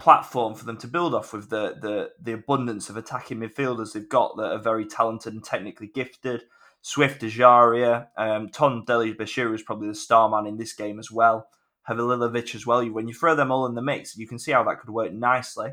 platform 0.00 0.54
for 0.54 0.64
them 0.64 0.78
to 0.78 0.88
build 0.88 1.14
off 1.14 1.32
with 1.32 1.48
the 1.50 1.76
the 1.80 2.10
the 2.20 2.32
abundance 2.32 2.90
of 2.90 2.96
attacking 2.96 3.38
midfielders 3.38 3.92
they've 3.92 4.08
got 4.08 4.36
that 4.36 4.50
are 4.50 4.58
very 4.58 4.84
talented 4.84 5.32
and 5.32 5.44
technically 5.44 5.86
gifted. 5.86 6.42
Swift 6.82 7.20
Ejaria, 7.20 8.06
um, 8.16 8.48
Tom 8.48 8.84
Dele-Bashiru 8.86 9.54
is 9.54 9.62
probably 9.62 9.88
the 9.88 9.94
star 9.94 10.30
man 10.30 10.46
in 10.46 10.56
this 10.56 10.72
game 10.72 10.98
as 10.98 11.10
well. 11.10 11.46
Halilović 11.86 12.54
as 12.54 12.66
well. 12.66 12.84
When 12.88 13.06
you 13.06 13.12
throw 13.12 13.34
them 13.34 13.52
all 13.52 13.66
in 13.66 13.74
the 13.74 13.82
mix, 13.82 14.16
you 14.16 14.26
can 14.26 14.38
see 14.38 14.52
how 14.52 14.64
that 14.64 14.80
could 14.80 14.88
work 14.88 15.12
nicely. 15.12 15.72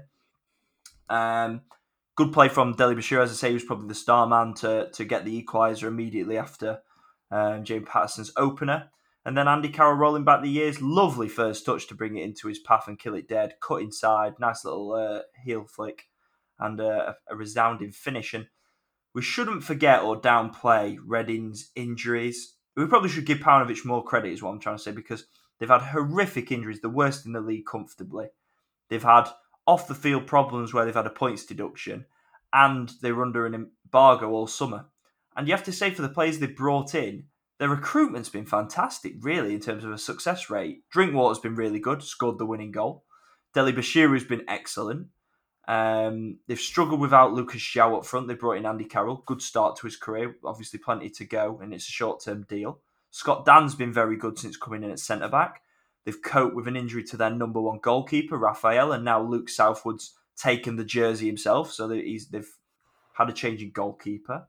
Um, 1.07 1.61
good 2.17 2.33
play 2.33 2.49
from 2.49 2.73
Dele-Bashiru, 2.73 3.23
as 3.23 3.31
I 3.31 3.35
say, 3.35 3.47
he 3.49 3.53
was 3.53 3.63
probably 3.63 3.87
the 3.87 3.95
star 3.95 4.27
man 4.27 4.53
to 4.55 4.89
to 4.91 5.05
get 5.05 5.23
the 5.23 5.41
equaliser 5.41 5.87
immediately 5.87 6.37
after 6.37 6.81
um, 7.31 7.63
James 7.63 7.87
Paterson's 7.87 8.33
opener. 8.35 8.89
And 9.23 9.37
then 9.37 9.47
Andy 9.47 9.67
Carroll 9.67 9.95
rolling 9.95 10.23
back 10.23 10.41
the 10.41 10.49
years, 10.49 10.81
lovely 10.81 11.27
first 11.27 11.65
touch 11.65 11.87
to 11.87 11.95
bring 11.95 12.15
it 12.15 12.23
into 12.23 12.47
his 12.47 12.59
path 12.59 12.87
and 12.87 12.97
kill 12.97 13.13
it 13.13 13.27
dead. 13.27 13.55
Cut 13.61 13.81
inside, 13.81 14.39
nice 14.39 14.63
little 14.63 14.93
uh, 14.93 15.21
heel 15.43 15.65
flick, 15.65 16.07
and 16.59 16.79
uh, 16.79 17.13
a 17.29 17.35
resounding 17.35 17.91
finish. 17.91 18.33
And 18.33 18.47
we 19.13 19.21
shouldn't 19.21 19.65
forget 19.65 20.01
or 20.01 20.19
downplay 20.19 20.97
Reading's 21.05 21.71
injuries. 21.75 22.55
We 22.77 22.85
probably 22.85 23.09
should 23.09 23.25
give 23.25 23.39
Paunovic 23.39 23.83
more 23.83 24.03
credit, 24.03 24.31
is 24.31 24.41
what 24.41 24.51
I'm 24.51 24.59
trying 24.59 24.77
to 24.77 24.83
say, 24.83 24.91
because 24.91 25.25
they've 25.59 25.67
had 25.67 25.81
horrific 25.81 26.49
injuries, 26.51 26.79
the 26.79 26.89
worst 26.89 27.25
in 27.25 27.33
the 27.33 27.41
league 27.41 27.65
comfortably. 27.65 28.27
They've 28.89 29.03
had 29.03 29.27
off 29.67 29.87
the 29.87 29.93
field 29.93 30.25
problems 30.25 30.73
where 30.73 30.85
they've 30.85 30.95
had 30.95 31.05
a 31.05 31.11
points 31.11 31.45
deduction, 31.45 32.05
and 32.53 32.93
they 33.01 33.11
were 33.11 33.23
under 33.23 33.45
an 33.45 33.53
embargo 33.53 34.29
all 34.29 34.47
summer. 34.47 34.85
And 35.35 35.47
you 35.47 35.53
have 35.53 35.65
to 35.65 35.71
say 35.71 35.91
for 35.91 36.01
the 36.01 36.09
players 36.09 36.39
they 36.39 36.47
brought 36.47 36.95
in, 36.95 37.25
their 37.59 37.69
recruitment's 37.69 38.29
been 38.29 38.45
fantastic, 38.45 39.15
really, 39.21 39.53
in 39.53 39.59
terms 39.59 39.83
of 39.83 39.91
a 39.91 39.97
success 39.97 40.49
rate. 40.49 40.83
Drinkwater's 40.89 41.39
been 41.39 41.55
really 41.55 41.79
good, 41.79 42.01
scored 42.01 42.37
the 42.37 42.45
winning 42.45 42.71
goal. 42.71 43.03
Dele-Bashiru's 43.53 44.23
been 44.23 44.45
excellent. 44.47 45.07
Um, 45.67 46.37
they've 46.47 46.59
struggled 46.59 47.01
without 47.01 47.33
Lucas 47.33 47.61
João 47.61 47.97
up 47.97 48.05
front. 48.05 48.27
They 48.27 48.35
brought 48.35 48.57
in 48.57 48.65
Andy 48.65 48.85
Carroll. 48.85 49.23
Good 49.25 49.41
start 49.41 49.75
to 49.77 49.87
his 49.87 49.97
career. 49.97 50.35
Obviously, 50.45 50.79
plenty 50.79 51.09
to 51.09 51.25
go, 51.25 51.59
and 51.61 51.73
it's 51.73 51.89
a 51.89 51.91
short 51.91 52.23
term 52.23 52.45
deal. 52.47 52.79
Scott 53.09 53.45
Dann's 53.45 53.75
been 53.75 53.91
very 53.91 54.17
good 54.17 54.37
since 54.37 54.55
coming 54.55 54.83
in 54.83 54.91
at 54.91 54.99
centre 54.99 55.27
back. 55.27 55.61
They've 56.07 56.21
coped 56.21 56.55
with 56.55 56.69
an 56.69 56.77
injury 56.77 57.03
to 57.03 57.17
their 57.17 57.29
number 57.29 57.59
one 57.59 57.79
goalkeeper, 57.79 58.37
Rafael, 58.37 58.93
and 58.93 59.03
now 59.03 59.21
Luke 59.21 59.49
Southwood's 59.49 60.13
taken 60.37 60.77
the 60.77 60.85
jersey 60.85 61.27
himself, 61.27 61.69
so 61.73 61.85
they've 61.85 62.49
had 63.15 63.27
a 63.27 63.33
change 63.33 63.61
in 63.61 63.71
goalkeeper. 63.71 64.47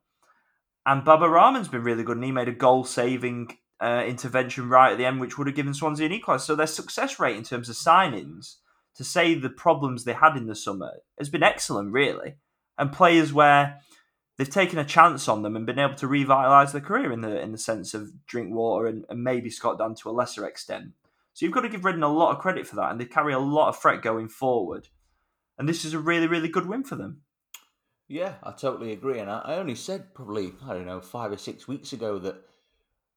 And 0.87 1.05
Baba 1.05 1.29
Rahman's 1.29 1.67
been 1.67 1.83
really 1.83 2.05
good, 2.05 2.17
and 2.17 2.25
he 2.25 2.31
made 2.31 2.47
a 2.47 2.53
goal 2.53 2.85
saving 2.85 3.59
uh, 3.81 4.05
intervention 4.07 4.69
right 4.69 4.93
at 4.93 4.99
the 4.99 5.05
end, 5.05 5.19
which 5.19 5.37
would 5.37 5.49
have 5.49 5.57
given 5.57 5.75
Swansea 5.75 6.07
an 6.07 6.13
equaliser. 6.13 6.43
So 6.43 6.55
their 6.55 6.69
success 6.69 7.19
rate 7.19 7.35
in 7.35 7.43
terms 7.43 7.69
of 7.69 7.75
signings, 7.75 8.59
to 8.95 9.03
say 9.03 9.35
the 9.35 9.51
problems 9.51 10.05
they 10.05 10.13
had 10.13 10.37
in 10.37 10.47
the 10.47 10.55
summer, 10.55 10.93
has 11.19 11.29
been 11.29 11.43
excellent, 11.43 11.91
really. 11.91 12.37
And 12.79 12.93
players 12.93 13.33
where 13.33 13.81
they've 14.37 14.49
taken 14.49 14.79
a 14.79 14.85
chance 14.85 15.27
on 15.27 15.43
them 15.43 15.57
and 15.57 15.67
been 15.67 15.81
able 15.81 15.97
to 15.97 16.07
revitalise 16.07 16.71
their 16.71 16.81
career 16.81 17.11
in 17.11 17.23
the 17.23 17.41
in 17.41 17.51
the 17.51 17.59
sense 17.59 17.95
of 17.95 18.13
Drinkwater 18.29 18.87
and, 18.87 19.05
and 19.09 19.25
maybe 19.25 19.51
Scott 19.51 19.79
Dann 19.79 19.97
to 19.97 20.09
a 20.09 20.13
lesser 20.13 20.47
extent. 20.47 20.93
So 21.39 21.47
you've 21.47 21.55
got 21.55 21.61
to 21.61 21.69
give 21.69 21.85
Reading 21.85 22.03
a 22.03 22.13
lot 22.13 22.35
of 22.35 22.43
credit 22.43 22.67
for 22.67 22.75
that, 22.75 22.91
and 22.91 23.01
they 23.01 23.05
carry 23.05 23.33
a 23.33 23.39
lot 23.39 23.69
of 23.69 23.79
threat 23.79 24.03
going 24.03 24.27
forward. 24.27 24.89
And 25.57 25.69
this 25.69 25.85
is 25.85 25.95
a 25.95 25.99
really, 26.01 26.27
really 26.27 26.49
good 26.49 26.67
win 26.67 26.83
for 26.83 26.97
them. 26.97 27.21
Yeah, 28.09 28.35
I 28.43 28.51
totally 28.51 28.91
agree. 28.91 29.21
And 29.21 29.31
I, 29.31 29.55
only 29.55 29.77
said 29.77 30.17
probably, 30.17 30.55
I 30.67 30.75
don't 30.75 30.85
know, 30.85 31.01
five 31.01 31.31
or 31.31 31.37
six 31.37 31.69
weeks 31.69 31.93
ago 31.93 32.19
that 32.19 32.43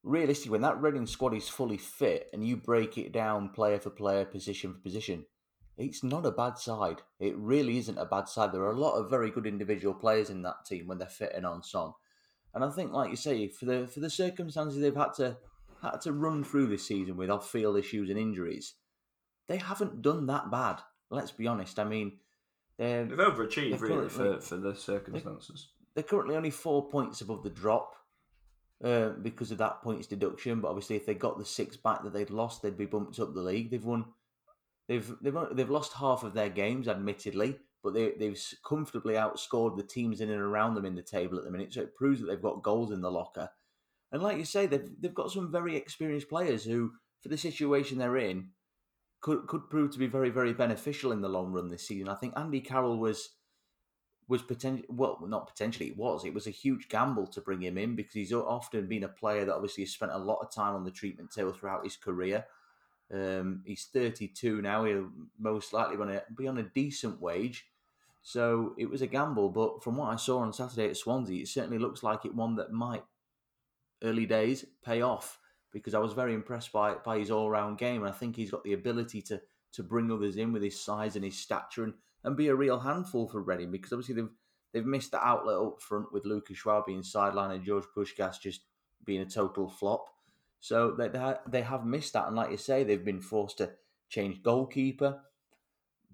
realistically, 0.03 0.51
when 0.51 0.61
that 0.61 0.79
Reading 0.79 1.07
squad 1.07 1.33
is 1.33 1.49
fully 1.49 1.79
fit 1.79 2.29
and 2.31 2.45
you 2.45 2.57
break 2.57 2.95
it 2.95 3.11
down 3.11 3.49
player 3.49 3.79
for 3.79 3.89
player, 3.89 4.23
position 4.23 4.75
for 4.75 4.81
position, 4.81 5.25
it's 5.75 6.03
not 6.03 6.23
a 6.23 6.31
bad 6.31 6.59
side. 6.59 7.01
It 7.19 7.35
really 7.35 7.79
isn't 7.79 7.97
a 7.97 8.05
bad 8.05 8.27
side. 8.27 8.51
There 8.51 8.61
are 8.61 8.71
a 8.71 8.79
lot 8.79 8.99
of 8.99 9.09
very 9.09 9.31
good 9.31 9.47
individual 9.47 9.95
players 9.95 10.29
in 10.29 10.43
that 10.43 10.63
team 10.67 10.85
when 10.85 10.99
they're 10.99 11.07
fit 11.07 11.33
and 11.35 11.47
on 11.47 11.63
song. 11.63 11.95
And 12.53 12.63
I 12.63 12.69
think, 12.69 12.91
like 12.91 13.09
you 13.09 13.15
say, 13.15 13.47
for 13.47 13.65
the 13.65 13.87
for 13.87 13.99
the 13.99 14.11
circumstances 14.11 14.79
they've 14.79 14.95
had 14.95 15.15
to 15.15 15.37
had 15.81 16.01
to 16.01 16.13
run 16.13 16.43
through 16.43 16.67
this 16.67 16.87
season 16.87 17.17
with 17.17 17.29
off-field 17.29 17.77
issues 17.77 18.09
and 18.09 18.19
injuries, 18.19 18.75
they 19.47 19.57
haven't 19.57 20.01
done 20.01 20.27
that 20.27 20.51
bad. 20.51 20.79
Let's 21.09 21.31
be 21.31 21.47
honest. 21.47 21.79
I 21.79 21.83
mean, 21.83 22.19
they've 23.09 23.17
overachieved 23.17 23.81
really 23.81 24.09
for, 24.09 24.39
for 24.39 24.57
the 24.57 24.75
circumstances. 24.75 25.69
They're, 25.93 26.03
they're 26.03 26.09
currently 26.09 26.35
only 26.35 26.51
four 26.51 26.89
points 26.89 27.21
above 27.21 27.43
the 27.43 27.49
drop 27.49 27.95
uh, 28.83 29.09
because 29.09 29.51
of 29.51 29.57
that 29.57 29.81
points 29.81 30.07
deduction. 30.07 30.61
But 30.61 30.69
obviously, 30.69 30.95
if 30.95 31.05
they 31.05 31.15
got 31.15 31.37
the 31.37 31.45
six 31.45 31.75
back 31.75 32.03
that 32.03 32.13
they'd 32.13 32.29
lost, 32.29 32.61
they'd 32.61 32.77
be 32.77 32.85
bumped 32.85 33.19
up 33.19 33.33
the 33.33 33.41
league. 33.41 33.71
They've 33.71 33.83
won. 33.83 34.05
They've 34.87 35.13
they've 35.21 35.35
they've 35.51 35.69
lost 35.69 35.93
half 35.93 36.23
of 36.23 36.33
their 36.33 36.49
games, 36.49 36.87
admittedly, 36.87 37.57
but 37.83 37.93
they 37.93 38.11
they've 38.17 38.41
comfortably 38.65 39.15
outscored 39.15 39.77
the 39.77 39.83
teams 39.83 40.21
in 40.21 40.29
and 40.29 40.41
around 40.41 40.75
them 40.75 40.85
in 40.85 40.95
the 40.95 41.01
table 41.01 41.37
at 41.37 41.43
the 41.43 41.51
minute. 41.51 41.73
So 41.73 41.81
it 41.81 41.95
proves 41.95 42.19
that 42.19 42.27
they've 42.27 42.41
got 42.41 42.63
goals 42.63 42.91
in 42.91 43.01
the 43.01 43.11
locker. 43.11 43.49
And 44.11 44.21
like 44.21 44.37
you 44.37 44.45
say, 44.45 44.65
they've 44.65 44.89
they've 44.99 45.13
got 45.13 45.31
some 45.31 45.51
very 45.51 45.75
experienced 45.75 46.29
players 46.29 46.63
who, 46.63 46.91
for 47.21 47.29
the 47.29 47.37
situation 47.37 47.97
they're 47.97 48.17
in, 48.17 48.49
could 49.21 49.47
could 49.47 49.69
prove 49.69 49.91
to 49.91 49.99
be 49.99 50.07
very 50.07 50.29
very 50.29 50.53
beneficial 50.53 51.11
in 51.11 51.21
the 51.21 51.29
long 51.29 51.51
run 51.51 51.69
this 51.69 51.87
season. 51.87 52.09
I 52.09 52.15
think 52.15 52.33
Andy 52.35 52.61
Carroll 52.61 52.97
was 52.97 53.29
was 54.27 54.41
potentially 54.41 54.87
well 54.89 55.17
not 55.27 55.47
potentially 55.47 55.89
it 55.89 55.97
was 55.97 56.23
it 56.25 56.33
was 56.33 56.47
a 56.47 56.51
huge 56.51 56.87
gamble 56.87 57.27
to 57.27 57.41
bring 57.41 57.61
him 57.61 57.77
in 57.77 57.95
because 57.95 58.13
he's 58.13 58.31
often 58.31 58.87
been 58.87 59.03
a 59.03 59.09
player 59.09 59.43
that 59.43 59.53
obviously 59.53 59.83
has 59.83 59.91
spent 59.91 60.11
a 60.11 60.17
lot 60.17 60.39
of 60.41 60.53
time 60.53 60.73
on 60.73 60.85
the 60.85 60.91
treatment 60.91 61.31
table 61.31 61.51
throughout 61.51 61.83
his 61.83 61.97
career. 61.97 62.45
Um, 63.13 63.61
he's 63.65 63.89
32 63.93 64.61
now. 64.61 64.85
He'll 64.85 65.09
most 65.37 65.73
likely 65.73 65.97
going 65.97 66.09
to 66.09 66.23
be 66.37 66.47
on 66.47 66.57
a 66.57 66.63
decent 66.63 67.19
wage. 67.21 67.67
So 68.21 68.73
it 68.77 68.89
was 68.89 69.01
a 69.01 69.07
gamble, 69.07 69.49
but 69.49 69.83
from 69.83 69.97
what 69.97 70.13
I 70.13 70.15
saw 70.15 70.39
on 70.39 70.53
Saturday 70.53 70.89
at 70.89 70.97
Swansea, 70.97 71.41
it 71.41 71.47
certainly 71.47 71.79
looks 71.79 72.03
like 72.03 72.23
it 72.23 72.35
one 72.35 72.55
that 72.55 72.71
might, 72.71 73.03
early 74.03 74.25
days, 74.25 74.65
pay 74.83 75.01
off 75.01 75.39
because 75.71 75.93
I 75.93 75.99
was 75.99 76.13
very 76.13 76.33
impressed 76.33 76.71
by 76.71 76.95
by 76.95 77.19
his 77.19 77.31
all 77.31 77.49
round 77.49 77.77
game, 77.77 78.01
and 78.01 78.13
I 78.13 78.17
think 78.17 78.35
he's 78.35 78.51
got 78.51 78.63
the 78.63 78.73
ability 78.73 79.21
to 79.23 79.41
to 79.73 79.83
bring 79.83 80.11
others 80.11 80.37
in 80.37 80.51
with 80.51 80.63
his 80.63 80.79
size 80.79 81.15
and 81.15 81.23
his 81.23 81.37
stature 81.37 81.83
and, 81.83 81.93
and 82.23 82.35
be 82.35 82.49
a 82.49 82.55
real 82.55 82.79
handful 82.79 83.27
for 83.27 83.41
Reading 83.41 83.71
because 83.71 83.93
obviously 83.93 84.15
they've 84.15 84.29
they've 84.73 84.85
missed 84.85 85.11
the 85.11 85.25
outlet 85.25 85.57
up 85.57 85.81
front 85.81 86.11
with 86.11 86.25
Lucas 86.25 86.57
João 86.61 86.85
being 86.85 87.01
sidelined 87.01 87.53
and 87.53 87.63
George 87.63 87.85
Puscas 87.95 88.39
just 88.39 88.61
being 89.05 89.21
a 89.21 89.25
total 89.25 89.69
flop. 89.69 90.05
So 90.59 90.91
they 90.91 91.09
they 91.47 91.61
have 91.61 91.85
missed 91.85 92.13
that, 92.13 92.27
and 92.27 92.35
like 92.35 92.51
you 92.51 92.57
say, 92.57 92.83
they've 92.83 93.03
been 93.03 93.21
forced 93.21 93.57
to 93.57 93.71
change 94.09 94.43
goalkeeper. 94.43 95.21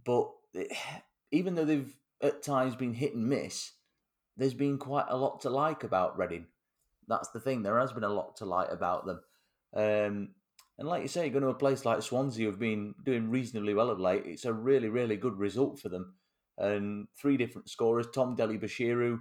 But 0.06 0.32
even 1.32 1.56
though 1.56 1.65
they've 1.65 1.93
at 2.21 2.41
times 2.43 2.76
been 2.76 2.93
hit 2.93 3.13
and 3.13 3.28
miss, 3.28 3.73
there's 4.38 4.54
been 4.54 4.78
quite 4.78 5.08
a 5.10 5.17
lot 5.17 5.41
to 5.41 5.50
like 5.50 5.84
about 5.84 6.17
Reading. 6.17 6.47
That's 7.08 7.30
the 7.30 7.39
thing. 7.39 7.63
There 7.63 7.80
has 7.80 7.93
been 7.93 8.04
a 8.04 8.10
lot 8.10 8.38
to 8.38 8.46
like 8.46 8.72
about 8.72 9.06
them. 9.06 9.22
Um, 9.76 10.30
and 10.80 10.88
like 10.88 11.02
you 11.02 11.08
say, 11.08 11.30
going 11.30 11.43
to 11.43 11.50
a 11.50 11.56
place 11.56 11.86
like 11.86 12.02
Swansea, 12.02 12.46
who've 12.46 12.60
been 12.60 12.93
doing 13.04 13.30
reasonably 13.30 13.74
well 13.74 13.89
of 13.89 14.00
late, 14.00 14.24
it's 14.26 14.46
a 14.46 14.54
really, 14.54 14.89
really 14.89 15.15
good 15.15 15.38
result 15.38 15.80
for 15.80 15.89
them. 15.89 16.13
And 16.58 17.08
three 17.20 17.38
different 17.38 17.70
scorers. 17.70 18.08
Tom 18.13 18.36
Dele-Bashiru, 18.36 19.20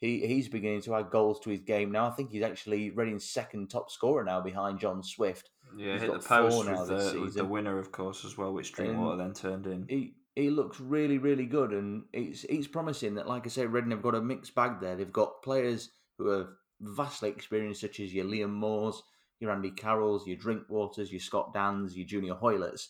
he, 0.00 0.26
he's 0.26 0.48
beginning 0.48 0.82
to 0.82 0.94
add 0.96 1.10
goals 1.10 1.40
to 1.40 1.50
his 1.50 1.60
game 1.60 1.92
now. 1.92 2.08
I 2.08 2.10
think 2.10 2.30
he's 2.30 2.42
actually 2.42 2.90
Reading's 2.90 3.28
second 3.28 3.70
top 3.70 3.90
scorer 3.90 4.24
now 4.24 4.40
behind 4.40 4.80
John 4.80 5.02
Swift. 5.02 5.50
Yeah, 5.76 5.92
he's 5.92 6.02
hit 6.02 6.12
the 6.12 6.18
post 6.18 6.68
with 6.68 6.88
the, 6.88 7.20
with 7.20 7.34
the, 7.34 7.44
winner, 7.44 7.78
of 7.78 7.92
course, 7.92 8.24
as 8.24 8.36
well, 8.36 8.52
which 8.52 8.72
Drinkwater 8.72 9.16
then 9.16 9.32
turned 9.32 9.66
in. 9.66 9.86
He, 9.88 10.14
he 10.36 10.50
looks 10.50 10.78
really, 10.80 11.18
really 11.18 11.46
good, 11.46 11.72
and 11.72 12.04
it's 12.12 12.44
it's 12.44 12.68
promising 12.68 13.14
that, 13.14 13.26
like 13.26 13.46
I 13.46 13.48
say, 13.48 13.66
Reading 13.66 13.90
have 13.90 14.02
got 14.02 14.14
a 14.14 14.20
mixed 14.20 14.54
bag 14.54 14.80
there. 14.80 14.94
They've 14.94 15.12
got 15.12 15.42
players 15.42 15.90
who 16.18 16.28
are 16.28 16.58
vastly 16.80 17.28
experienced, 17.28 17.80
such 17.80 18.00
as 18.00 18.12
your 18.12 18.24
Liam 18.24 18.52
Moores, 18.52 19.02
your 19.40 19.50
Andy 19.50 19.70
Carrolls, 19.70 20.26
your 20.26 20.36
Drinkwaters, 20.36 21.10
your 21.10 21.20
Scott 21.20 21.52
Danns, 21.52 21.96
your 21.96 22.06
Junior 22.06 22.34
Hoiletts. 22.34 22.88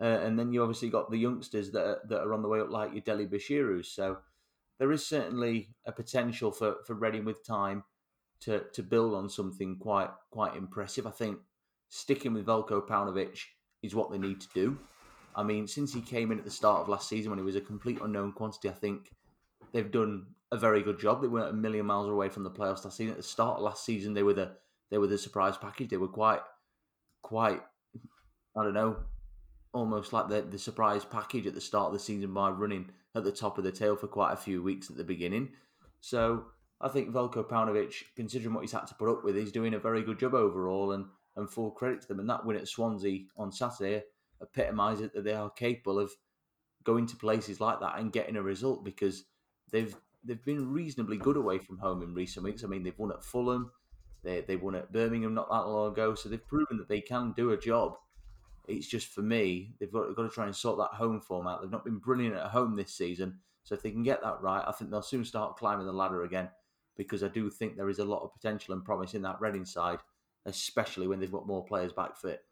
Uh, 0.00 0.04
and 0.04 0.38
then 0.38 0.52
you 0.52 0.62
obviously 0.62 0.90
got 0.90 1.10
the 1.10 1.18
youngsters 1.18 1.70
that 1.70 1.84
are, 1.84 2.00
that 2.08 2.20
are 2.22 2.34
on 2.34 2.42
the 2.42 2.48
way 2.48 2.60
up, 2.60 2.70
like 2.70 2.92
your 2.92 3.02
Dele-Bashiru. 3.02 3.84
So 3.84 4.18
there 4.78 4.90
is 4.90 5.06
certainly 5.06 5.68
a 5.86 5.92
potential 5.92 6.50
for, 6.50 6.76
for 6.86 6.94
Reading 6.94 7.24
with 7.24 7.46
time 7.46 7.84
to, 8.40 8.64
to 8.72 8.82
build 8.82 9.14
on 9.14 9.28
something 9.28 9.76
quite 9.76 10.10
quite 10.30 10.56
impressive. 10.56 11.06
I 11.06 11.10
think 11.10 11.38
sticking 11.88 12.34
with 12.34 12.46
Veljko 12.46 12.86
Paunovic 12.86 13.38
is 13.82 13.94
what 13.94 14.10
they 14.10 14.18
need 14.18 14.40
to 14.40 14.48
do. 14.54 14.78
I 15.36 15.42
mean, 15.42 15.66
since 15.66 15.92
he 15.92 16.00
came 16.00 16.32
in 16.32 16.38
at 16.38 16.44
the 16.44 16.50
start 16.50 16.80
of 16.80 16.88
last 16.88 17.08
season 17.08 17.30
when 17.30 17.38
he 17.38 17.44
was 17.44 17.56
a 17.56 17.60
complete 17.60 17.98
unknown 18.02 18.32
quantity, 18.32 18.68
I 18.68 18.72
think 18.72 19.12
they've 19.72 19.90
done 19.90 20.26
a 20.54 20.58
very 20.58 20.82
good 20.82 20.98
job. 20.98 21.20
They 21.20 21.28
weren't 21.28 21.50
a 21.50 21.52
million 21.52 21.86
miles 21.86 22.08
away 22.08 22.28
from 22.28 22.44
the 22.44 22.50
playoffs 22.50 22.84
last 22.84 22.96
season. 22.96 23.12
At 23.12 23.18
the 23.18 23.22
start 23.22 23.58
of 23.58 23.64
last 23.64 23.84
season, 23.84 24.14
they 24.14 24.22
were 24.22 24.34
the 24.34 24.52
they 24.90 24.98
were 24.98 25.06
the 25.06 25.18
surprise 25.18 25.56
package. 25.56 25.90
They 25.90 25.96
were 25.96 26.08
quite 26.08 26.40
quite 27.22 27.60
I 28.56 28.62
don't 28.62 28.74
know, 28.74 28.96
almost 29.72 30.12
like 30.12 30.28
the 30.28 30.42
the 30.42 30.58
surprise 30.58 31.04
package 31.04 31.46
at 31.46 31.54
the 31.54 31.60
start 31.60 31.88
of 31.88 31.92
the 31.92 31.98
season 31.98 32.32
by 32.32 32.50
running 32.50 32.90
at 33.14 33.24
the 33.24 33.32
top 33.32 33.58
of 33.58 33.64
the 33.64 33.72
tail 33.72 33.96
for 33.96 34.06
quite 34.06 34.32
a 34.32 34.36
few 34.36 34.62
weeks 34.62 34.88
at 34.90 34.96
the 34.96 35.04
beginning. 35.04 35.50
So 36.00 36.46
I 36.80 36.88
think 36.88 37.10
Veljko 37.10 37.48
Paunovic, 37.48 37.94
considering 38.16 38.54
what 38.54 38.62
he's 38.62 38.72
had 38.72 38.86
to 38.86 38.94
put 38.94 39.10
up 39.10 39.24
with, 39.24 39.36
he's 39.36 39.52
doing 39.52 39.74
a 39.74 39.78
very 39.78 40.02
good 40.02 40.18
job 40.18 40.34
overall 40.34 40.92
and, 40.92 41.06
and 41.36 41.48
full 41.48 41.70
credit 41.70 42.02
to 42.02 42.08
them. 42.08 42.20
And 42.20 42.28
that 42.28 42.44
win 42.44 42.56
at 42.56 42.68
Swansea 42.68 43.26
on 43.36 43.52
Saturday 43.52 44.02
epitomises 44.42 45.10
that 45.14 45.24
they 45.24 45.32
are 45.32 45.48
capable 45.50 45.98
of 45.98 46.12
going 46.82 47.06
to 47.06 47.16
places 47.16 47.60
like 47.60 47.80
that 47.80 47.98
and 47.98 48.12
getting 48.12 48.36
a 48.36 48.42
result 48.42 48.84
because 48.84 49.24
they've 49.70 49.96
they've 50.24 50.44
been 50.44 50.72
reasonably 50.72 51.16
good 51.16 51.36
away 51.36 51.58
from 51.58 51.78
home 51.78 52.02
in 52.02 52.14
recent 52.14 52.44
weeks. 52.44 52.64
I 52.64 52.66
mean, 52.66 52.82
they've 52.82 52.98
won 52.98 53.12
at 53.12 53.24
Fulham, 53.24 53.70
they 54.22 54.40
they 54.40 54.56
won 54.56 54.74
at 54.74 54.92
Birmingham 54.92 55.34
not 55.34 55.48
that 55.50 55.68
long 55.68 55.92
ago, 55.92 56.14
so 56.14 56.28
they've 56.28 56.46
proven 56.46 56.78
that 56.78 56.88
they 56.88 57.00
can 57.00 57.32
do 57.32 57.50
a 57.50 57.58
job. 57.58 57.96
It's 58.66 58.86
just 58.86 59.08
for 59.08 59.20
me, 59.20 59.74
they've 59.78 59.92
got, 59.92 60.14
got 60.16 60.22
to 60.22 60.30
try 60.30 60.46
and 60.46 60.56
sort 60.56 60.78
that 60.78 60.96
home 60.96 61.20
form 61.20 61.46
out. 61.46 61.60
They've 61.60 61.70
not 61.70 61.84
been 61.84 61.98
brilliant 61.98 62.36
at 62.36 62.46
home 62.46 62.76
this 62.76 62.94
season, 62.94 63.38
so 63.62 63.74
if 63.74 63.82
they 63.82 63.90
can 63.90 64.02
get 64.02 64.22
that 64.22 64.40
right, 64.40 64.64
I 64.66 64.72
think 64.72 64.90
they'll 64.90 65.02
soon 65.02 65.24
start 65.24 65.56
climbing 65.56 65.86
the 65.86 65.92
ladder 65.92 66.24
again. 66.24 66.48
Because 66.96 67.24
I 67.24 67.28
do 67.28 67.50
think 67.50 67.76
there 67.76 67.90
is 67.90 67.98
a 67.98 68.04
lot 68.04 68.22
of 68.22 68.32
potential 68.32 68.72
and 68.72 68.84
promise 68.84 69.14
in 69.14 69.22
that 69.22 69.40
Reading 69.40 69.64
side, 69.64 69.98
especially 70.46 71.08
when 71.08 71.18
they've 71.18 71.30
got 71.30 71.46
more 71.46 71.64
players 71.64 71.92
back 71.92 72.16
fit. 72.16 72.44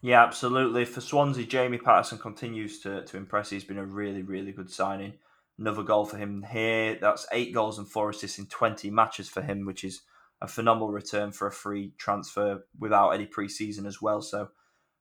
Yeah, 0.00 0.22
absolutely. 0.24 0.84
For 0.84 1.00
Swansea, 1.00 1.44
Jamie 1.44 1.78
Paterson 1.78 2.18
continues 2.18 2.80
to, 2.80 3.04
to 3.04 3.16
impress. 3.16 3.50
He's 3.50 3.64
been 3.64 3.78
a 3.78 3.84
really, 3.84 4.22
really 4.22 4.50
good 4.50 4.70
signing. 4.70 5.12
Another 5.58 5.82
goal 5.82 6.04
for 6.04 6.16
him 6.16 6.44
here. 6.50 6.98
That's 7.00 7.26
eight 7.32 7.52
goals 7.52 7.78
and 7.78 7.88
four 7.88 8.10
assists 8.10 8.38
in 8.38 8.46
20 8.46 8.90
matches 8.90 9.28
for 9.28 9.42
him, 9.42 9.66
which 9.66 9.84
is 9.84 10.02
a 10.40 10.48
phenomenal 10.48 10.90
return 10.90 11.32
for 11.32 11.46
a 11.46 11.52
free 11.52 11.92
transfer 11.98 12.64
without 12.78 13.10
any 13.10 13.26
preseason 13.26 13.86
as 13.86 14.02
well. 14.02 14.22
So, 14.22 14.48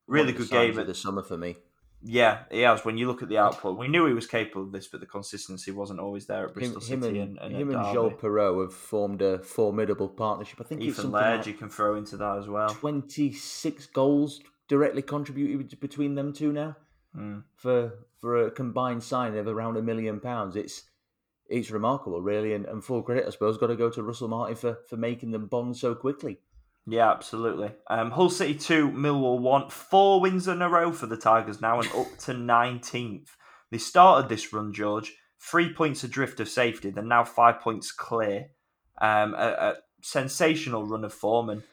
really 0.08 0.34
good 0.34 0.50
game 0.50 0.78
at 0.78 0.88
the 0.88 0.94
summer 0.94 1.24
for 1.24 1.38
me. 1.38 1.56
Yeah, 2.04 2.40
he 2.50 2.62
has. 2.62 2.84
When 2.84 2.98
you 2.98 3.08
look 3.08 3.22
at 3.22 3.30
the 3.30 3.38
output, 3.38 3.78
we 3.78 3.88
knew 3.88 4.08
he 4.08 4.14
was 4.14 4.26
capable 4.26 4.64
of 4.64 4.72
this, 4.72 4.88
but 4.88 5.02
the 5.02 5.06
consistency 5.06 5.72
wasn't 5.72 6.00
always 6.00 6.26
there 6.26 6.46
at 6.46 6.54
Bristol 6.54 6.82
him, 6.82 7.02
City. 7.02 7.20
Him 7.20 7.30
and, 7.30 7.40
and, 7.40 7.56
him 7.56 7.70
and 7.76 7.94
Joel 7.94 8.12
Piroe 8.12 8.64
have 8.64 8.74
formed 8.74 9.22
a 9.22 9.40
formidable 9.40 10.10
partnership. 10.10 10.60
I 10.60 10.64
think 10.64 10.82
Ethan 10.82 11.12
Laird 11.12 11.38
like 11.38 11.48
you 11.48 11.54
can 11.54 11.70
throw 11.70 11.96
into 11.96 12.18
that 12.18 12.38
as 12.38 12.48
well. 12.48 12.70
Twenty 12.70 13.32
six 13.32 13.86
goals 13.86 14.42
directly 14.68 15.04
contributed 15.04 15.80
between 15.80 16.16
them 16.16 16.34
two 16.34 16.52
now 16.52 16.76
mm. 17.16 17.44
for 17.56 17.94
for 18.22 18.46
a 18.46 18.52
combined 18.52 19.04
signing 19.04 19.40
of 19.40 19.48
around 19.48 19.76
a 19.76 19.82
million 19.82 20.20
pounds. 20.20 20.56
It's 20.56 20.84
it's 21.48 21.72
remarkable, 21.72 22.22
really, 22.22 22.54
and, 22.54 22.66
and 22.66 22.82
full 22.82 23.02
credit, 23.02 23.26
I 23.28 23.32
suppose, 23.32 23.58
got 23.58 23.68
to 23.68 23.76
go 23.76 23.90
to 23.90 24.04
Russell 24.04 24.30
Martin 24.30 24.56
for 24.56 24.78
for 24.88 24.96
making 24.96 25.32
them 25.32 25.48
bond 25.48 25.76
so 25.76 25.96
quickly. 25.96 26.40
Yeah, 26.88 27.12
absolutely. 27.12 27.72
Um, 27.90 28.12
Hull 28.12 28.30
City 28.30 28.56
two, 28.56 28.90
Millwall 28.90 29.40
one, 29.40 29.70
four 29.70 30.22
wins 30.22 30.48
in 30.48 30.62
a 30.62 30.70
row 30.70 30.92
for 30.92 31.08
the 31.08 31.18
Tigers 31.18 31.62
now, 31.62 31.80
and 31.80 31.92
up 31.94 32.18
to 32.20 32.34
nineteenth. 32.34 33.36
They 33.70 33.78
started 33.78 34.30
this 34.30 34.54
run, 34.54 34.74
George, 34.74 35.14
three 35.40 35.74
points 35.74 36.04
adrift 36.04 36.40
of 36.40 36.50
safety. 36.50 36.90
They're 36.90 37.04
now 37.04 37.24
five 37.24 37.60
points 37.60 37.92
clear. 37.92 38.48
Um, 39.00 39.34
a, 39.34 39.48
a 39.48 39.76
sensational 40.02 40.86
run 40.86 41.04
of 41.04 41.14
form, 41.14 41.50
and 41.50 41.64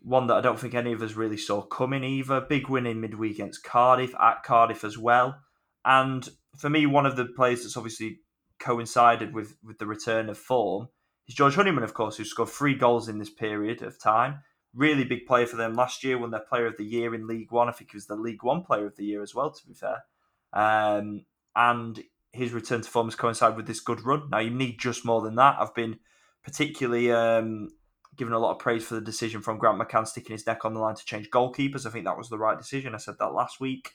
one 0.00 0.28
that 0.28 0.36
I 0.36 0.40
don't 0.40 0.58
think 0.58 0.74
any 0.74 0.92
of 0.92 1.02
us 1.02 1.14
really 1.14 1.36
saw 1.36 1.62
coming 1.62 2.04
either. 2.04 2.40
Big 2.40 2.68
win 2.68 2.86
in 2.86 3.00
midweek 3.00 3.34
against 3.34 3.64
Cardiff, 3.64 4.14
at 4.20 4.42
Cardiff 4.42 4.84
as 4.84 4.96
well. 4.96 5.40
And 5.84 6.28
for 6.56 6.68
me, 6.68 6.86
one 6.86 7.06
of 7.06 7.16
the 7.16 7.26
players 7.26 7.62
that's 7.62 7.76
obviously 7.76 8.20
coincided 8.58 9.34
with, 9.34 9.54
with 9.62 9.78
the 9.78 9.86
return 9.86 10.28
of 10.28 10.36
form 10.38 10.88
is 11.26 11.34
George 11.34 11.54
Honeyman, 11.54 11.84
of 11.84 11.94
course, 11.94 12.16
who 12.16 12.24
scored 12.24 12.48
three 12.48 12.74
goals 12.74 13.08
in 13.08 13.18
this 13.18 13.30
period 13.30 13.82
of 13.82 13.98
time. 13.98 14.40
Really 14.74 15.04
big 15.04 15.26
player 15.26 15.46
for 15.46 15.56
them 15.56 15.74
last 15.74 16.04
year, 16.04 16.18
won 16.18 16.30
their 16.30 16.40
player 16.40 16.66
of 16.66 16.76
the 16.76 16.84
year 16.84 17.14
in 17.14 17.26
League 17.26 17.52
One. 17.52 17.68
I 17.68 17.72
think 17.72 17.90
he 17.90 17.96
was 17.96 18.06
the 18.06 18.16
League 18.16 18.42
One 18.42 18.62
player 18.62 18.86
of 18.86 18.96
the 18.96 19.04
year 19.04 19.22
as 19.22 19.34
well, 19.34 19.50
to 19.50 19.66
be 19.66 19.74
fair. 19.74 20.04
Um, 20.52 21.24
and 21.56 22.02
his 22.32 22.52
return 22.52 22.82
to 22.82 22.90
form 22.90 23.06
has 23.06 23.14
coincided 23.14 23.56
with 23.56 23.66
this 23.66 23.80
good 23.80 24.04
run. 24.04 24.28
Now, 24.30 24.38
you 24.38 24.50
need 24.50 24.78
just 24.78 25.04
more 25.04 25.22
than 25.22 25.36
that. 25.36 25.56
I've 25.58 25.74
been 25.74 25.98
particularly 26.44 27.10
um, 27.10 27.70
given 28.16 28.34
a 28.34 28.38
lot 28.38 28.52
of 28.52 28.58
praise 28.58 28.84
for 28.84 28.94
the 28.94 29.00
decision 29.00 29.40
from 29.40 29.58
Grant 29.58 29.80
McCann 29.80 30.06
sticking 30.06 30.32
his 30.32 30.46
neck 30.46 30.64
on 30.64 30.74
the 30.74 30.80
line 30.80 30.94
to 30.94 31.04
change 31.04 31.30
goalkeepers. 31.30 31.86
I 31.86 31.90
think 31.90 32.04
that 32.04 32.18
was 32.18 32.28
the 32.28 32.38
right 32.38 32.58
decision. 32.58 32.94
I 32.94 32.98
said 32.98 33.16
that 33.18 33.32
last 33.32 33.60
week. 33.60 33.92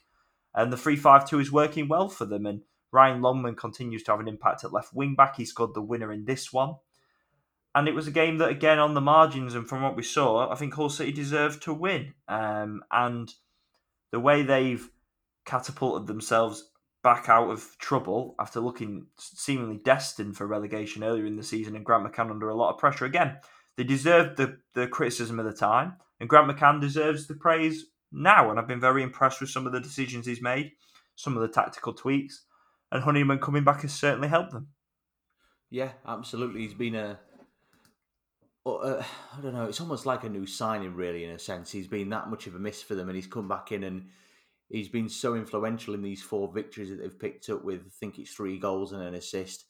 And 0.55 0.71
the 0.71 0.77
3 0.77 0.95
5 0.95 1.27
2 1.29 1.39
is 1.39 1.51
working 1.51 1.87
well 1.87 2.09
for 2.09 2.25
them. 2.25 2.45
And 2.45 2.61
Ryan 2.91 3.21
Longman 3.21 3.55
continues 3.55 4.03
to 4.03 4.11
have 4.11 4.19
an 4.19 4.27
impact 4.27 4.63
at 4.63 4.73
left 4.73 4.93
wing 4.93 5.15
back. 5.15 5.37
He 5.37 5.45
scored 5.45 5.73
the 5.73 5.81
winner 5.81 6.11
in 6.11 6.25
this 6.25 6.53
one. 6.53 6.75
And 7.75 7.87
it 7.87 7.95
was 7.95 8.07
a 8.07 8.11
game 8.11 8.37
that, 8.37 8.49
again, 8.49 8.77
on 8.77 8.93
the 8.93 9.01
margins 9.01 9.55
and 9.55 9.67
from 9.67 9.81
what 9.81 9.95
we 9.95 10.03
saw, 10.03 10.51
I 10.51 10.55
think 10.55 10.75
Hull 10.75 10.89
City 10.89 11.11
deserved 11.11 11.63
to 11.63 11.73
win. 11.73 12.13
Um, 12.27 12.83
and 12.91 13.33
the 14.11 14.19
way 14.19 14.43
they've 14.43 14.87
catapulted 15.45 16.07
themselves 16.07 16.69
back 17.03 17.29
out 17.29 17.49
of 17.49 17.75
trouble 17.79 18.35
after 18.39 18.59
looking 18.59 19.07
seemingly 19.17 19.77
destined 19.83 20.37
for 20.37 20.45
relegation 20.45 21.03
earlier 21.03 21.25
in 21.25 21.35
the 21.35 21.43
season 21.43 21.75
and 21.75 21.83
Grant 21.83 22.05
McCann 22.05 22.29
under 22.29 22.47
a 22.47 22.55
lot 22.55 22.71
of 22.71 22.79
pressure 22.79 23.03
again 23.03 23.37
they 23.75 23.83
deserved 23.83 24.37
the, 24.37 24.57
the 24.73 24.87
criticism 24.87 25.39
of 25.39 25.45
the 25.45 25.53
time, 25.53 25.93
and 26.19 26.29
Grant 26.29 26.49
McCann 26.49 26.79
deserves 26.79 27.27
the 27.27 27.35
praise 27.35 27.85
now. 28.13 28.49
And 28.49 28.59
I've 28.59 28.67
been 28.67 28.79
very 28.79 29.03
impressed 29.03 29.41
with 29.41 29.49
some 29.49 29.65
of 29.65 29.73
the 29.73 29.79
decisions 29.79 30.25
he's 30.25 30.41
made, 30.41 30.71
some 31.15 31.35
of 31.35 31.41
the 31.41 31.47
tactical 31.47 31.93
tweaks, 31.93 32.45
and 32.91 33.03
Honeyman 33.03 33.39
coming 33.39 33.63
back 33.63 33.81
has 33.81 33.93
certainly 33.93 34.27
helped 34.27 34.51
them. 34.51 34.67
Yeah, 35.69 35.91
absolutely. 36.07 36.61
He's 36.61 36.73
been 36.73 36.95
a. 36.95 37.19
Uh, 38.65 39.03
I 39.37 39.41
don't 39.41 39.53
know. 39.53 39.65
It's 39.65 39.81
almost 39.81 40.05
like 40.05 40.23
a 40.23 40.29
new 40.29 40.45
signing, 40.45 40.95
really, 40.95 41.25
in 41.25 41.31
a 41.31 41.39
sense. 41.39 41.71
He's 41.71 41.87
been 41.87 42.09
that 42.09 42.29
much 42.29 42.47
of 42.47 42.55
a 42.55 42.59
miss 42.59 42.81
for 42.81 42.95
them, 42.95 43.09
and 43.09 43.15
he's 43.15 43.27
come 43.27 43.47
back 43.47 43.71
in 43.71 43.83
and 43.83 44.05
he's 44.69 44.89
been 44.89 45.09
so 45.09 45.35
influential 45.35 45.93
in 45.93 46.01
these 46.01 46.21
four 46.21 46.51
victories 46.51 46.89
that 46.89 46.99
they've 47.01 47.19
picked 47.19 47.49
up 47.49 47.63
with. 47.63 47.81
I 47.81 47.89
think 47.99 48.19
it's 48.19 48.33
three 48.33 48.57
goals 48.57 48.93
and 48.93 49.01
an 49.01 49.15
assist 49.15 49.65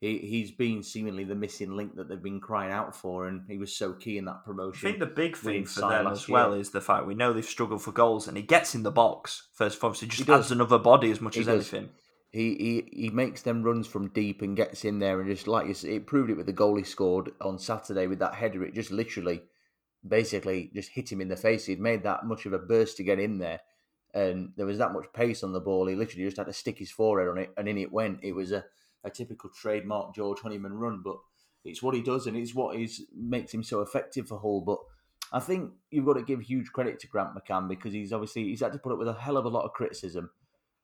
he 0.00 0.18
he's 0.18 0.50
been 0.50 0.82
seemingly 0.82 1.24
the 1.24 1.34
missing 1.34 1.76
link 1.76 1.96
that 1.96 2.08
they've 2.08 2.22
been 2.22 2.40
crying 2.40 2.72
out 2.72 2.94
for, 2.94 3.26
and 3.26 3.42
he 3.48 3.58
was 3.58 3.74
so 3.74 3.92
key 3.92 4.18
in 4.18 4.24
that 4.26 4.44
promotion. 4.44 4.86
I 4.88 4.90
think 4.92 5.00
the 5.00 5.06
big 5.06 5.36
thing 5.36 5.64
for 5.64 5.80
them 5.80 6.06
as 6.06 6.28
well 6.28 6.50
year. 6.52 6.60
is 6.60 6.70
the 6.70 6.80
fact 6.80 7.06
we 7.06 7.14
know 7.14 7.32
they've 7.32 7.44
struggled 7.44 7.82
for 7.82 7.92
goals, 7.92 8.28
and 8.28 8.36
he 8.36 8.42
gets 8.42 8.74
in 8.74 8.82
the 8.82 8.90
box 8.90 9.48
first. 9.54 9.82
Obviously, 9.82 10.08
just 10.08 10.28
adds 10.28 10.50
another 10.50 10.78
body 10.78 11.10
as 11.10 11.20
much 11.20 11.34
He 11.34 11.40
as 11.40 11.46
does. 11.46 11.72
anything. 11.72 11.90
He, 12.30 12.84
he 12.92 13.02
he 13.04 13.10
makes 13.10 13.42
them 13.42 13.62
runs 13.62 13.86
from 13.86 14.08
deep 14.08 14.42
and 14.42 14.56
gets 14.56 14.84
in 14.84 14.98
there 14.98 15.20
and 15.20 15.30
just 15.30 15.46
like 15.46 15.68
you 15.68 15.88
it 15.88 16.06
proved 16.06 16.30
it 16.30 16.36
with 16.36 16.46
the 16.46 16.52
goal 16.52 16.74
he 16.74 16.82
scored 16.82 17.30
on 17.40 17.60
Saturday 17.60 18.08
with 18.08 18.18
that 18.18 18.34
header. 18.34 18.64
It 18.64 18.74
just 18.74 18.90
literally, 18.90 19.42
basically, 20.06 20.70
just 20.74 20.90
hit 20.90 21.12
him 21.12 21.20
in 21.20 21.28
the 21.28 21.36
face. 21.36 21.66
He'd 21.66 21.80
made 21.80 22.02
that 22.02 22.26
much 22.26 22.44
of 22.44 22.52
a 22.52 22.58
burst 22.58 22.96
to 22.96 23.04
get 23.04 23.20
in 23.20 23.38
there, 23.38 23.60
and 24.12 24.50
there 24.56 24.66
was 24.66 24.78
that 24.78 24.92
much 24.92 25.06
pace 25.14 25.44
on 25.44 25.52
the 25.52 25.60
ball. 25.60 25.86
He 25.86 25.94
literally 25.94 26.24
just 26.24 26.36
had 26.36 26.46
to 26.46 26.52
stick 26.52 26.78
his 26.78 26.90
forehead 26.90 27.28
on 27.28 27.38
it, 27.38 27.50
and 27.56 27.68
in 27.68 27.78
it 27.78 27.92
went. 27.92 28.18
It 28.24 28.32
was 28.32 28.50
a, 28.50 28.64
a 29.04 29.10
typical 29.10 29.50
trademark 29.50 30.14
George 30.14 30.40
Honeyman 30.40 30.74
run, 30.74 31.02
but 31.04 31.16
it's 31.64 31.82
what 31.82 31.94
he 31.94 32.02
does, 32.02 32.26
and 32.26 32.36
it's 32.36 32.54
what 32.54 32.76
is 32.76 33.04
makes 33.14 33.52
him 33.52 33.62
so 33.62 33.80
effective 33.80 34.28
for 34.28 34.38
Hull. 34.38 34.60
But 34.60 34.78
I 35.32 35.40
think 35.40 35.72
you've 35.90 36.06
got 36.06 36.14
to 36.14 36.22
give 36.22 36.40
huge 36.40 36.72
credit 36.72 36.98
to 37.00 37.06
Grant 37.06 37.34
McCann 37.34 37.68
because 37.68 37.92
he's 37.92 38.12
obviously 38.12 38.44
he's 38.44 38.60
had 38.60 38.72
to 38.72 38.78
put 38.78 38.92
up 38.92 38.98
with 38.98 39.08
a 39.08 39.14
hell 39.14 39.36
of 39.36 39.44
a 39.44 39.48
lot 39.50 39.64
of 39.64 39.72
criticism 39.72 40.30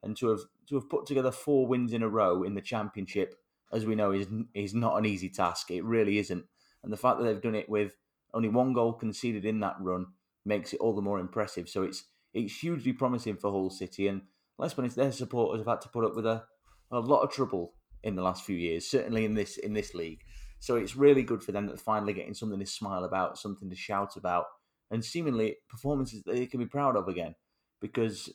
and 0.02 0.16
to 0.16 0.28
have 0.28 0.40
to 0.68 0.76
have 0.76 0.88
put 0.88 1.06
together 1.06 1.30
four 1.30 1.66
wins 1.66 1.92
in 1.92 2.02
a 2.02 2.08
row 2.08 2.42
in 2.42 2.54
the 2.54 2.60
championship, 2.60 3.34
as 3.72 3.86
we 3.86 3.94
know, 3.94 4.12
is 4.12 4.26
is 4.54 4.74
not 4.74 4.96
an 4.96 5.06
easy 5.06 5.28
task. 5.28 5.70
It 5.70 5.84
really 5.84 6.18
isn't. 6.18 6.44
And 6.82 6.92
the 6.92 6.96
fact 6.96 7.18
that 7.18 7.24
they've 7.24 7.42
done 7.42 7.54
it 7.54 7.68
with 7.68 7.96
only 8.32 8.48
one 8.48 8.72
goal 8.72 8.92
conceded 8.92 9.44
in 9.44 9.60
that 9.60 9.76
run 9.80 10.06
makes 10.44 10.72
it 10.72 10.80
all 10.80 10.94
the 10.94 11.02
more 11.02 11.18
impressive. 11.18 11.68
So 11.68 11.82
it's 11.82 12.04
it's 12.32 12.60
hugely 12.60 12.92
promising 12.92 13.36
for 13.36 13.50
Hull 13.50 13.70
City. 13.70 14.08
And 14.08 14.22
let's 14.56 14.74
be 14.74 14.82
honest, 14.82 14.96
their 14.96 15.12
supporters 15.12 15.60
have 15.60 15.66
had 15.66 15.80
to 15.82 15.88
put 15.88 16.04
up 16.04 16.14
with 16.14 16.26
a, 16.26 16.44
a 16.90 17.00
lot 17.00 17.22
of 17.22 17.32
trouble 17.32 17.74
in 18.02 18.16
the 18.16 18.22
last 18.22 18.44
few 18.44 18.56
years, 18.56 18.86
certainly 18.86 19.24
in 19.24 19.34
this 19.34 19.56
in 19.56 19.72
this 19.72 19.94
league. 19.94 20.20
So 20.58 20.76
it's 20.76 20.96
really 20.96 21.22
good 21.22 21.42
for 21.42 21.52
them 21.52 21.66
that 21.66 21.80
finally 21.80 22.12
getting 22.12 22.34
something 22.34 22.60
to 22.60 22.66
smile 22.66 23.04
about, 23.04 23.38
something 23.38 23.70
to 23.70 23.76
shout 23.76 24.16
about, 24.16 24.44
and 24.90 25.04
seemingly 25.04 25.56
performances 25.68 26.22
that 26.24 26.34
they 26.34 26.46
can 26.46 26.60
be 26.60 26.66
proud 26.66 26.96
of 26.96 27.08
again. 27.08 27.34
Because 27.80 28.30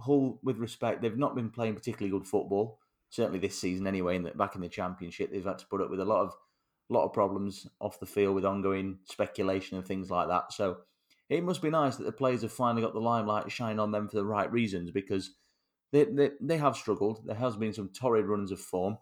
Hull, 0.00 0.38
with 0.42 0.58
respect, 0.58 1.02
they've 1.02 1.16
not 1.16 1.34
been 1.34 1.50
playing 1.50 1.74
particularly 1.74 2.16
good 2.16 2.26
football. 2.26 2.78
Certainly 3.10 3.38
this 3.40 3.58
season, 3.58 3.86
anyway. 3.86 4.16
In 4.16 4.24
the, 4.24 4.30
back 4.30 4.54
in 4.54 4.60
the 4.60 4.68
championship, 4.68 5.30
they've 5.30 5.44
had 5.44 5.58
to 5.58 5.66
put 5.66 5.80
up 5.80 5.90
with 5.90 6.00
a 6.00 6.04
lot 6.04 6.22
of 6.22 6.34
lot 6.88 7.04
of 7.04 7.12
problems 7.12 7.66
off 7.80 7.98
the 7.98 8.06
field 8.06 8.34
with 8.34 8.44
ongoing 8.44 8.98
speculation 9.04 9.76
and 9.76 9.86
things 9.86 10.10
like 10.10 10.28
that. 10.28 10.52
So 10.52 10.78
it 11.28 11.42
must 11.42 11.60
be 11.60 11.70
nice 11.70 11.96
that 11.96 12.04
the 12.04 12.12
players 12.12 12.42
have 12.42 12.52
finally 12.52 12.82
got 12.82 12.94
the 12.94 13.00
limelight 13.00 13.50
shine 13.50 13.80
on 13.80 13.90
them 13.90 14.08
for 14.08 14.16
the 14.16 14.24
right 14.24 14.50
reasons 14.50 14.90
because 14.92 15.34
they 15.92 16.04
they, 16.04 16.30
they 16.40 16.58
have 16.58 16.76
struggled. 16.76 17.22
There 17.26 17.36
has 17.36 17.56
been 17.56 17.72
some 17.72 17.88
torrid 17.88 18.26
runs 18.26 18.52
of 18.52 18.60
form, 18.60 18.98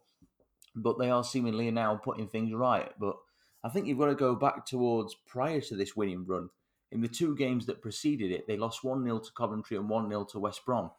but 0.75 0.99
they 0.99 1.11
are 1.11 1.25
seemingly 1.25 1.70
now 1.70 1.97
putting 1.97 2.29
things 2.29 2.53
right. 2.53 2.91
But 2.99 3.16
I 3.62 3.68
think 3.68 3.87
you've 3.87 3.99
got 3.99 4.07
to 4.07 4.14
go 4.14 4.35
back 4.35 4.66
towards 4.66 5.14
prior 5.27 5.61
to 5.62 5.77
this 5.77 5.97
winning 5.97 6.25
run. 6.27 6.51
In 6.93 7.01
the 7.01 7.09
two 7.09 7.35
games 7.35 7.66
that 7.66 7.83
preceded 7.83 8.31
it, 8.31 8.47
they 8.47 8.57
lost 8.57 8.85
1 8.85 9.03
0 9.03 9.18
to 9.18 9.31
Coventry 9.37 9.77
and 9.77 9.89
1 9.89 10.09
0 10.09 10.25
to 10.33 10.39
West 10.39 10.64
Brom. 10.64 10.91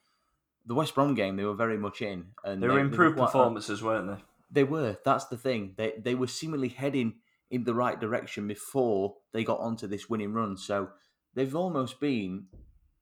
The 0.66 0.74
West 0.76 0.96
Brom 0.96 1.14
game, 1.14 1.36
they 1.36 1.44
were 1.46 1.54
very 1.54 1.78
much 1.78 2.02
in. 2.02 2.26
And 2.44 2.62
They 2.62 2.68
were 2.68 2.80
improved 2.80 3.18
quite- 3.18 3.28
performances, 3.28 3.84
weren't 3.84 4.08
they? 4.08 4.24
They 4.52 4.64
were. 4.64 4.98
That's 5.06 5.26
the 5.26 5.38
thing. 5.38 5.74
They 5.78 5.94
they 5.98 6.16
were 6.16 6.28
seemingly 6.28 6.70
heading 6.70 7.16
in 7.52 7.64
the 7.64 7.74
right 7.74 8.00
direction 8.00 8.48
before 8.48 9.16
they 9.32 9.44
got 9.44 9.60
onto 9.60 9.88
this 9.88 10.10
winning 10.10 10.34
run. 10.34 10.58
So 10.58 10.90
they've 11.34 11.56
almost 11.56 12.00
been 12.00 12.48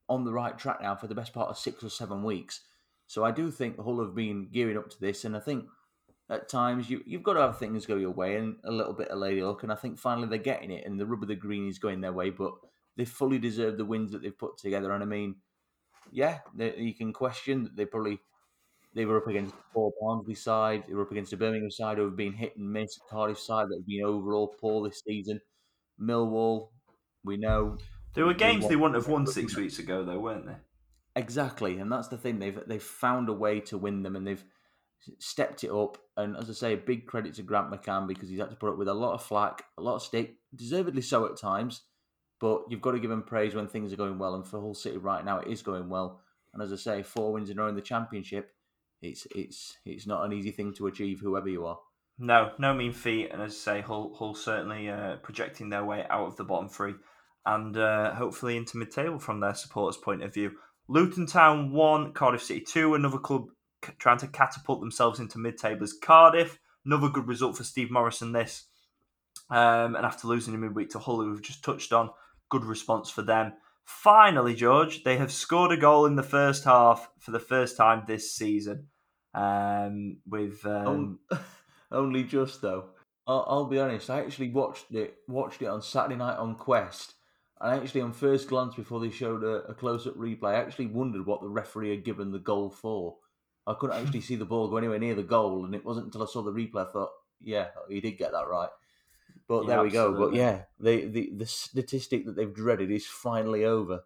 on 0.09 0.25
the 0.25 0.33
right 0.33 0.57
track 0.57 0.81
now 0.81 0.95
for 0.95 1.07
the 1.07 1.15
best 1.15 1.33
part 1.33 1.49
of 1.49 1.57
six 1.57 1.83
or 1.83 1.89
seven 1.89 2.23
weeks. 2.23 2.61
So 3.07 3.23
I 3.23 3.31
do 3.31 3.49
think 3.51 3.79
Hull 3.79 4.03
have 4.03 4.15
been 4.15 4.49
gearing 4.51 4.77
up 4.77 4.89
to 4.91 4.99
this, 4.99 5.23
and 5.25 5.35
I 5.35 5.39
think 5.39 5.65
at 6.33 6.49
times 6.49 6.89
you 6.89 7.01
you've 7.05 7.23
got 7.23 7.33
to 7.33 7.41
have 7.41 7.57
things 7.59 7.85
go 7.85 7.95
your 7.95 8.11
way 8.11 8.35
and 8.37 8.57
a 8.63 8.71
little 8.71 8.93
bit 8.93 9.09
of 9.09 9.19
lady 9.19 9.41
luck. 9.41 9.63
And 9.63 9.71
I 9.71 9.75
think 9.75 9.99
finally 9.99 10.27
they're 10.27 10.37
getting 10.37 10.71
it, 10.71 10.85
and 10.85 10.99
the 10.99 11.05
rub 11.05 11.21
of 11.23 11.27
the 11.29 11.35
green 11.35 11.67
is 11.67 11.79
going 11.79 12.01
their 12.01 12.13
way. 12.13 12.29
But 12.29 12.53
they 12.97 13.05
fully 13.05 13.39
deserve 13.39 13.77
the 13.77 13.85
wins 13.85 14.11
that 14.11 14.21
they've 14.21 14.37
put 14.37 14.57
together. 14.57 14.91
And 14.91 15.03
I 15.03 15.05
mean, 15.05 15.35
yeah, 16.11 16.39
they, 16.55 16.75
you 16.77 16.93
can 16.93 17.13
question 17.13 17.63
that 17.63 17.75
they 17.75 17.85
probably 17.85 18.19
they 18.93 19.05
were 19.05 19.17
up 19.17 19.27
against 19.27 19.55
Paul 19.73 19.93
Barnsley 20.01 20.35
side. 20.35 20.83
They 20.87 20.93
were 20.93 21.03
up 21.03 21.11
against 21.11 21.31
the 21.31 21.37
Birmingham 21.37 21.71
side 21.71 21.97
who 21.97 22.05
have 22.05 22.15
been 22.15 22.33
hit 22.33 22.57
and 22.57 22.71
miss. 22.71 22.99
Cardiff 23.09 23.39
side 23.39 23.67
that 23.69 23.77
have 23.77 23.87
been 23.87 24.05
overall 24.05 24.47
poor 24.59 24.87
this 24.87 25.01
season. 25.05 25.41
Millwall, 25.99 26.69
we 27.23 27.37
know 27.37 27.77
There 28.13 28.25
were 28.25 28.33
games 28.33 28.67
they 28.67 28.75
wouldn't 28.75 28.95
have 28.95 29.07
won 29.07 29.25
six 29.27 29.55
weeks 29.55 29.79
ago, 29.79 30.03
though, 30.03 30.19
weren't 30.19 30.45
they? 30.45 30.55
exactly, 31.15 31.77
and 31.79 31.91
that's 31.91 32.07
the 32.07 32.17
thing. 32.17 32.39
They've 32.39 32.59
they've 32.67 32.81
found 32.83 33.29
a 33.29 33.33
way 33.33 33.59
to 33.61 33.77
win 33.77 34.03
them, 34.03 34.15
and 34.15 34.25
they've 34.25 34.43
stepped 35.19 35.63
it 35.63 35.71
up. 35.71 35.97
And 36.17 36.37
as 36.37 36.49
I 36.49 36.53
say, 36.53 36.73
a 36.73 36.77
big 36.77 37.05
credit 37.05 37.33
to 37.35 37.43
Grant 37.43 37.71
McCann 37.71 38.07
because 38.07 38.29
he's 38.29 38.39
had 38.39 38.49
to 38.49 38.55
put 38.55 38.69
up 38.69 38.77
with 38.77 38.87
a 38.87 38.93
lot 38.93 39.13
of 39.13 39.23
flack, 39.23 39.65
a 39.77 39.81
lot 39.81 39.95
of 39.95 40.03
stick, 40.03 40.35
deservedly 40.55 41.01
so 41.01 41.25
at 41.25 41.37
times. 41.37 41.81
But 42.39 42.63
you've 42.69 42.81
got 42.81 42.91
to 42.91 42.99
give 42.99 43.11
him 43.11 43.23
praise 43.23 43.55
when 43.55 43.67
things 43.67 43.93
are 43.93 43.97
going 43.97 44.19
well. 44.19 44.35
And 44.35 44.45
for 44.45 44.59
Hull 44.59 44.73
City 44.73 44.97
right 44.97 45.23
now, 45.23 45.39
it 45.39 45.47
is 45.47 45.61
going 45.61 45.89
well. 45.89 46.21
And 46.53 46.61
as 46.61 46.71
I 46.71 46.75
say, 46.75 47.03
four 47.03 47.33
wins 47.33 47.49
in 47.49 47.57
a 47.57 47.61
row 47.61 47.69
in 47.69 47.75
the 47.75 47.81
championship, 47.81 48.51
it's 49.01 49.25
it's 49.35 49.77
it's 49.85 50.05
not 50.05 50.23
an 50.23 50.33
easy 50.33 50.51
thing 50.51 50.73
to 50.75 50.87
achieve, 50.87 51.19
whoever 51.19 51.49
you 51.49 51.65
are. 51.65 51.79
No, 52.19 52.51
no 52.59 52.73
mean 52.73 52.93
feat, 52.93 53.31
and 53.31 53.41
as 53.41 53.53
I 53.53 53.55
say, 53.55 53.81
Hull, 53.81 54.13
Hull 54.17 54.35
certainly 54.35 54.87
uh, 54.87 55.15
projecting 55.17 55.69
their 55.69 55.83
way 55.83 56.05
out 56.09 56.27
of 56.27 56.35
the 56.35 56.43
bottom 56.43 56.69
three, 56.69 56.93
and 57.45 57.75
uh, 57.75 58.13
hopefully 58.13 58.55
into 58.55 58.77
mid-table 58.77 59.17
from 59.17 59.39
their 59.39 59.55
supporters' 59.55 59.97
point 59.97 60.21
of 60.21 60.33
view. 60.33 60.51
Luton 60.87 61.25
Town 61.25 61.71
one, 61.71 62.13
Cardiff 62.13 62.43
City 62.43 62.61
two. 62.61 62.93
Another 62.93 63.17
club 63.17 63.47
trying 63.97 64.19
to 64.19 64.27
catapult 64.27 64.79
themselves 64.79 65.19
into 65.19 65.39
mid-table 65.39 65.83
is 65.83 65.93
Cardiff. 65.93 66.59
Another 66.85 67.09
good 67.09 67.27
result 67.27 67.57
for 67.57 67.63
Steve 67.63 67.91
Morison. 67.91 68.31
This, 68.31 68.65
um, 69.49 69.95
and 69.95 70.05
after 70.05 70.27
losing 70.27 70.53
in 70.53 70.61
midweek 70.61 70.89
to 70.91 70.99
Hull, 70.99 71.21
who 71.21 71.31
we've 71.31 71.41
just 71.41 71.63
touched 71.63 71.93
on, 71.93 72.09
good 72.49 72.65
response 72.65 73.09
for 73.09 73.21
them. 73.21 73.53
Finally, 73.85 74.55
George, 74.55 75.03
they 75.03 75.17
have 75.17 75.31
scored 75.31 75.71
a 75.71 75.77
goal 75.77 76.05
in 76.05 76.15
the 76.15 76.23
first 76.23 76.63
half 76.63 77.09
for 77.19 77.31
the 77.31 77.39
first 77.39 77.75
time 77.75 78.03
this 78.07 78.33
season. 78.33 78.87
Um, 79.33 80.17
with 80.27 80.65
um, 80.65 81.19
On- 81.31 81.39
only 81.91 82.23
just 82.23 82.61
though. 82.61 82.89
I'll, 83.25 83.45
I'll 83.47 83.65
be 83.65 83.79
honest. 83.79 84.09
I 84.09 84.19
actually 84.19 84.49
watched 84.49 84.91
it 84.91 85.15
watched 85.27 85.61
it 85.61 85.67
on 85.67 85.81
Saturday 85.81 86.15
night 86.15 86.37
on 86.37 86.55
Quest, 86.55 87.13
and 87.59 87.81
actually 87.81 88.01
on 88.01 88.13
first 88.13 88.47
glance 88.47 88.75
before 88.75 88.99
they 88.99 89.09
showed 89.09 89.43
a, 89.43 89.63
a 89.69 89.73
close 89.73 90.05
up 90.07 90.15
replay, 90.15 90.55
I 90.55 90.55
actually 90.55 90.87
wondered 90.87 91.25
what 91.25 91.41
the 91.41 91.49
referee 91.49 91.91
had 91.91 92.05
given 92.05 92.31
the 92.31 92.39
goal 92.39 92.69
for. 92.69 93.17
I 93.65 93.75
couldn't 93.79 94.01
actually 94.01 94.21
see 94.21 94.35
the 94.35 94.45
ball 94.45 94.67
go 94.67 94.77
anywhere 94.77 94.99
near 94.99 95.15
the 95.15 95.23
goal, 95.23 95.65
and 95.65 95.73
it 95.73 95.85
wasn't 95.85 96.07
until 96.07 96.23
I 96.23 96.25
saw 96.25 96.41
the 96.41 96.51
replay 96.51 96.87
I 96.87 96.91
thought, 96.91 97.11
yeah, 97.41 97.67
he 97.89 98.01
did 98.01 98.17
get 98.17 98.31
that 98.31 98.47
right. 98.47 98.69
But 99.47 99.63
Yeah, 99.63 99.67
there 99.67 99.83
we 99.83 99.89
go. 99.89 100.13
But 100.13 100.33
yeah, 100.33 100.63
the, 100.79 101.05
the 101.07 101.31
the 101.35 101.45
statistic 101.45 102.25
that 102.25 102.35
they've 102.35 102.53
dreaded 102.53 102.91
is 102.91 103.05
finally 103.05 103.65
over 103.65 104.01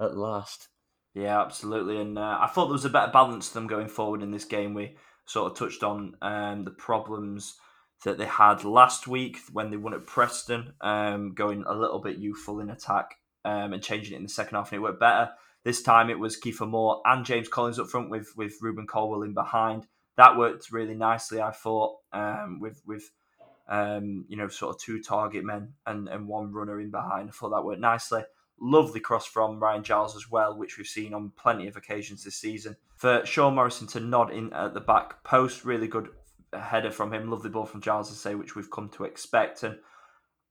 at 0.00 0.16
last. 0.16 0.68
Yeah, 1.14 1.40
absolutely. 1.40 1.98
And 1.98 2.18
uh, 2.18 2.38
I 2.40 2.46
thought 2.48 2.66
there 2.66 2.72
was 2.72 2.84
a 2.84 2.90
better 2.90 3.10
balance 3.10 3.48
to 3.48 3.54
them 3.54 3.66
going 3.66 3.88
forward 3.88 4.22
in 4.22 4.32
this 4.32 4.44
game. 4.44 4.74
We 4.74 4.96
sort 5.24 5.50
of 5.50 5.58
touched 5.58 5.82
on 5.82 6.14
um, 6.20 6.64
the 6.64 6.70
problems 6.70 7.56
that 8.04 8.18
they 8.18 8.26
had 8.26 8.64
last 8.64 9.06
week 9.06 9.38
when 9.52 9.70
they 9.70 9.78
won 9.78 9.94
at 9.94 10.06
Preston, 10.06 10.74
um, 10.82 11.32
going 11.34 11.64
a 11.66 11.74
little 11.74 12.00
bit 12.00 12.18
youthful 12.18 12.60
in 12.60 12.68
attack 12.68 13.14
um, 13.44 13.72
and 13.72 13.82
changing 13.82 14.14
it 14.14 14.18
in 14.18 14.22
the 14.24 14.28
second 14.28 14.56
half, 14.56 14.70
and 14.70 14.78
it 14.78 14.82
worked 14.82 15.00
better. 15.00 15.30
This 15.66 15.82
time 15.82 16.10
it 16.10 16.18
was 16.20 16.38
Kiefer 16.38 16.68
Moore 16.68 17.02
and 17.04 17.24
James 17.24 17.48
Collins 17.48 17.80
up 17.80 17.88
front 17.88 18.08
with 18.08 18.32
with 18.36 18.54
Rubin 18.62 18.86
Colwill 18.86 19.24
in 19.24 19.34
behind. 19.34 19.88
That 20.16 20.38
worked 20.38 20.70
really 20.70 20.94
nicely, 20.94 21.40
I 21.40 21.50
thought, 21.50 21.96
um, 22.12 22.60
with 22.60 22.80
with 22.86 23.10
um, 23.66 24.26
you 24.28 24.36
know 24.36 24.46
sort 24.46 24.76
of 24.76 24.80
two 24.80 25.02
target 25.02 25.44
men 25.44 25.72
and, 25.84 26.06
and 26.06 26.28
one 26.28 26.52
runner 26.52 26.80
in 26.80 26.92
behind. 26.92 27.28
I 27.28 27.32
thought 27.32 27.48
that 27.48 27.64
worked 27.64 27.80
nicely. 27.80 28.22
Lovely 28.60 29.00
cross 29.00 29.26
from 29.26 29.58
Ryan 29.58 29.82
Giles 29.82 30.14
as 30.14 30.30
well, 30.30 30.56
which 30.56 30.78
we've 30.78 30.86
seen 30.86 31.12
on 31.12 31.32
plenty 31.36 31.66
of 31.66 31.76
occasions 31.76 32.22
this 32.22 32.36
season. 32.36 32.76
For 32.94 33.26
Sean 33.26 33.56
Morrison 33.56 33.88
to 33.88 33.98
nod 33.98 34.30
in 34.30 34.52
at 34.52 34.72
the 34.72 34.80
back 34.80 35.24
post, 35.24 35.64
really 35.64 35.88
good 35.88 36.10
header 36.52 36.92
from 36.92 37.12
him. 37.12 37.28
Lovely 37.28 37.50
ball 37.50 37.66
from 37.66 37.80
Giles 37.80 38.08
to 38.10 38.14
say, 38.14 38.36
which 38.36 38.54
we've 38.54 38.70
come 38.70 38.88
to 38.90 39.02
expect. 39.02 39.64
And 39.64 39.78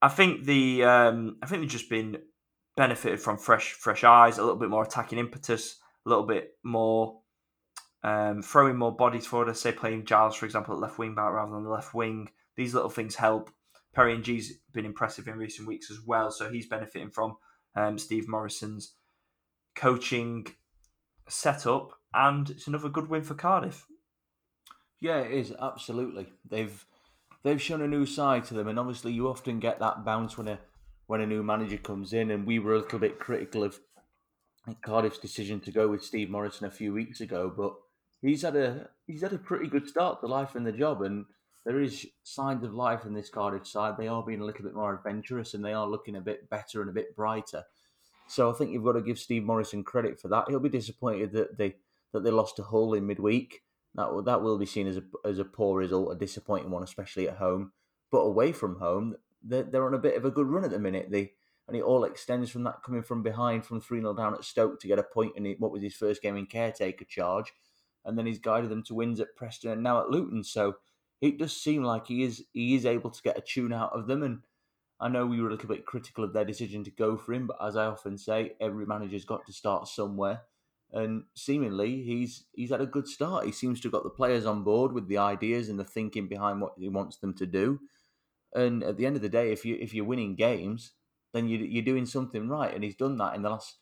I 0.02 0.10
think 0.10 0.44
the 0.44 0.84
um, 0.84 1.38
I 1.42 1.46
think 1.46 1.62
they've 1.62 1.70
just 1.70 1.90
been 1.90 2.18
benefited 2.76 3.20
from 3.20 3.38
fresh 3.38 3.74
fresh 3.74 4.04
eyes, 4.04 4.38
a 4.38 4.42
little 4.42 4.60
bit 4.60 4.70
more 4.70 4.84
attacking 4.84 5.20
impetus, 5.20 5.80
a 6.06 6.10
little 6.10 6.26
bit 6.26 6.58
more 6.64 7.22
um, 8.04 8.42
throwing 8.42 8.78
more 8.78 8.96
bodies 8.96 9.26
forward. 9.26 9.50
I 9.50 9.54
say 9.54 9.72
playing 9.72 10.06
Giles, 10.06 10.36
for 10.36 10.46
example, 10.46 10.76
at 10.76 10.82
left 10.82 11.00
wing 11.00 11.16
back 11.16 11.32
rather 11.32 11.52
than 11.52 11.64
the 11.64 11.70
left 11.70 11.94
wing. 11.94 12.30
These 12.56 12.74
little 12.74 12.90
things 12.90 13.16
help. 13.16 13.50
Perry 13.94 14.14
Ng's 14.18 14.60
been 14.74 14.86
impressive 14.86 15.28
in 15.28 15.38
recent 15.38 15.68
weeks 15.68 15.90
as 15.90 16.02
well, 16.06 16.30
so 16.30 16.50
he's 16.50 16.68
benefiting 16.68 17.10
from 17.10 17.38
um, 17.76 17.98
Steve 17.98 18.28
Morison's 18.28 18.94
coaching 19.76 20.46
setup, 21.28 21.94
and 22.14 22.50
it's 22.52 22.68
another 22.68 22.90
good 22.90 23.10
win 23.10 23.24
for 23.24 23.34
Cardiff. 23.34 23.88
Yeah, 25.00 25.20
it 25.20 25.32
is 25.32 25.54
absolutely. 25.60 26.28
They've 26.48 26.86
they've 27.44 27.62
shown 27.62 27.82
a 27.82 27.88
new 27.88 28.06
side 28.06 28.46
to 28.46 28.54
them, 28.54 28.68
and 28.68 28.78
obviously 28.78 29.14
you 29.14 29.28
often 29.28 29.60
get 29.60 29.80
that 29.80 30.06
bounce 30.06 30.38
when 30.38 30.48
a 30.48 30.60
when 31.08 31.22
a 31.22 31.28
new 31.28 31.44
manager 31.44 31.78
comes 31.78 32.14
in. 32.14 32.32
And 32.32 32.46
we 32.46 32.60
were 32.60 32.76
a 32.76 32.80
little 32.80 33.00
bit 33.00 33.20
critical 33.20 33.64
of 33.64 33.80
Cardiff's 34.82 35.20
decision 35.20 35.60
to 35.62 35.72
go 35.72 35.88
with 35.88 36.04
Steve 36.04 36.30
Morison 36.30 36.68
a 36.68 36.72
few 36.72 36.94
weeks 36.94 37.22
ago, 37.22 37.54
but 37.56 37.76
he's 38.22 38.42
had 38.42 38.56
a 38.56 38.90
he's 39.06 39.22
had 39.22 39.34
a 39.34 39.38
pretty 39.38 39.68
good 39.68 39.88
start 39.88 40.22
to 40.22 40.28
life 40.28 40.56
in 40.56 40.64
the 40.64 40.72
job, 40.72 41.02
and 41.02 41.26
there 41.66 41.82
is 41.82 42.08
signs 42.24 42.64
of 42.64 42.74
life 42.74 43.06
in 43.06 43.14
this 43.14 43.30
Cardiff 43.30 43.68
side. 43.68 43.96
They 43.98 44.08
are 44.08 44.24
being 44.24 44.42
a 44.42 44.46
little 44.46 44.64
bit 44.64 44.76
more 44.76 44.94
adventurous 44.94 45.54
and 45.54 45.66
they 45.66 45.74
are 45.74 45.88
looking 45.88 46.16
a 46.16 46.22
bit 46.22 46.50
better 46.50 46.82
and 46.82 46.90
a 46.90 46.94
bit 46.94 47.16
brighter. 47.16 47.64
So 48.28 48.50
I 48.50 48.54
think 48.54 48.72
you've 48.72 48.84
got 48.84 48.94
to 48.94 49.02
give 49.02 49.20
Steve 49.20 49.44
Morison 49.44 49.84
credit 49.84 50.20
for 50.20 50.28
that. 50.30 50.46
He'll 50.48 50.60
be 50.60 50.70
disappointed 50.70 51.32
that 51.34 51.58
they 51.58 51.76
that 52.14 52.24
they 52.24 52.32
lost 52.32 52.56
to 52.58 52.64
Hull 52.64 52.94
in 52.94 53.08
midweek. 53.08 53.62
That 53.96 54.14
will, 54.14 54.24
that 54.24 54.42
will 54.42 54.58
be 54.58 54.66
seen 54.66 54.88
as 54.88 54.98
a 54.98 55.04
as 55.26 55.40
a 55.40 55.46
poor 55.46 55.78
result, 55.78 56.12
a 56.12 56.16
disappointing 56.16 56.70
one, 56.70 56.84
especially 56.84 57.28
at 57.28 57.38
home. 57.38 57.72
But 58.12 58.20
away 58.20 58.52
from 58.52 58.80
home, 58.80 59.16
they're, 59.46 59.64
they're 59.64 59.86
on 59.86 59.94
a 59.94 60.00
bit 60.00 60.18
of 60.18 60.26
a 60.26 60.32
good 60.32 60.48
run 60.48 60.66
at 60.66 60.72
the 60.72 60.80
minute. 60.80 61.08
They 61.10 61.32
and 61.68 61.76
it 61.76 61.84
all 61.84 62.04
extends 62.04 62.52
from 62.52 62.64
that 62.64 62.84
coming 62.84 63.02
from 63.02 63.24
behind 63.24 63.66
from 63.66 63.82
3 63.82 64.00
0 64.00 64.14
down 64.14 64.36
at 64.36 64.44
Stoke 64.44 64.80
to 64.80 64.88
get 64.88 65.00
a 65.00 65.04
point 65.04 65.34
in 65.36 65.46
it, 65.46 65.60
what 65.60 65.72
was 65.72 65.82
his 65.82 65.96
first 65.96 66.22
game 66.22 66.38
in 66.38 66.46
caretaker 66.46 67.06
charge. 67.06 67.54
And 68.04 68.18
then 68.18 68.28
he's 68.28 68.40
guided 68.40 68.70
them 68.70 68.84
to 68.84 68.94
wins 68.94 69.20
at 69.20 69.36
Preston 69.36 69.72
and 69.72 69.82
now 69.82 70.00
at 70.00 70.10
Luton. 70.10 70.44
So 70.44 70.76
it 71.22 71.40
does 71.40 71.60
seem 71.60 71.84
like 71.84 72.08
he 72.08 72.24
is 72.24 72.44
he 72.54 72.76
is 72.76 72.86
able 72.86 73.10
to 73.10 73.22
get 73.24 73.38
a 73.38 73.42
tune 73.42 73.74
out 73.74 73.94
of 73.94 74.06
them. 74.06 74.22
And 74.22 74.42
I 75.00 75.10
know 75.10 75.26
we 75.26 75.42
were 75.42 75.48
a 75.48 75.52
little 75.52 75.68
bit 75.68 75.86
critical 75.86 76.24
of 76.24 76.34
their 76.34 76.46
decision 76.46 76.84
to 76.84 76.92
go 76.92 77.18
for 77.18 77.34
him, 77.34 77.48
but 77.48 77.58
as 77.62 77.76
I 77.76 77.86
often 77.86 78.18
say, 78.18 78.54
every 78.62 78.86
manager's 78.86 79.26
got 79.26 79.46
to 79.48 79.54
start 79.54 79.88
somewhere. 79.88 80.44
And 80.92 81.24
seemingly 81.36 82.04
he's 82.04 82.46
he's 82.54 82.70
had 82.70 82.82
a 82.82 82.86
good 82.86 83.08
start. 83.08 83.46
He 83.46 83.52
seems 83.52 83.82
to 83.82 83.88
have 83.88 83.94
got 83.94 84.04
the 84.04 84.12
players 84.12 84.46
on 84.46 84.64
board 84.64 84.94
with 84.94 85.08
the 85.08 85.18
ideas 85.18 85.68
and 85.68 85.80
the 85.80 85.84
thinking 85.84 86.28
behind 86.28 86.62
what 86.62 86.74
he 86.78 86.90
wants 86.90 87.18
them 87.18 87.34
to 87.38 87.48
do. 87.48 87.80
And 88.56 88.84
at 88.84 88.98
the 88.98 89.06
end 89.06 89.16
of 89.16 89.22
the 89.22 89.30
day, 89.30 89.52
if 89.52 89.66
you 89.66 89.78
if 89.80 89.94
you're 89.94 90.06
winning 90.06 90.36
games, 90.36 90.94
then 91.34 91.48
you, 91.48 91.58
you're 91.58 91.84
doing 91.84 92.06
something 92.06 92.48
right. 92.48 92.74
And 92.74 92.84
he's 92.84 92.96
done 92.96 93.18
that 93.18 93.36
in 93.36 93.42
the 93.42 93.50
last 93.50 93.76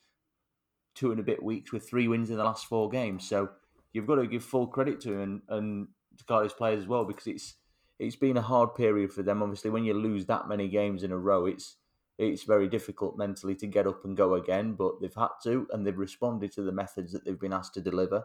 two 0.94 1.10
and 1.10 1.20
a 1.20 1.24
bit 1.24 1.42
weeks 1.42 1.72
with 1.72 1.88
three 1.88 2.08
wins 2.08 2.30
in 2.30 2.36
the 2.36 2.44
last 2.44 2.66
four 2.66 2.88
games. 2.88 3.26
So 3.28 3.50
you've 3.92 4.06
got 4.06 4.16
to 4.16 4.26
give 4.26 4.44
full 4.44 4.66
credit 4.66 5.00
to 5.02 5.12
him 5.12 5.20
and, 5.20 5.42
and 5.48 5.88
to 6.18 6.24
Cardiff's 6.24 6.54
players 6.54 6.80
as 6.80 6.88
well 6.88 7.04
because 7.04 7.26
it's 7.26 7.54
it's 7.98 8.16
been 8.16 8.36
a 8.36 8.42
hard 8.42 8.74
period 8.74 9.12
for 9.12 9.22
them. 9.22 9.42
Obviously, 9.42 9.70
when 9.70 9.84
you 9.84 9.94
lose 9.94 10.26
that 10.26 10.48
many 10.48 10.68
games 10.68 11.04
in 11.04 11.12
a 11.12 11.18
row, 11.18 11.46
it's 11.46 11.76
it's 12.18 12.44
very 12.44 12.68
difficult 12.68 13.16
mentally 13.16 13.54
to 13.56 13.66
get 13.66 13.86
up 13.86 14.04
and 14.04 14.16
go 14.16 14.34
again. 14.34 14.74
But 14.74 15.00
they've 15.00 15.14
had 15.14 15.28
to, 15.44 15.68
and 15.72 15.86
they've 15.86 15.96
responded 15.96 16.52
to 16.52 16.62
the 16.62 16.72
methods 16.72 17.12
that 17.12 17.24
they've 17.24 17.38
been 17.38 17.52
asked 17.52 17.74
to 17.74 17.80
deliver. 17.80 18.24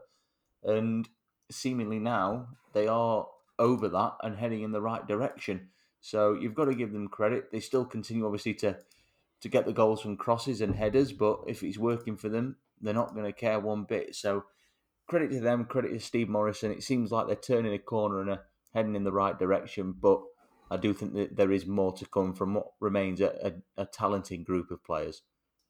And 0.64 1.08
seemingly 1.52 2.00
now 2.00 2.48
they 2.74 2.88
are 2.88 3.28
over 3.58 3.90
that 3.90 4.14
and 4.24 4.38
heading 4.38 4.64
in 4.64 4.72
the 4.72 4.82
right 4.82 5.08
direction. 5.08 5.70
So 6.02 6.34
you've 6.34 6.56
got 6.56 6.66
to 6.66 6.76
give 6.76 6.94
them 6.94 7.08
credit. 7.08 7.52
They 7.52 7.60
still 7.60 7.86
continue, 7.86 8.26
obviously, 8.26 8.54
to 8.56 8.78
to 9.42 9.50
get 9.50 9.66
the 9.66 9.74
goals 9.74 10.02
from 10.02 10.18
crosses 10.18 10.62
and 10.62 10.76
headers, 10.76 11.14
but 11.14 11.40
if 11.48 11.64
it's 11.64 11.78
working 11.78 12.18
for 12.18 12.28
them, 12.28 12.58
they're 12.82 12.94
not 12.94 13.14
going 13.14 13.26
to 13.26 13.32
care 13.32 13.60
one 13.60 13.84
bit. 13.84 14.16
So 14.16 14.44
credit 15.08 15.32
to 15.32 15.40
them, 15.40 15.66
credit 15.66 15.92
to 15.92 16.00
Steve 16.00 16.28
Morison. 16.30 16.72
It 16.72 16.84
seems 16.84 17.12
like 17.12 17.28
they're 17.28 17.36
turning 17.36 17.74
a 17.74 17.80
corner 17.80 18.22
and 18.22 18.30
are 18.32 18.44
heading 18.74 18.96
in 18.96 19.04
the 19.04 19.12
right 19.12 19.38
direction, 19.38 19.94
but 19.94 20.22
I 20.70 20.78
do 20.78 20.94
think 20.94 21.14
that 21.14 21.36
there 21.36 21.52
is 21.52 21.66
more 21.66 21.94
to 21.94 22.06
come 22.06 22.34
from 22.34 22.54
what 22.54 22.68
remains 22.80 23.22
a, 23.22 23.54
a, 23.78 23.84
a 23.84 23.86
talented 23.86 24.46
group 24.46 24.72
of 24.72 24.84
players. 24.84 25.22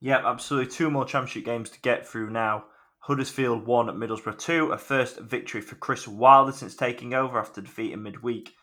Yeah, 0.02 0.22
absolutely. 0.26 0.72
Two 0.72 0.90
more 0.90 1.06
championship 1.06 1.46
games 1.46 1.70
to 1.72 1.82
get 1.82 2.08
through 2.08 2.32
now. 2.32 2.66
Huddersfield 3.00 3.66
won 3.66 3.88
at 3.88 3.96
Middlesbrough 3.96 4.40
2, 4.40 4.72
a 4.72 4.78
first 4.78 5.20
victory 5.20 5.62
for 5.62 5.76
Chris 5.76 6.08
Wilder 6.08 6.52
since 6.52 6.76
taking 6.76 7.14
over 7.14 7.40
after 7.40 7.62
defeat 7.62 7.94
in 7.94 8.04
midweek 8.04 8.54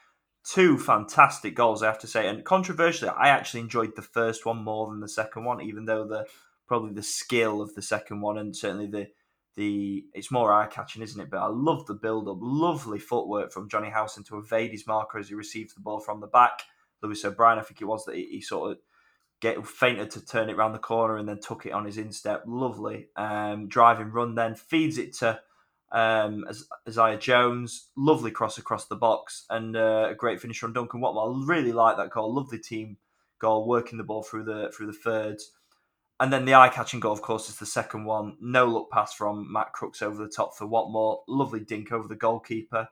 two 0.52 0.78
fantastic 0.78 1.54
goals, 1.54 1.82
I 1.82 1.86
have 1.86 1.98
to 2.00 2.06
say. 2.06 2.28
And 2.28 2.44
controversially, 2.44 3.10
I 3.10 3.28
actually 3.28 3.60
enjoyed 3.60 3.96
the 3.96 4.02
first 4.02 4.46
one 4.46 4.62
more 4.62 4.88
than 4.88 5.00
the 5.00 5.08
second 5.08 5.44
one, 5.44 5.60
even 5.60 5.84
though 5.84 6.06
the 6.06 6.26
probably 6.66 6.92
the 6.92 7.02
skill 7.02 7.60
of 7.60 7.74
the 7.74 7.82
second 7.82 8.20
one 8.20 8.38
and 8.38 8.56
certainly 8.56 8.86
the 8.86 9.08
the 9.54 10.04
it's 10.12 10.30
more 10.30 10.52
eye 10.52 10.66
catching, 10.66 11.02
isn't 11.02 11.20
it? 11.20 11.30
But 11.30 11.40
I 11.40 11.46
love 11.46 11.86
the 11.86 11.94
build 11.94 12.28
up, 12.28 12.38
lovely 12.40 12.98
footwork 12.98 13.52
from 13.52 13.68
Jonny 13.68 13.88
Howson 13.88 14.24
to 14.24 14.38
evade 14.38 14.70
his 14.70 14.86
marker 14.86 15.18
as 15.18 15.28
he 15.28 15.34
receives 15.34 15.74
the 15.74 15.80
ball 15.80 16.00
from 16.00 16.20
the 16.20 16.26
back. 16.26 16.62
Lewis 17.02 17.24
O'Brien, 17.24 17.58
I 17.58 17.62
think 17.62 17.80
it 17.80 17.86
was 17.86 18.04
that 18.04 18.16
he, 18.16 18.26
he 18.26 18.40
sort 18.40 18.72
of 18.72 18.78
get 19.40 19.66
fainted 19.66 20.10
to 20.10 20.24
turn 20.24 20.50
it 20.50 20.56
around 20.56 20.72
the 20.72 20.78
corner 20.78 21.16
and 21.16 21.28
then 21.28 21.40
took 21.40 21.66
it 21.66 21.72
on 21.72 21.86
his 21.86 21.98
instep. 21.98 22.42
Lovely 22.46 23.08
um, 23.16 23.68
driving 23.68 24.10
run, 24.10 24.34
then 24.34 24.54
feeds 24.54 24.98
it 24.98 25.14
to 25.14 25.40
um, 25.92 26.44
as 26.48 26.66
Isaiah 26.88 27.18
Jones, 27.18 27.88
lovely 27.96 28.30
cross 28.30 28.58
across 28.58 28.86
the 28.86 28.96
box, 28.96 29.46
and 29.50 29.76
uh, 29.76 30.08
a 30.10 30.14
great 30.14 30.40
finish 30.40 30.58
from 30.58 30.72
Duncan 30.72 31.00
Watmore. 31.00 31.44
I 31.44 31.46
really 31.46 31.72
like 31.72 31.96
that 31.96 32.10
goal. 32.10 32.34
Lovely 32.34 32.58
team 32.58 32.96
goal, 33.38 33.66
working 33.66 33.98
the 33.98 34.04
ball 34.04 34.22
through 34.22 34.44
the 34.44 34.70
through 34.74 34.86
the 34.86 34.92
thirds. 34.92 35.52
And 36.18 36.32
then 36.32 36.46
the 36.46 36.54
eye-catching 36.54 37.00
goal, 37.00 37.12
of 37.12 37.20
course, 37.20 37.50
is 37.50 37.58
the 37.58 37.66
second 37.66 38.06
one. 38.06 38.38
No 38.40 38.64
look 38.64 38.90
pass 38.90 39.12
from 39.12 39.52
Matt 39.52 39.74
Crooks 39.74 40.00
over 40.00 40.22
the 40.22 40.32
top 40.32 40.56
for 40.56 40.66
Watmore. 40.66 41.18
Lovely 41.28 41.60
dink 41.60 41.92
over 41.92 42.08
the 42.08 42.16
goalkeeper. 42.16 42.88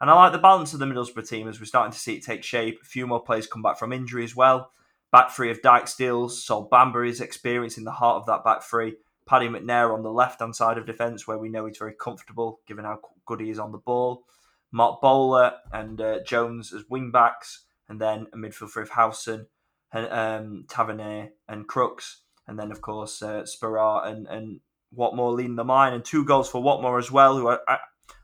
And 0.00 0.10
I 0.10 0.14
like 0.14 0.32
the 0.32 0.38
balance 0.38 0.74
of 0.74 0.80
the 0.80 0.86
Middlesbrough 0.86 1.28
team 1.28 1.46
as 1.46 1.60
we're 1.60 1.66
starting 1.66 1.92
to 1.92 1.98
see 1.98 2.16
it 2.16 2.24
take 2.24 2.42
shape. 2.42 2.80
A 2.82 2.84
few 2.84 3.06
more 3.06 3.22
players 3.22 3.46
come 3.46 3.62
back 3.62 3.78
from 3.78 3.92
injury 3.92 4.24
as 4.24 4.34
well. 4.34 4.70
Back 5.12 5.30
three 5.30 5.52
of 5.52 5.62
Dijksteels. 5.62 6.32
Sol 6.32 6.68
Bamba 6.68 7.08
is 7.08 7.20
experiencing 7.20 7.84
the 7.84 7.92
heart 7.92 8.16
of 8.16 8.26
that 8.26 8.42
back 8.42 8.64
three. 8.64 8.96
Paddy 9.26 9.48
McNair 9.48 9.92
on 9.92 10.02
the 10.02 10.12
left 10.12 10.40
hand 10.40 10.54
side 10.54 10.78
of 10.78 10.86
defence, 10.86 11.26
where 11.26 11.38
we 11.38 11.48
know 11.48 11.66
he's 11.66 11.78
very 11.78 11.94
comfortable 11.94 12.60
given 12.66 12.84
how 12.84 13.00
good 13.26 13.40
he 13.40 13.50
is 13.50 13.58
on 13.58 13.72
the 13.72 13.78
ball. 13.78 14.24
Marc 14.70 15.00
Bola 15.00 15.58
and 15.72 16.00
uh, 16.00 16.22
Jones 16.24 16.72
as 16.72 16.84
wing 16.90 17.10
backs, 17.10 17.64
and 17.88 18.00
then 18.00 18.26
a 18.32 18.36
midfield 18.36 18.70
for 18.70 18.84
Howson, 18.84 19.46
and 19.92 20.08
um, 20.10 20.64
Tavernier 20.68 21.30
and 21.48 21.66
Crooks, 21.66 22.22
and 22.46 22.58
then 22.58 22.72
of 22.72 22.80
course 22.80 23.22
uh, 23.22 23.44
and 23.62 24.26
and 24.26 24.60
Watmore 24.96 25.34
leading 25.34 25.56
the 25.56 25.64
line, 25.64 25.92
and 25.92 26.04
two 26.04 26.24
goals 26.24 26.50
for 26.50 26.62
Watmore 26.62 26.98
as 26.98 27.10
well, 27.10 27.36
who 27.36 27.48
I, 27.48 27.58
I 27.68 27.78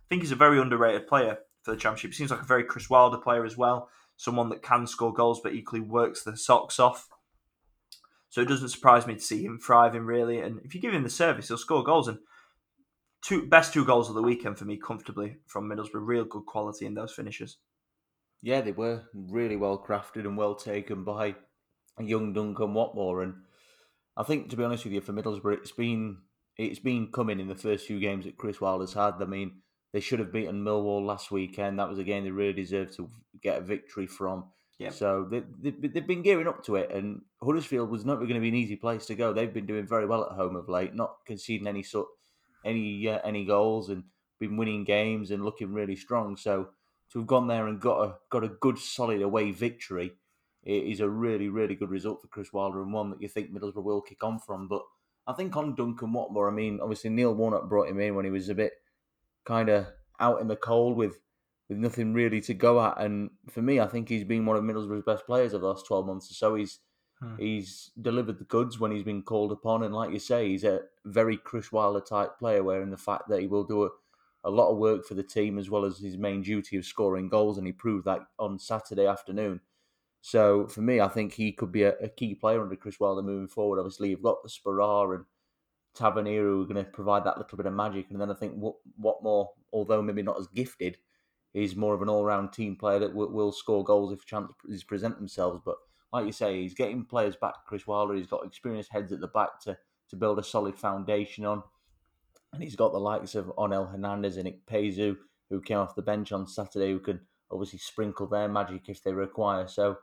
think 0.08 0.22
is 0.24 0.32
a 0.32 0.36
very 0.36 0.60
underrated 0.60 1.06
player 1.06 1.38
for 1.62 1.70
the 1.72 1.76
championship. 1.76 2.14
Seems 2.14 2.30
like 2.30 2.42
a 2.42 2.46
very 2.46 2.64
Chris 2.64 2.90
Wilder 2.90 3.18
player 3.18 3.44
as 3.44 3.56
well, 3.56 3.88
someone 4.16 4.48
that 4.50 4.62
can 4.62 4.86
score 4.86 5.12
goals 5.12 5.40
but 5.40 5.54
equally 5.54 5.80
works 5.80 6.22
the 6.22 6.36
socks 6.36 6.78
off. 6.78 7.08
So 8.30 8.40
it 8.40 8.48
doesn't 8.48 8.68
surprise 8.68 9.06
me 9.06 9.14
to 9.14 9.20
see 9.20 9.44
him 9.44 9.58
thriving 9.58 10.04
really. 10.04 10.40
And 10.40 10.60
if 10.64 10.74
you 10.74 10.80
give 10.80 10.94
him 10.94 11.02
the 11.02 11.10
service, 11.10 11.48
he'll 11.48 11.58
score 11.58 11.82
goals. 11.82 12.08
And 12.08 12.18
two 13.22 13.46
best 13.46 13.72
two 13.72 13.84
goals 13.84 14.08
of 14.08 14.14
the 14.14 14.22
weekend 14.22 14.56
for 14.56 14.64
me, 14.64 14.76
comfortably 14.76 15.36
from 15.46 15.68
Middlesbrough. 15.68 16.06
Real 16.06 16.24
good 16.24 16.46
quality 16.46 16.86
in 16.86 16.94
those 16.94 17.12
finishes. 17.12 17.58
Yeah, 18.40 18.60
they 18.60 18.72
were 18.72 19.02
really 19.12 19.56
well 19.56 19.84
crafted 19.84 20.24
and 20.24 20.36
well 20.36 20.54
taken 20.54 21.04
by 21.04 21.34
young 21.98 22.32
Duncan 22.32 22.72
Watmore. 22.72 23.24
And 23.24 23.34
I 24.16 24.22
think, 24.22 24.48
to 24.50 24.56
be 24.56 24.64
honest 24.64 24.84
with 24.84 24.94
you, 24.94 25.00
for 25.00 25.12
Middlesbrough, 25.12 25.58
it's 25.58 25.72
been 25.72 26.18
it's 26.56 26.78
been 26.78 27.08
coming 27.12 27.40
in 27.40 27.48
the 27.48 27.54
first 27.54 27.86
few 27.86 27.98
games 27.98 28.26
that 28.26 28.36
Chris 28.36 28.60
Wilder's 28.60 28.94
had. 28.94 29.14
I 29.20 29.24
mean, 29.24 29.62
they 29.92 30.00
should 30.00 30.20
have 30.20 30.32
beaten 30.32 30.64
Millwall 30.64 31.04
last 31.04 31.30
weekend. 31.30 31.78
That 31.78 31.88
was 31.88 31.98
a 31.98 32.04
game 32.04 32.24
they 32.24 32.30
really 32.30 32.52
deserved 32.52 32.94
to 32.96 33.10
get 33.42 33.58
a 33.58 33.62
victory 33.62 34.06
from. 34.06 34.44
Yep. 34.80 34.94
So 34.94 35.28
they, 35.30 35.42
they, 35.60 35.88
they've 35.88 36.06
been 36.06 36.22
gearing 36.22 36.48
up 36.48 36.64
to 36.64 36.76
it, 36.76 36.90
and 36.90 37.20
Huddersfield 37.42 37.90
was 37.90 38.06
not 38.06 38.16
going 38.16 38.32
to 38.32 38.40
be 38.40 38.48
an 38.48 38.54
easy 38.54 38.76
place 38.76 39.04
to 39.06 39.14
go. 39.14 39.30
They've 39.34 39.52
been 39.52 39.66
doing 39.66 39.86
very 39.86 40.06
well 40.06 40.24
at 40.24 40.32
home 40.32 40.56
of 40.56 40.70
late, 40.70 40.94
not 40.94 41.16
conceding 41.26 41.66
any 41.66 41.82
sort 41.82 42.08
any 42.64 43.06
uh, 43.06 43.18
any 43.22 43.44
goals, 43.44 43.90
and 43.90 44.04
been 44.38 44.56
winning 44.56 44.84
games 44.84 45.30
and 45.30 45.44
looking 45.44 45.74
really 45.74 45.96
strong. 45.96 46.34
So 46.34 46.70
to 47.12 47.18
have 47.18 47.26
gone 47.26 47.46
there 47.46 47.66
and 47.66 47.78
got 47.78 48.00
a 48.00 48.14
got 48.30 48.42
a 48.42 48.48
good 48.48 48.78
solid 48.78 49.20
away 49.20 49.50
victory 49.50 50.12
is 50.64 51.00
a 51.00 51.10
really 51.10 51.50
really 51.50 51.74
good 51.74 51.90
result 51.90 52.22
for 52.22 52.28
Chris 52.28 52.50
Wilder 52.50 52.82
and 52.82 52.92
one 52.92 53.10
that 53.10 53.20
you 53.20 53.28
think 53.28 53.52
Middlesbrough 53.52 53.84
will 53.84 54.00
kick 54.00 54.24
on 54.24 54.38
from. 54.38 54.66
But 54.66 54.80
I 55.26 55.34
think 55.34 55.54
on 55.58 55.74
Duncan 55.74 56.14
Watmore, 56.14 56.50
I 56.50 56.54
mean, 56.54 56.80
obviously 56.80 57.10
Neil 57.10 57.34
Warnock 57.34 57.68
brought 57.68 57.90
him 57.90 58.00
in 58.00 58.14
when 58.14 58.24
he 58.24 58.30
was 58.30 58.48
a 58.48 58.54
bit 58.54 58.72
kind 59.44 59.68
of 59.68 59.88
out 60.18 60.40
in 60.40 60.48
the 60.48 60.56
cold 60.56 60.96
with 60.96 61.18
with 61.70 61.78
nothing 61.78 62.12
really 62.12 62.40
to 62.42 62.52
go 62.52 62.84
at. 62.84 63.00
And 63.00 63.30
for 63.48 63.62
me, 63.62 63.80
I 63.80 63.86
think 63.86 64.08
he's 64.08 64.24
been 64.24 64.44
one 64.44 64.56
of 64.56 64.64
Middlesbrough's 64.64 65.04
best 65.04 65.24
players 65.24 65.54
of 65.54 65.62
the 65.62 65.68
last 65.68 65.86
twelve 65.86 66.04
months 66.04 66.30
or 66.30 66.34
so. 66.34 66.54
He's 66.56 66.80
hmm. 67.20 67.36
he's 67.38 67.92
delivered 68.02 68.38
the 68.38 68.44
goods 68.44 68.78
when 68.78 68.90
he's 68.90 69.04
been 69.04 69.22
called 69.22 69.52
upon, 69.52 69.84
and 69.84 69.94
like 69.94 70.10
you 70.12 70.18
say, 70.18 70.48
he's 70.48 70.64
a 70.64 70.80
very 71.06 71.36
Chris 71.38 71.72
Wilder 71.72 72.00
type 72.00 72.38
player. 72.38 72.62
Where 72.62 72.82
in 72.82 72.90
the 72.90 72.98
fact 72.98 73.28
that 73.28 73.40
he 73.40 73.46
will 73.46 73.64
do 73.64 73.84
a, 73.84 73.88
a 74.44 74.50
lot 74.50 74.70
of 74.70 74.78
work 74.78 75.06
for 75.06 75.14
the 75.14 75.22
team 75.22 75.58
as 75.58 75.70
well 75.70 75.84
as 75.84 75.98
his 75.98 76.18
main 76.18 76.42
duty 76.42 76.76
of 76.76 76.84
scoring 76.84 77.28
goals, 77.28 77.56
and 77.56 77.66
he 77.66 77.72
proved 77.72 78.04
that 78.04 78.20
on 78.38 78.58
Saturday 78.58 79.06
afternoon. 79.06 79.60
So 80.22 80.66
for 80.66 80.82
me, 80.82 81.00
I 81.00 81.08
think 81.08 81.32
he 81.32 81.52
could 81.52 81.72
be 81.72 81.84
a, 81.84 81.94
a 81.98 82.08
key 82.08 82.34
player 82.34 82.60
under 82.60 82.76
Chris 82.76 83.00
Wilder 83.00 83.22
moving 83.22 83.48
forward. 83.48 83.78
Obviously, 83.78 84.10
you've 84.10 84.22
got 84.22 84.42
the 84.42 84.50
Sporar 84.50 85.14
and 85.14 85.24
Tavernier 85.94 86.42
who 86.42 86.62
are 86.62 86.66
going 86.66 86.84
to 86.84 86.90
provide 86.90 87.24
that 87.24 87.38
little 87.38 87.56
bit 87.56 87.66
of 87.66 87.72
magic, 87.72 88.06
and 88.10 88.20
then 88.20 88.30
I 88.30 88.34
think 88.34 88.60
Watmore, 89.00 89.48
although 89.72 90.02
maybe 90.02 90.22
not 90.22 90.38
as 90.38 90.48
gifted, 90.48 90.98
he's 91.52 91.76
more 91.76 91.94
of 91.94 92.02
an 92.02 92.08
all-round 92.08 92.52
team 92.52 92.76
player 92.76 92.98
that 92.98 93.14
will, 93.14 93.30
will 93.30 93.52
score 93.52 93.84
goals 93.84 94.12
if 94.12 94.24
chances 94.24 94.84
present 94.84 95.16
themselves. 95.16 95.60
But 95.64 95.76
like 96.12 96.26
you 96.26 96.32
say, 96.32 96.62
he's 96.62 96.74
getting 96.74 97.04
players 97.04 97.36
back. 97.36 97.54
Chris 97.66 97.86
Wilder, 97.86 98.14
he's 98.14 98.26
got 98.26 98.44
experienced 98.44 98.92
heads 98.92 99.12
at 99.12 99.20
the 99.20 99.28
back 99.28 99.60
to 99.64 99.76
to 100.10 100.16
build 100.16 100.40
a 100.40 100.42
solid 100.42 100.76
foundation 100.76 101.44
on, 101.44 101.62
and 102.52 102.62
he's 102.62 102.74
got 102.74 102.92
the 102.92 102.98
likes 102.98 103.36
of 103.36 103.52
Onel 103.56 103.90
Hernandez 103.90 104.36
and 104.36 104.48
Ikpeazu, 104.48 105.16
who 105.48 105.60
came 105.60 105.78
off 105.78 105.94
the 105.94 106.02
bench 106.02 106.32
on 106.32 106.48
Saturday, 106.48 106.90
who 106.90 106.98
can 106.98 107.20
obviously 107.50 107.78
sprinkle 107.78 108.26
their 108.26 108.48
magic 108.48 108.88
if 108.88 109.02
they 109.04 109.12
require. 109.12 109.68
So 109.68 109.98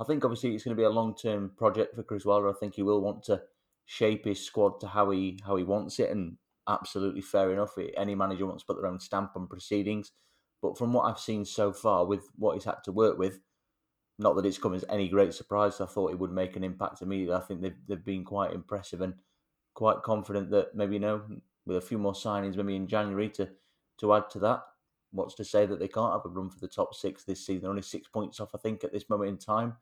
I 0.00 0.04
think 0.04 0.24
obviously 0.24 0.54
it's 0.54 0.64
going 0.64 0.76
to 0.76 0.80
be 0.80 0.84
a 0.84 0.90
long-term 0.90 1.52
project 1.56 1.94
for 1.94 2.02
Chris 2.02 2.24
Wilder. 2.24 2.48
I 2.48 2.54
think 2.58 2.74
he 2.74 2.82
will 2.82 3.00
want 3.00 3.22
to 3.24 3.42
shape 3.86 4.24
his 4.24 4.44
squad 4.44 4.80
to 4.80 4.88
how 4.88 5.10
he 5.10 5.38
how 5.46 5.54
he 5.54 5.62
wants 5.62 6.00
it, 6.00 6.10
and 6.10 6.38
absolutely 6.68 7.22
fair 7.22 7.52
enough. 7.52 7.76
Any 7.96 8.16
manager 8.16 8.46
wants 8.46 8.64
to 8.64 8.66
put 8.66 8.80
their 8.80 8.90
own 8.90 8.98
stamp 8.98 9.32
on 9.36 9.46
proceedings. 9.46 10.10
But 10.62 10.78
from 10.78 10.92
what 10.92 11.02
I've 11.02 11.18
seen 11.18 11.44
so 11.44 11.72
far, 11.72 12.06
with 12.06 12.28
what 12.36 12.54
he's 12.54 12.64
had 12.64 12.84
to 12.84 12.92
work 12.92 13.18
with, 13.18 13.40
not 14.18 14.36
that 14.36 14.46
it's 14.46 14.58
come 14.58 14.74
as 14.74 14.84
any 14.88 15.08
great 15.08 15.34
surprise. 15.34 15.80
I 15.80 15.86
thought 15.86 16.12
it 16.12 16.18
would 16.18 16.32
make 16.32 16.56
an 16.56 16.64
impact 16.64 17.02
immediately. 17.02 17.34
I 17.34 17.40
think 17.40 17.60
they've 17.60 17.76
they've 17.88 18.04
been 18.04 18.24
quite 18.24 18.52
impressive 18.52 19.00
and 19.00 19.14
quite 19.74 20.02
confident 20.02 20.50
that 20.50 20.74
maybe 20.74 20.94
you 20.94 21.00
know 21.00 21.22
with 21.66 21.76
a 21.76 21.80
few 21.80 21.98
more 21.98 22.12
signings, 22.12 22.56
maybe 22.56 22.76
in 22.76 22.86
January 22.86 23.28
to 23.30 23.48
to 23.98 24.14
add 24.14 24.30
to 24.30 24.38
that. 24.40 24.62
What's 25.10 25.34
to 25.34 25.44
say 25.44 25.66
that 25.66 25.78
they 25.78 25.88
can't 25.88 26.12
have 26.12 26.24
a 26.24 26.28
run 26.28 26.48
for 26.48 26.58
the 26.58 26.68
top 26.68 26.94
six 26.94 27.24
this 27.24 27.44
season? 27.44 27.62
They're 27.62 27.70
Only 27.70 27.82
six 27.82 28.08
points 28.08 28.40
off, 28.40 28.54
I 28.54 28.58
think, 28.58 28.82
at 28.82 28.92
this 28.92 29.10
moment 29.10 29.28
in 29.30 29.38
time, 29.38 29.76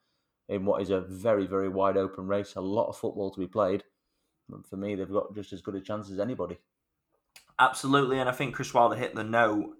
in 0.48 0.64
what 0.64 0.82
is 0.82 0.90
a 0.90 1.00
very 1.00 1.46
very 1.46 1.68
wide 1.68 1.96
open 1.96 2.26
race. 2.26 2.54
A 2.56 2.60
lot 2.60 2.88
of 2.88 2.96
football 2.96 3.30
to 3.30 3.40
be 3.40 3.46
played. 3.46 3.84
for 4.68 4.76
me, 4.76 4.94
they've 4.94 5.10
got 5.10 5.34
just 5.34 5.52
as 5.52 5.60
good 5.60 5.74
a 5.74 5.80
chance 5.80 6.10
as 6.10 6.18
anybody. 6.18 6.58
Absolutely, 7.58 8.18
and 8.18 8.28
I 8.28 8.32
think 8.32 8.54
Chris 8.54 8.72
Wilder 8.72 8.96
hit 8.96 9.14
the 9.14 9.22
note, 9.22 9.76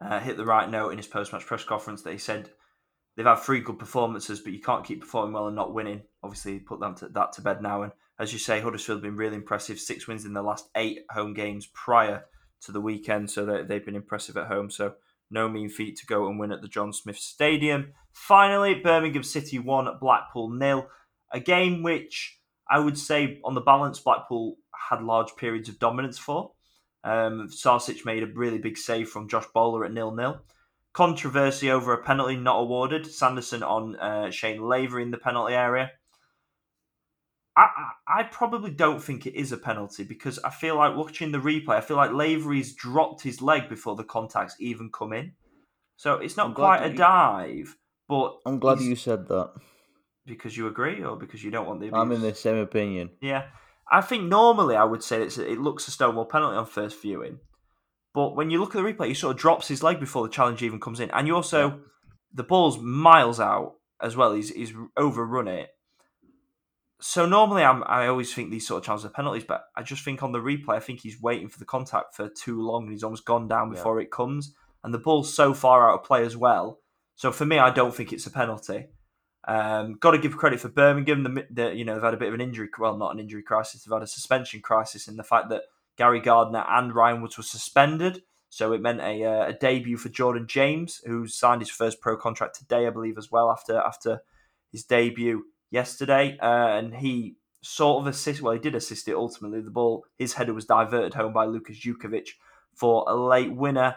uh, 0.00 0.20
hit 0.20 0.36
the 0.36 0.44
right 0.44 0.68
note 0.68 0.90
in 0.90 0.98
his 0.98 1.06
post 1.06 1.32
match 1.32 1.46
press 1.46 1.64
conference 1.64 2.02
that 2.02 2.12
he 2.12 2.18
said 2.18 2.50
they've 3.16 3.26
had 3.26 3.36
three 3.36 3.60
good 3.60 3.78
performances, 3.78 4.40
but 4.40 4.52
you 4.52 4.60
can't 4.60 4.84
keep 4.84 5.00
performing 5.00 5.32
well 5.32 5.46
and 5.46 5.56
not 5.56 5.74
winning. 5.74 6.02
Obviously, 6.22 6.58
put 6.58 6.80
them 6.80 6.94
to, 6.96 7.08
that 7.08 7.32
to 7.34 7.42
bed 7.42 7.62
now. 7.62 7.82
And 7.82 7.92
as 8.18 8.32
you 8.32 8.38
say, 8.38 8.60
Huddersfield 8.60 8.98
have 8.98 9.02
been 9.02 9.16
really 9.16 9.36
impressive. 9.36 9.78
Six 9.78 10.06
wins 10.06 10.24
in 10.24 10.32
the 10.32 10.42
last 10.42 10.68
eight 10.76 11.00
home 11.10 11.34
games 11.34 11.66
prior 11.66 12.24
to 12.62 12.72
the 12.72 12.80
weekend, 12.80 13.30
so 13.30 13.44
they've 13.44 13.84
been 13.84 13.96
impressive 13.96 14.36
at 14.36 14.48
home. 14.48 14.70
So 14.70 14.94
no 15.30 15.48
mean 15.48 15.68
feat 15.68 15.96
to 15.98 16.06
go 16.06 16.28
and 16.28 16.38
win 16.38 16.52
at 16.52 16.62
the 16.62 16.68
John 16.68 16.92
Smith 16.92 17.18
Stadium. 17.18 17.92
Finally, 18.12 18.74
Birmingham 18.74 19.22
City 19.22 19.58
won, 19.58 19.88
Blackpool 20.00 20.50
nil. 20.50 20.88
A 21.32 21.40
game 21.40 21.82
which 21.82 22.40
I 22.68 22.78
would 22.78 22.96
say, 22.96 23.40
on 23.44 23.54
the 23.54 23.60
balance, 23.60 23.98
Blackpool 23.98 24.56
had 24.88 25.02
large 25.02 25.34
periods 25.36 25.68
of 25.68 25.78
dominance 25.78 26.18
for. 26.18 26.52
Um, 27.02 27.48
Sarkic 27.48 28.04
made 28.04 28.22
a 28.22 28.26
really 28.26 28.58
big 28.58 28.76
save 28.76 29.08
from 29.08 29.28
Josh 29.28 29.46
Bowler 29.54 29.84
at 29.84 29.92
nil 29.92 30.12
nil. 30.12 30.40
Controversy 30.92 31.70
over 31.70 31.92
a 31.92 32.02
penalty 32.02 32.36
not 32.36 32.60
awarded. 32.60 33.06
Sanderson 33.06 33.62
on 33.62 33.96
uh, 33.96 34.30
Shane 34.30 34.62
Lavery 34.62 35.02
in 35.02 35.10
the 35.10 35.18
penalty 35.18 35.54
area. 35.54 35.92
I, 37.56 37.62
I, 37.62 38.20
I 38.20 38.22
probably 38.24 38.70
don't 38.70 39.02
think 39.02 39.26
it 39.26 39.34
is 39.34 39.52
a 39.52 39.56
penalty 39.56 40.04
because 40.04 40.38
I 40.40 40.50
feel 40.50 40.76
like 40.76 40.96
watching 40.96 41.32
the 41.32 41.38
replay, 41.38 41.76
I 41.76 41.80
feel 41.80 41.96
like 41.96 42.12
Lavery's 42.12 42.74
dropped 42.74 43.22
his 43.22 43.42
leg 43.42 43.68
before 43.68 43.96
the 43.96 44.04
contacts 44.04 44.56
even 44.58 44.90
come 44.90 45.12
in. 45.12 45.32
So 45.96 46.14
it's 46.14 46.36
not 46.36 46.54
quite 46.54 46.82
a 46.82 46.90
you, 46.90 46.96
dive, 46.96 47.76
but 48.08 48.38
I'm 48.46 48.58
glad 48.58 48.80
you 48.80 48.96
said 48.96 49.28
that 49.28 49.52
because 50.24 50.56
you 50.56 50.66
agree 50.66 51.02
or 51.04 51.16
because 51.16 51.44
you 51.44 51.50
don't 51.50 51.66
want 51.66 51.80
the. 51.80 51.88
Abuse? 51.88 52.00
I'm 52.00 52.12
in 52.12 52.22
the 52.22 52.34
same 52.34 52.56
opinion. 52.56 53.10
Yeah, 53.20 53.44
I 53.90 54.00
think 54.00 54.24
normally 54.24 54.76
I 54.76 54.84
would 54.84 55.02
say 55.02 55.22
it 55.22 55.60
looks 55.60 55.88
a 55.88 55.90
Stonewall 55.90 56.26
penalty 56.26 56.56
on 56.56 56.66
first 56.66 57.00
viewing, 57.02 57.40
but 58.14 58.36
when 58.36 58.50
you 58.50 58.60
look 58.60 58.74
at 58.74 58.82
the 58.82 58.88
replay, 58.92 59.08
he 59.08 59.14
sort 59.14 59.34
of 59.34 59.40
drops 59.40 59.68
his 59.68 59.82
leg 59.82 59.98
before 59.98 60.22
the 60.22 60.32
challenge 60.32 60.62
even 60.62 60.80
comes 60.80 61.00
in, 61.00 61.10
and 61.10 61.26
you 61.26 61.34
also 61.34 61.68
yeah. 61.68 61.76
the 62.34 62.44
ball's 62.44 62.78
miles 62.78 63.40
out 63.40 63.74
as 64.00 64.16
well. 64.16 64.32
He's 64.32 64.50
he's 64.50 64.72
overrun 64.96 65.48
it. 65.48 65.70
So 67.02 67.24
normally 67.24 67.64
I'm, 67.64 67.82
I 67.86 68.08
always 68.08 68.32
think 68.32 68.50
these 68.50 68.66
sort 68.66 68.78
of 68.78 68.84
challenges 68.84 69.06
are 69.06 69.10
penalties, 69.10 69.44
but 69.48 69.64
I 69.74 69.82
just 69.82 70.04
think 70.04 70.22
on 70.22 70.32
the 70.32 70.38
replay, 70.38 70.76
I 70.76 70.80
think 70.80 71.00
he's 71.00 71.20
waiting 71.20 71.48
for 71.48 71.58
the 71.58 71.64
contact 71.64 72.14
for 72.14 72.28
too 72.28 72.60
long 72.60 72.82
and 72.82 72.92
he's 72.92 73.02
almost 73.02 73.24
gone 73.24 73.48
down 73.48 73.70
before 73.70 73.98
yeah. 73.98 74.04
it 74.04 74.10
comes. 74.10 74.54
And 74.84 74.92
the 74.92 74.98
ball's 74.98 75.32
so 75.32 75.54
far 75.54 75.90
out 75.90 76.00
of 76.00 76.04
play 76.04 76.24
as 76.24 76.36
well. 76.36 76.80
So 77.14 77.32
for 77.32 77.46
me, 77.46 77.58
I 77.58 77.70
don't 77.70 77.94
think 77.94 78.12
it's 78.12 78.26
a 78.26 78.30
penalty. 78.30 78.88
Um, 79.46 79.94
got 80.00 80.10
to 80.12 80.18
give 80.18 80.36
credit 80.36 80.60
for 80.60 80.68
Birmingham. 80.68 81.22
The, 81.22 81.46
the, 81.50 81.74
you 81.74 81.84
know 81.84 81.94
they've 81.94 82.02
had 82.02 82.14
a 82.14 82.18
bit 82.18 82.28
of 82.28 82.34
an 82.34 82.40
injury, 82.40 82.68
well, 82.78 82.96
not 82.96 83.14
an 83.14 83.20
injury 83.20 83.42
crisis. 83.42 83.82
They've 83.82 83.92
had 83.92 84.02
a 84.02 84.06
suspension 84.06 84.60
crisis 84.60 85.08
in 85.08 85.16
the 85.16 85.24
fact 85.24 85.48
that 85.50 85.62
Gary 85.96 86.20
Gardner 86.20 86.64
and 86.68 86.94
Ryan 86.94 87.22
Woods 87.22 87.36
were 87.36 87.42
suspended. 87.42 88.22
So 88.48 88.72
it 88.72 88.82
meant 88.82 89.00
a, 89.00 89.24
uh, 89.24 89.46
a 89.48 89.52
debut 89.52 89.96
for 89.96 90.08
Jordan 90.08 90.46
James, 90.48 91.00
who 91.06 91.26
signed 91.28 91.62
his 91.62 91.70
first 91.70 92.00
pro 92.00 92.16
contract 92.16 92.58
today, 92.58 92.86
I 92.86 92.90
believe, 92.90 93.16
as 93.16 93.30
well 93.30 93.50
after 93.50 93.78
after 93.78 94.22
his 94.72 94.84
debut 94.84 95.44
yesterday. 95.70 96.36
Uh, 96.40 96.78
and 96.78 96.96
he 96.96 97.36
sort 97.62 98.02
of 98.02 98.08
assist. 98.08 98.42
Well, 98.42 98.54
he 98.54 98.58
did 98.58 98.74
assist 98.74 99.08
it 99.08 99.14
ultimately. 99.14 99.60
The 99.60 99.70
ball, 99.70 100.04
his 100.18 100.34
header 100.34 100.52
was 100.52 100.64
diverted 100.64 101.14
home 101.14 101.32
by 101.32 101.44
Lukas 101.44 101.78
Jutkiewicz 101.78 102.30
for 102.74 103.04
a 103.08 103.14
late 103.14 103.54
winner. 103.54 103.96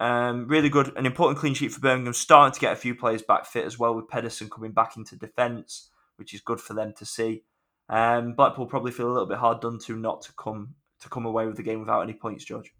Um, 0.00 0.48
really 0.48 0.68
good, 0.68 0.96
an 0.96 1.06
important 1.06 1.38
clean 1.38 1.54
sheet 1.54 1.72
for 1.72 1.80
Birmingham. 1.80 2.14
Starting 2.14 2.54
to 2.54 2.60
get 2.60 2.72
a 2.72 2.76
few 2.76 2.94
players 2.94 3.22
back 3.22 3.46
fit 3.46 3.64
as 3.64 3.78
well, 3.78 3.94
with 3.94 4.08
Pedersen 4.08 4.50
coming 4.50 4.72
back 4.72 4.96
into 4.96 5.16
defence, 5.16 5.90
which 6.16 6.34
is 6.34 6.40
good 6.40 6.60
for 6.60 6.74
them 6.74 6.92
to 6.98 7.04
see. 7.04 7.44
Um, 7.88 8.32
Blackpool 8.34 8.66
probably 8.66 8.92
feel 8.92 9.08
a 9.08 9.12
little 9.12 9.28
bit 9.28 9.38
hard 9.38 9.60
done 9.60 9.78
to 9.80 9.96
not 9.96 10.22
to 10.22 10.32
come 10.32 10.74
to 11.00 11.08
come 11.08 11.26
away 11.26 11.46
with 11.46 11.56
the 11.56 11.62
game 11.62 11.80
without 11.80 12.00
any 12.00 12.14
points, 12.14 12.44
George. 12.44 12.72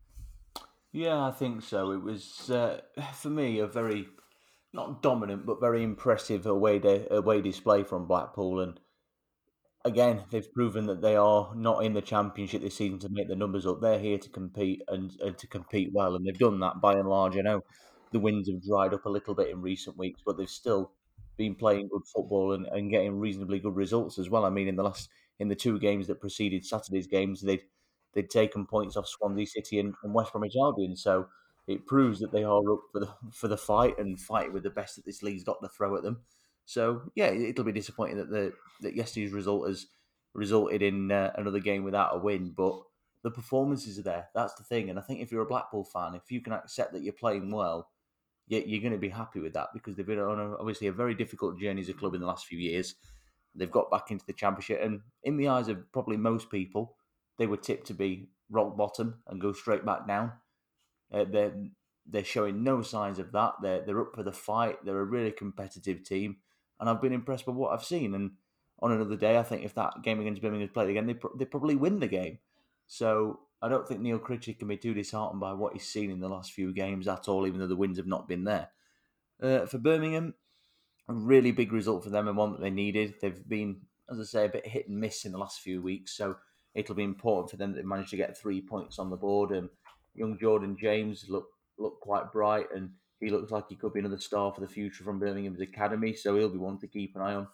Yeah, 0.92 1.26
I 1.26 1.30
think 1.30 1.62
so. 1.62 1.90
It 1.90 2.02
was 2.02 2.50
uh, 2.50 2.80
for 3.12 3.28
me 3.28 3.58
a 3.58 3.66
very 3.66 4.08
not 4.72 5.02
dominant 5.02 5.46
but 5.46 5.60
very 5.60 5.82
impressive 5.82 6.46
away 6.46 6.78
day, 6.78 7.06
away 7.10 7.40
display 7.40 7.84
from 7.84 8.06
Blackpool, 8.06 8.60
and 8.60 8.80
again 9.84 10.22
they've 10.30 10.52
proven 10.52 10.86
that 10.86 11.02
they 11.02 11.16
are 11.16 11.52
not 11.54 11.84
in 11.84 11.92
the 11.92 12.02
championship 12.02 12.62
this 12.62 12.76
season 12.76 12.98
to 13.00 13.08
make 13.10 13.28
the 13.28 13.36
numbers 13.36 13.66
up. 13.66 13.80
They're 13.80 13.98
here 13.98 14.18
to 14.18 14.28
compete 14.30 14.82
and, 14.88 15.12
and 15.20 15.36
to 15.38 15.46
compete 15.46 15.90
well, 15.92 16.14
and 16.14 16.26
they've 16.26 16.38
done 16.38 16.60
that 16.60 16.80
by 16.80 16.94
and 16.94 17.08
large. 17.08 17.36
I 17.36 17.42
know 17.42 17.62
the 18.12 18.20
winds 18.20 18.48
have 18.48 18.62
dried 18.62 18.94
up 18.94 19.06
a 19.06 19.10
little 19.10 19.34
bit 19.34 19.50
in 19.50 19.60
recent 19.60 19.98
weeks, 19.98 20.22
but 20.24 20.36
they've 20.36 20.48
still 20.48 20.92
been 21.36 21.54
playing 21.54 21.88
good 21.88 22.06
football 22.14 22.52
and, 22.52 22.66
and 22.66 22.90
getting 22.90 23.18
reasonably 23.18 23.58
good 23.58 23.74
results 23.74 24.18
as 24.18 24.30
well. 24.30 24.44
I 24.44 24.50
mean, 24.50 24.68
in 24.68 24.76
the 24.76 24.84
last 24.84 25.08
in 25.40 25.48
the 25.48 25.54
two 25.54 25.78
games 25.78 26.06
that 26.06 26.20
preceded 26.20 26.64
Saturday's 26.64 27.06
games, 27.06 27.40
they'd 27.40 27.62
they'd 28.14 28.30
taken 28.30 28.66
points 28.66 28.96
off 28.96 29.08
Swansea 29.08 29.46
City 29.46 29.80
and, 29.80 29.94
and 30.02 30.14
West 30.14 30.32
Bromwich 30.32 30.54
Albion. 30.56 30.96
So 30.96 31.26
it 31.66 31.86
proves 31.86 32.20
that 32.20 32.32
they 32.32 32.44
are 32.44 32.72
up 32.72 32.80
for 32.92 33.00
the 33.00 33.08
for 33.32 33.48
the 33.48 33.56
fight 33.56 33.98
and 33.98 34.20
fight 34.20 34.52
with 34.52 34.62
the 34.62 34.70
best 34.70 34.96
that 34.96 35.04
this 35.04 35.22
league's 35.22 35.44
got 35.44 35.60
to 35.62 35.68
throw 35.68 35.96
at 35.96 36.02
them. 36.02 36.22
So 36.66 37.10
yeah, 37.14 37.26
it'll 37.26 37.64
be 37.64 37.72
disappointing 37.72 38.16
that 38.18 38.30
the 38.30 38.52
that 38.80 38.96
yesterday's 38.96 39.32
result 39.32 39.68
has 39.68 39.86
resulted 40.34 40.82
in 40.82 41.12
uh, 41.12 41.32
another 41.36 41.60
game 41.60 41.84
without 41.84 42.14
a 42.14 42.18
win, 42.18 42.52
but 42.56 42.80
the 43.22 43.30
performances 43.30 43.98
are 43.98 44.02
there. 44.02 44.28
That's 44.34 44.54
the 44.54 44.64
thing, 44.64 44.90
and 44.90 44.98
I 44.98 45.02
think 45.02 45.20
if 45.20 45.30
you're 45.30 45.42
a 45.42 45.46
Blackpool 45.46 45.84
fan, 45.84 46.14
if 46.14 46.30
you 46.30 46.40
can 46.40 46.52
accept 46.52 46.92
that 46.92 47.02
you're 47.02 47.12
playing 47.12 47.50
well, 47.50 47.88
you're 48.46 48.80
going 48.80 48.92
to 48.92 48.98
be 48.98 49.08
happy 49.08 49.40
with 49.40 49.54
that 49.54 49.68
because 49.72 49.96
they've 49.96 50.06
been 50.06 50.18
on 50.18 50.38
a, 50.38 50.56
obviously 50.56 50.86
a 50.86 50.92
very 50.92 51.14
difficult 51.14 51.58
journey 51.58 51.80
as 51.80 51.88
a 51.88 51.94
club 51.94 52.14
in 52.14 52.20
the 52.20 52.26
last 52.26 52.46
few 52.46 52.58
years. 52.58 52.94
They've 53.54 53.70
got 53.70 53.90
back 53.90 54.10
into 54.10 54.26
the 54.26 54.32
championship, 54.32 54.80
and 54.82 55.00
in 55.22 55.36
the 55.36 55.48
eyes 55.48 55.68
of 55.68 55.90
probably 55.92 56.16
most 56.16 56.50
people, 56.50 56.96
they 57.38 57.46
were 57.46 57.56
tipped 57.56 57.86
to 57.88 57.94
be 57.94 58.28
rock 58.50 58.76
bottom 58.76 59.22
and 59.26 59.40
go 59.40 59.52
straight 59.52 59.84
back 59.84 60.06
down. 60.06 60.32
Uh, 61.12 61.24
they're 61.24 61.54
they're 62.06 62.24
showing 62.24 62.62
no 62.62 62.82
signs 62.82 63.18
of 63.18 63.32
that. 63.32 63.54
They're 63.62 63.82
they're 63.82 64.00
up 64.00 64.14
for 64.14 64.22
the 64.22 64.32
fight. 64.32 64.84
They're 64.84 65.00
a 65.00 65.04
really 65.04 65.30
competitive 65.30 66.02
team, 66.04 66.38
and 66.80 66.88
I've 66.88 67.02
been 67.02 67.12
impressed 67.12 67.46
by 67.46 67.52
what 67.52 67.72
I've 67.72 67.84
seen. 67.84 68.14
And 68.14 68.32
on 68.80 68.92
another 68.92 69.16
day, 69.16 69.38
I 69.38 69.42
think 69.42 69.64
if 69.64 69.74
that 69.74 70.02
game 70.02 70.20
against 70.20 70.42
Birmingham 70.42 70.66
is 70.68 70.72
played 70.72 70.90
again, 70.90 71.06
they 71.06 71.16
they 71.38 71.44
probably 71.44 71.76
win 71.76 72.00
the 72.00 72.08
game. 72.08 72.38
So 72.86 73.40
I 73.62 73.68
don't 73.68 73.88
think 73.88 74.00
Neil 74.00 74.18
Critchley 74.18 74.58
can 74.58 74.68
be 74.68 74.76
too 74.76 74.94
disheartened 74.94 75.40
by 75.40 75.52
what 75.54 75.72
he's 75.72 75.88
seen 75.88 76.10
in 76.10 76.20
the 76.20 76.28
last 76.28 76.52
few 76.52 76.72
games 76.72 77.08
at 77.08 77.28
all, 77.28 77.46
even 77.46 77.60
though 77.60 77.66
the 77.66 77.76
wins 77.76 77.96
have 77.96 78.06
not 78.06 78.28
been 78.28 78.44
there. 78.44 78.68
Uh, 79.42 79.66
for 79.66 79.78
Birmingham, 79.78 80.34
a 81.08 81.14
really 81.14 81.52
big 81.52 81.72
result 81.72 82.04
for 82.04 82.10
them 82.10 82.28
and 82.28 82.36
one 82.36 82.52
that 82.52 82.60
they 82.60 82.70
needed. 82.70 83.14
They've 83.20 83.48
been, 83.48 83.82
as 84.10 84.20
I 84.20 84.24
say, 84.24 84.44
a 84.44 84.50
bit 84.50 84.66
hit 84.66 84.88
and 84.88 84.98
miss 84.98 85.24
in 85.24 85.32
the 85.32 85.38
last 85.38 85.60
few 85.60 85.82
weeks. 85.82 86.16
So 86.16 86.36
it'll 86.74 86.94
be 86.94 87.04
important 87.04 87.50
for 87.50 87.56
them 87.56 87.72
that 87.72 87.78
they 87.80 87.86
managed 87.86 88.10
to 88.10 88.16
get 88.16 88.36
three 88.36 88.60
points 88.60 88.98
on 88.98 89.10
the 89.10 89.16
board. 89.16 89.50
And 89.50 89.68
young 90.14 90.38
Jordan 90.38 90.76
James 90.78 91.26
looked 91.28 91.52
looked 91.78 92.00
quite 92.02 92.32
bright, 92.32 92.66
and 92.74 92.90
he 93.24 93.30
looks 93.30 93.50
like 93.50 93.64
he 93.68 93.76
could 93.76 93.92
be 93.92 94.00
another 94.00 94.18
star 94.18 94.52
for 94.52 94.60
the 94.60 94.68
future 94.68 95.04
from 95.04 95.18
Birmingham's 95.18 95.60
academy. 95.60 96.14
So 96.14 96.36
he'll 96.36 96.48
be 96.48 96.58
one 96.58 96.78
to 96.78 96.86
keep 96.86 97.16
an 97.16 97.22
eye 97.22 97.34
on. 97.34 97.48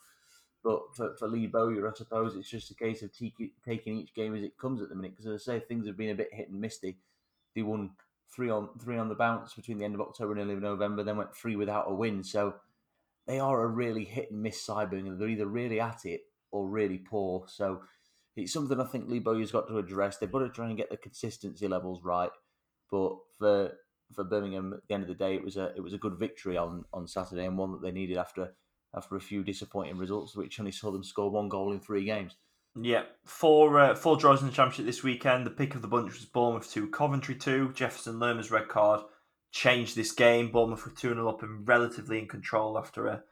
But 0.62 0.94
for, 0.94 1.14
for 1.18 1.28
Lee 1.28 1.46
Bowyer, 1.46 1.88
I 1.88 1.94
suppose 1.94 2.36
it's 2.36 2.50
just 2.50 2.70
a 2.70 2.74
case 2.74 3.02
of 3.02 3.14
t- 3.16 3.34
taking 3.64 3.96
each 3.96 4.14
game 4.14 4.34
as 4.34 4.42
it 4.42 4.58
comes 4.58 4.82
at 4.82 4.90
the 4.90 4.94
minute. 4.94 5.12
Because 5.16 5.26
as 5.26 5.48
I 5.48 5.58
say, 5.58 5.60
things 5.60 5.86
have 5.86 5.96
been 5.96 6.10
a 6.10 6.14
bit 6.14 6.34
hit 6.34 6.50
and 6.50 6.60
misty. 6.60 6.98
They 7.54 7.62
won 7.62 7.90
three 8.34 8.50
on 8.50 8.68
three 8.78 8.98
on 8.98 9.08
the 9.08 9.14
bounce 9.14 9.54
between 9.54 9.78
the 9.78 9.84
end 9.84 9.94
of 9.94 10.00
October 10.00 10.32
and 10.32 10.40
early 10.40 10.60
November, 10.60 11.02
then 11.02 11.16
went 11.16 11.34
three 11.34 11.56
without 11.56 11.90
a 11.90 11.94
win. 11.94 12.22
So 12.22 12.54
they 13.26 13.38
are 13.38 13.62
a 13.62 13.66
really 13.66 14.04
hit 14.04 14.30
and 14.30 14.42
miss 14.42 14.64
side, 14.64 14.90
Birmingham. 14.90 15.18
They're 15.18 15.28
either 15.28 15.46
really 15.46 15.80
at 15.80 16.04
it 16.04 16.22
or 16.52 16.68
really 16.68 16.98
poor. 16.98 17.44
So 17.48 17.80
it's 18.36 18.52
something 18.52 18.80
I 18.80 18.84
think 18.84 19.08
Lee 19.08 19.18
Bowyer's 19.18 19.52
got 19.52 19.68
to 19.68 19.78
address. 19.78 20.18
They've 20.18 20.30
got 20.30 20.40
to 20.40 20.48
try 20.50 20.68
and 20.68 20.76
get 20.76 20.90
the 20.90 20.96
consistency 20.96 21.66
levels 21.68 22.02
right. 22.04 22.30
But 22.90 23.16
for 23.38 23.72
for 24.14 24.24
Birmingham, 24.24 24.72
at 24.72 24.80
the 24.88 24.94
end 24.94 25.02
of 25.02 25.08
the 25.08 25.14
day, 25.14 25.34
it 25.34 25.44
was 25.44 25.56
a 25.56 25.72
it 25.76 25.82
was 25.82 25.94
a 25.94 25.98
good 25.98 26.18
victory 26.18 26.56
on, 26.56 26.84
on 26.92 27.06
Saturday 27.06 27.46
and 27.46 27.56
one 27.56 27.72
that 27.72 27.82
they 27.82 27.92
needed 27.92 28.16
after 28.16 28.54
after 28.94 29.16
a 29.16 29.20
few 29.20 29.44
disappointing 29.44 29.96
results, 29.96 30.34
which 30.34 30.58
only 30.58 30.72
saw 30.72 30.90
them 30.90 31.04
score 31.04 31.30
one 31.30 31.48
goal 31.48 31.72
in 31.72 31.80
three 31.80 32.04
games. 32.04 32.36
Yeah, 32.80 33.02
four 33.24 33.80
uh, 33.80 33.94
four 33.94 34.16
draws 34.16 34.40
in 34.40 34.48
the 34.48 34.52
championship 34.52 34.86
this 34.86 35.02
weekend. 35.02 35.46
The 35.46 35.50
pick 35.50 35.74
of 35.74 35.82
the 35.82 35.88
bunch 35.88 36.12
was 36.12 36.24
Bournemouth 36.24 36.70
two, 36.70 36.88
Coventry 36.88 37.34
two. 37.34 37.72
Jefferson 37.72 38.18
Lerma's 38.18 38.50
red 38.50 38.68
card 38.68 39.02
changed 39.50 39.96
this 39.96 40.12
game. 40.12 40.50
Bournemouth 40.50 40.84
were 40.84 40.92
two 40.92 41.08
0 41.08 41.28
up 41.28 41.42
and 41.42 41.66
relatively 41.66 42.18
in 42.18 42.28
control 42.28 42.78
after 42.78 43.06
a, 43.08 43.22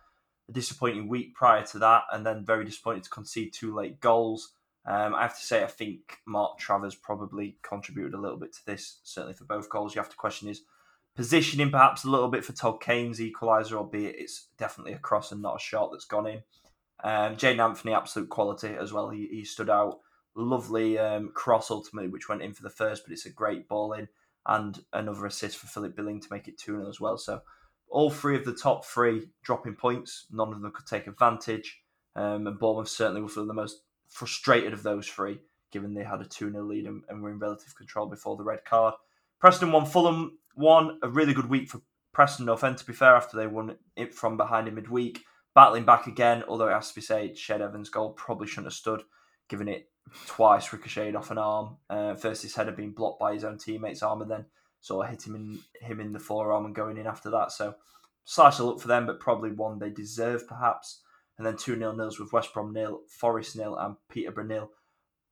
a 0.48 0.52
disappointing 0.52 1.08
week 1.08 1.34
prior 1.34 1.64
to 1.66 1.78
that, 1.78 2.02
and 2.12 2.26
then 2.26 2.44
very 2.44 2.64
disappointed 2.64 3.04
to 3.04 3.10
concede 3.10 3.52
two 3.52 3.74
late 3.74 4.00
goals. 4.00 4.54
Um, 4.86 5.14
I 5.14 5.22
have 5.22 5.36
to 5.38 5.44
say, 5.44 5.62
I 5.62 5.66
think 5.66 6.18
Mark 6.26 6.58
Travers 6.58 6.94
probably 6.94 7.58
contributed 7.62 8.14
a 8.14 8.20
little 8.20 8.38
bit 8.38 8.52
to 8.54 8.66
this, 8.66 9.00
certainly 9.02 9.34
for 9.34 9.44
both 9.44 9.68
goals. 9.68 9.94
You 9.94 10.00
have 10.00 10.10
to 10.10 10.16
question 10.16 10.48
his 10.48 10.62
Positioning 11.18 11.72
perhaps 11.72 12.04
a 12.04 12.10
little 12.10 12.28
bit 12.28 12.44
for 12.44 12.52
Todd 12.52 12.80
Kane's 12.80 13.18
equaliser, 13.18 13.72
albeit 13.72 14.14
it's 14.16 14.50
definitely 14.56 14.92
a 14.92 15.00
cross 15.00 15.32
and 15.32 15.42
not 15.42 15.56
a 15.56 15.58
shot 15.58 15.90
that's 15.90 16.04
gone 16.04 16.28
in. 16.28 16.42
Um, 17.02 17.34
Jaidon 17.34 17.58
Anthony, 17.58 17.92
absolute 17.92 18.28
quality 18.28 18.68
as 18.68 18.92
well. 18.92 19.10
He, 19.10 19.26
he 19.26 19.44
stood 19.44 19.68
out. 19.68 19.98
Lovely 20.36 20.96
um, 20.96 21.32
cross 21.34 21.72
ultimately, 21.72 22.08
which 22.08 22.28
went 22.28 22.42
in 22.42 22.54
for 22.54 22.62
the 22.62 22.70
first, 22.70 23.02
but 23.04 23.12
it's 23.12 23.26
a 23.26 23.30
great 23.30 23.66
ball 23.66 23.94
in. 23.94 24.06
And 24.46 24.78
another 24.92 25.26
assist 25.26 25.58
for 25.58 25.66
Philip 25.66 25.96
Billing 25.96 26.20
to 26.20 26.28
make 26.30 26.46
it 26.46 26.56
2 26.56 26.76
0 26.76 26.88
as 26.88 27.00
well. 27.00 27.18
So 27.18 27.40
all 27.90 28.10
three 28.10 28.36
of 28.36 28.44
the 28.44 28.54
top 28.54 28.84
three 28.84 29.26
dropping 29.42 29.74
points. 29.74 30.26
None 30.30 30.52
of 30.52 30.62
them 30.62 30.70
could 30.70 30.86
take 30.86 31.08
advantage. 31.08 31.80
Um, 32.14 32.46
and 32.46 32.60
Bournemouth 32.60 32.90
certainly 32.90 33.22
were 33.22 33.28
the 33.28 33.52
most 33.52 33.80
frustrated 34.08 34.72
of 34.72 34.82
those 34.82 35.06
three, 35.06 35.38
given 35.70 35.94
they 35.94 36.04
had 36.04 36.20
a 36.20 36.24
2 36.24 36.50
0 36.50 36.64
lead 36.64 36.86
and, 36.86 37.02
and, 37.08 37.22
were 37.22 37.30
in 37.30 37.38
relative 37.38 37.74
control 37.76 38.06
before 38.06 38.36
the 38.36 38.44
red 38.44 38.64
card. 38.64 38.94
Preston 39.40 39.72
won, 39.72 39.86
Fulham 39.86 40.38
won. 40.56 40.98
A 41.02 41.08
really 41.08 41.34
good 41.34 41.48
week 41.48 41.68
for 41.68 41.80
Preston 42.12 42.46
North 42.46 42.64
End, 42.64 42.78
to 42.78 42.86
be 42.86 42.92
fair, 42.92 43.14
after 43.14 43.36
they 43.36 43.46
won 43.46 43.76
it 43.96 44.14
from 44.14 44.36
behind 44.36 44.68
in 44.68 44.74
midweek. 44.74 45.24
Battling 45.54 45.84
back 45.84 46.06
again, 46.06 46.44
although 46.46 46.68
it 46.68 46.74
has 46.74 46.88
to 46.90 46.94
be 46.94 47.00
said, 47.00 47.34
Ched 47.34 47.60
Evans' 47.60 47.88
goal 47.88 48.12
probably 48.12 48.46
shouldn't 48.46 48.66
have 48.66 48.74
stood, 48.74 49.02
given 49.48 49.68
it 49.68 49.88
twice 50.26 50.72
ricocheted 50.72 51.16
off 51.16 51.30
an 51.30 51.38
arm. 51.38 51.76
Uh, 51.90 52.14
first, 52.14 52.42
his 52.42 52.54
head 52.54 52.66
had 52.66 52.76
been 52.76 52.92
blocked 52.92 53.20
by 53.20 53.34
his 53.34 53.44
own 53.44 53.58
teammate's 53.58 54.02
arm, 54.02 54.22
and 54.22 54.30
then 54.30 54.46
sort 54.80 55.06
of 55.06 55.10
hit 55.10 55.26
him 55.26 55.34
in 55.34 55.58
him 55.80 56.00
in 56.00 56.12
the 56.12 56.20
forearm 56.20 56.64
and 56.64 56.74
going 56.74 56.96
in 56.96 57.06
after 57.06 57.30
that. 57.30 57.52
So 57.52 57.74
slice 58.24 58.58
a 58.58 58.64
look 58.64 58.80
for 58.80 58.88
them, 58.88 59.06
but 59.06 59.20
probably 59.20 59.50
one 59.50 59.78
they 59.78 59.90
deserve 59.90 60.46
perhaps. 60.46 61.02
And 61.38 61.46
then 61.46 61.56
two 61.56 61.76
nil 61.76 61.96
nils 61.96 62.18
with 62.18 62.32
West 62.32 62.52
Brom 62.52 62.72
nil, 62.72 63.02
Forest 63.08 63.56
nil, 63.56 63.76
and 63.76 63.96
Peterborough 64.10 64.44
nil. 64.44 64.70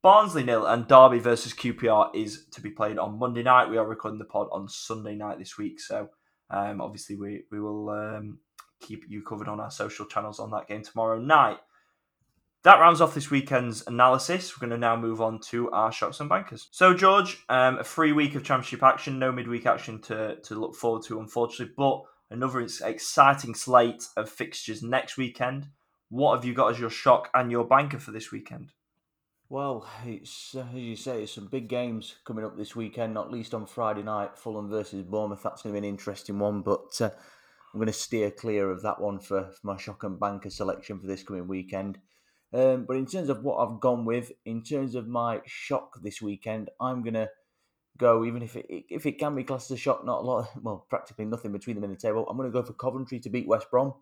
Barnsley 0.03 0.45
nil 0.45 0.67
and 0.67 0.87
Derby 0.87 1.19
versus 1.19 1.53
QPR 1.53 2.15
is 2.15 2.47
to 2.53 2.61
be 2.61 2.71
played 2.71 2.97
on 2.97 3.19
Monday 3.19 3.43
night. 3.43 3.69
We 3.69 3.77
are 3.77 3.87
recording 3.87 4.21
the 4.21 4.25
pod 4.25 4.47
on 4.53 4.69
Sunday 4.69 5.17
night 5.17 5.39
this 5.39 5.59
week, 5.59 5.81
so 5.81 6.11
um, 6.49 6.81
obviously 6.81 7.17
we 7.17 7.43
we 7.51 7.61
will 7.61 7.91
um, 7.91 8.39
keep 8.81 9.05
you 9.09 9.23
covered 9.23 9.49
on 9.49 9.59
our 9.59 9.71
social 9.71 10.07
channels 10.07 10.39
on 10.39 10.51
that 10.53 10.69
game 10.69 10.83
tomorrow 10.83 11.19
night. 11.19 11.59
That 12.63 12.81
rounds 12.81 13.01
off 13.01 13.15
this 13.15 13.31
weekend's 13.31 13.87
analysis. 13.87 14.57
We're 14.57 14.67
going 14.69 14.81
to 14.81 14.87
now 14.87 14.97
move 14.97 15.21
on 15.21 15.39
to 15.51 15.71
our 15.71 15.93
shocks 15.93 16.19
and 16.19 16.29
bankers. 16.29 16.69
So, 16.73 16.95
George, 16.95 17.39
um, 17.49 17.79
a 17.79 17.85
free 17.85 18.11
week 18.11 18.35
of 18.35 18.43
championship 18.43 18.83
action, 18.83 19.21
no 19.21 19.31
midweek 19.31 19.67
action 19.67 20.01
to, 20.03 20.37
to 20.43 20.55
look 20.57 20.75
forward 20.75 21.05
to, 21.05 21.21
unfortunately, 21.21 21.75
but 21.77 22.03
another 22.31 22.67
exciting 22.85 23.55
slate 23.55 24.05
of 24.17 24.29
fixtures 24.29 24.83
next 24.83 25.17
weekend. 25.17 25.69
What 26.09 26.37
have 26.37 26.45
you 26.45 26.55
got 26.55 26.73
as 26.73 26.79
your 26.79 26.91
shock 26.91 27.31
and 27.35 27.51
your 27.51 27.65
banker 27.65 27.99
for 27.99 28.13
this 28.13 28.31
weekend? 28.31 28.73
Well, 29.49 29.89
it's 30.05 30.55
uh, 30.55 30.67
as 30.73 30.81
you 30.81 30.97
say, 30.97 31.23
it's 31.23 31.33
some 31.33 31.47
big 31.47 31.69
games 31.69 32.17
coming 32.25 32.45
up 32.45 32.57
this 32.57 32.75
weekend. 32.75 33.15
Not 33.15 33.31
least 33.31 33.55
on 33.55 33.67
Friday 33.67 34.03
night, 34.03 34.37
Fulham 34.37 34.69
versus 34.69 35.03
Bournemouth. 35.03 35.43
That's 35.43 35.63
going 35.63 35.75
to 35.75 35.81
be 35.81 35.87
an 35.87 35.93
interesting 35.93 36.39
one. 36.39 36.63
But 36.63 37.01
uh, 37.01 37.11
I'm 37.73 37.79
going 37.79 37.87
to 37.87 37.93
steer 37.93 38.31
clear 38.31 38.71
of 38.71 38.83
that 38.83 39.01
one 39.01 39.19
for, 39.19 39.51
for 39.51 39.67
my 39.67 39.77
shock 39.77 40.03
and 40.03 40.19
banker 40.19 40.51
selection 40.51 40.99
for 40.99 41.07
this 41.07 41.23
coming 41.23 41.47
weekend. 41.47 41.99
Um, 42.53 42.87
but 42.87 42.97
in 42.97 43.07
terms 43.07 43.29
of 43.29 43.43
what 43.43 43.59
I've 43.59 43.81
gone 43.81 44.05
with, 44.05 44.33
in 44.45 44.63
terms 44.63 44.95
of 44.95 45.09
my 45.09 45.41
shock 45.47 46.01
this 46.03 46.23
weekend, 46.23 46.71
I'm 46.81 47.03
gonna 47.03 47.29
go 47.99 48.25
even 48.25 48.43
if 48.43 48.57
it 48.57 48.67
if 48.69 49.07
it 49.07 49.19
can 49.19 49.35
be 49.35 49.45
classed 49.45 49.71
as 49.71 49.79
a 49.79 49.81
shock, 49.81 50.05
not 50.05 50.21
a 50.21 50.23
lot, 50.23 50.49
well, 50.63 50.87
practically 50.89 51.25
nothing 51.25 51.53
between 51.53 51.77
them 51.77 51.85
in 51.85 51.91
the 51.91 51.97
table. 51.97 52.27
I'm 52.29 52.37
gonna 52.37 52.51
go 52.51 52.63
for 52.63 52.73
Coventry 52.73 53.19
to 53.21 53.31
beat 53.31 53.49
West 53.49 53.71
Brom 53.71 53.95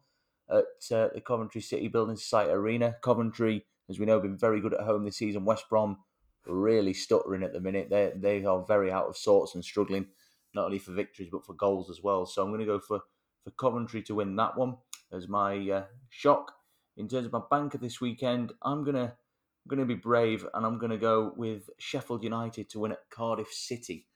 at 0.50 0.96
uh, 0.96 1.08
the 1.14 1.22
Coventry 1.24 1.60
City 1.60 1.88
Building 1.88 2.16
Society 2.16 2.52
Arena. 2.52 2.96
Coventry, 3.02 3.64
as 3.88 3.98
we 3.98 4.06
know, 4.06 4.14
have 4.14 4.22
been 4.22 4.38
very 4.38 4.60
good 4.60 4.74
at 4.74 4.80
home 4.84 5.04
this 5.04 5.16
season. 5.16 5.44
West 5.44 5.68
Brom 5.68 5.98
really 6.46 6.92
stuttering 6.92 7.42
at 7.42 7.52
the 7.52 7.60
minute. 7.60 7.88
They 7.90 8.12
they 8.16 8.44
are 8.44 8.64
very 8.66 8.92
out 8.92 9.08
of 9.08 9.16
sorts 9.16 9.54
and 9.54 9.64
struggling 9.64 10.06
not 10.54 10.66
only 10.66 10.78
for 10.78 10.92
victories 10.92 11.30
but 11.32 11.44
for 11.44 11.54
goals 11.54 11.90
as 11.90 12.00
well. 12.02 12.26
So 12.26 12.42
I'm 12.42 12.50
going 12.50 12.60
to 12.60 12.66
go 12.66 12.78
for 12.78 13.00
for 13.42 13.50
Coventry 13.52 14.02
to 14.02 14.14
win 14.14 14.36
that 14.36 14.56
one 14.56 14.76
as 15.12 15.28
my 15.28 15.58
uh, 15.70 15.84
shock 16.08 16.52
in 16.96 17.08
terms 17.08 17.26
of 17.26 17.32
my 17.32 17.42
banker 17.50 17.78
this 17.78 18.00
weekend, 18.00 18.52
I'm 18.62 18.84
gonna 18.84 19.12
I'm 19.12 19.68
gonna 19.68 19.84
be 19.84 19.94
brave 19.94 20.46
and 20.54 20.64
I'm 20.64 20.78
gonna 20.78 20.96
go 20.96 21.32
with 21.36 21.68
Sheffield 21.78 22.22
United 22.22 22.70
to 22.70 22.80
win 22.80 22.92
at 22.92 23.10
Cardiff 23.10 23.52
City. 23.52 24.06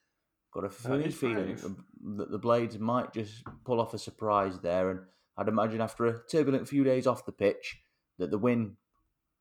Got 0.53 0.65
a 0.65 0.71
funny 0.71 1.11
feeling 1.11 1.57
that 2.17 2.31
the 2.31 2.39
Blades 2.39 2.79
might 2.79 3.13
just 3.13 3.43
pull 3.65 3.81
off 3.81 3.95
a 3.95 3.99
surprise 3.99 4.59
there, 4.61 4.91
and 4.91 5.01
I'd 5.39 5.49
imagine 5.49 5.81
after 5.81 6.07
a 6.07 6.21
turbulent 6.31 6.69
few 6.69 6.85
days 6.85 7.07
off 7.07 7.25
the 7.25 7.33
pitch, 7.33 7.79
that 8.19 8.31
the 8.31 8.39
win 8.39 8.77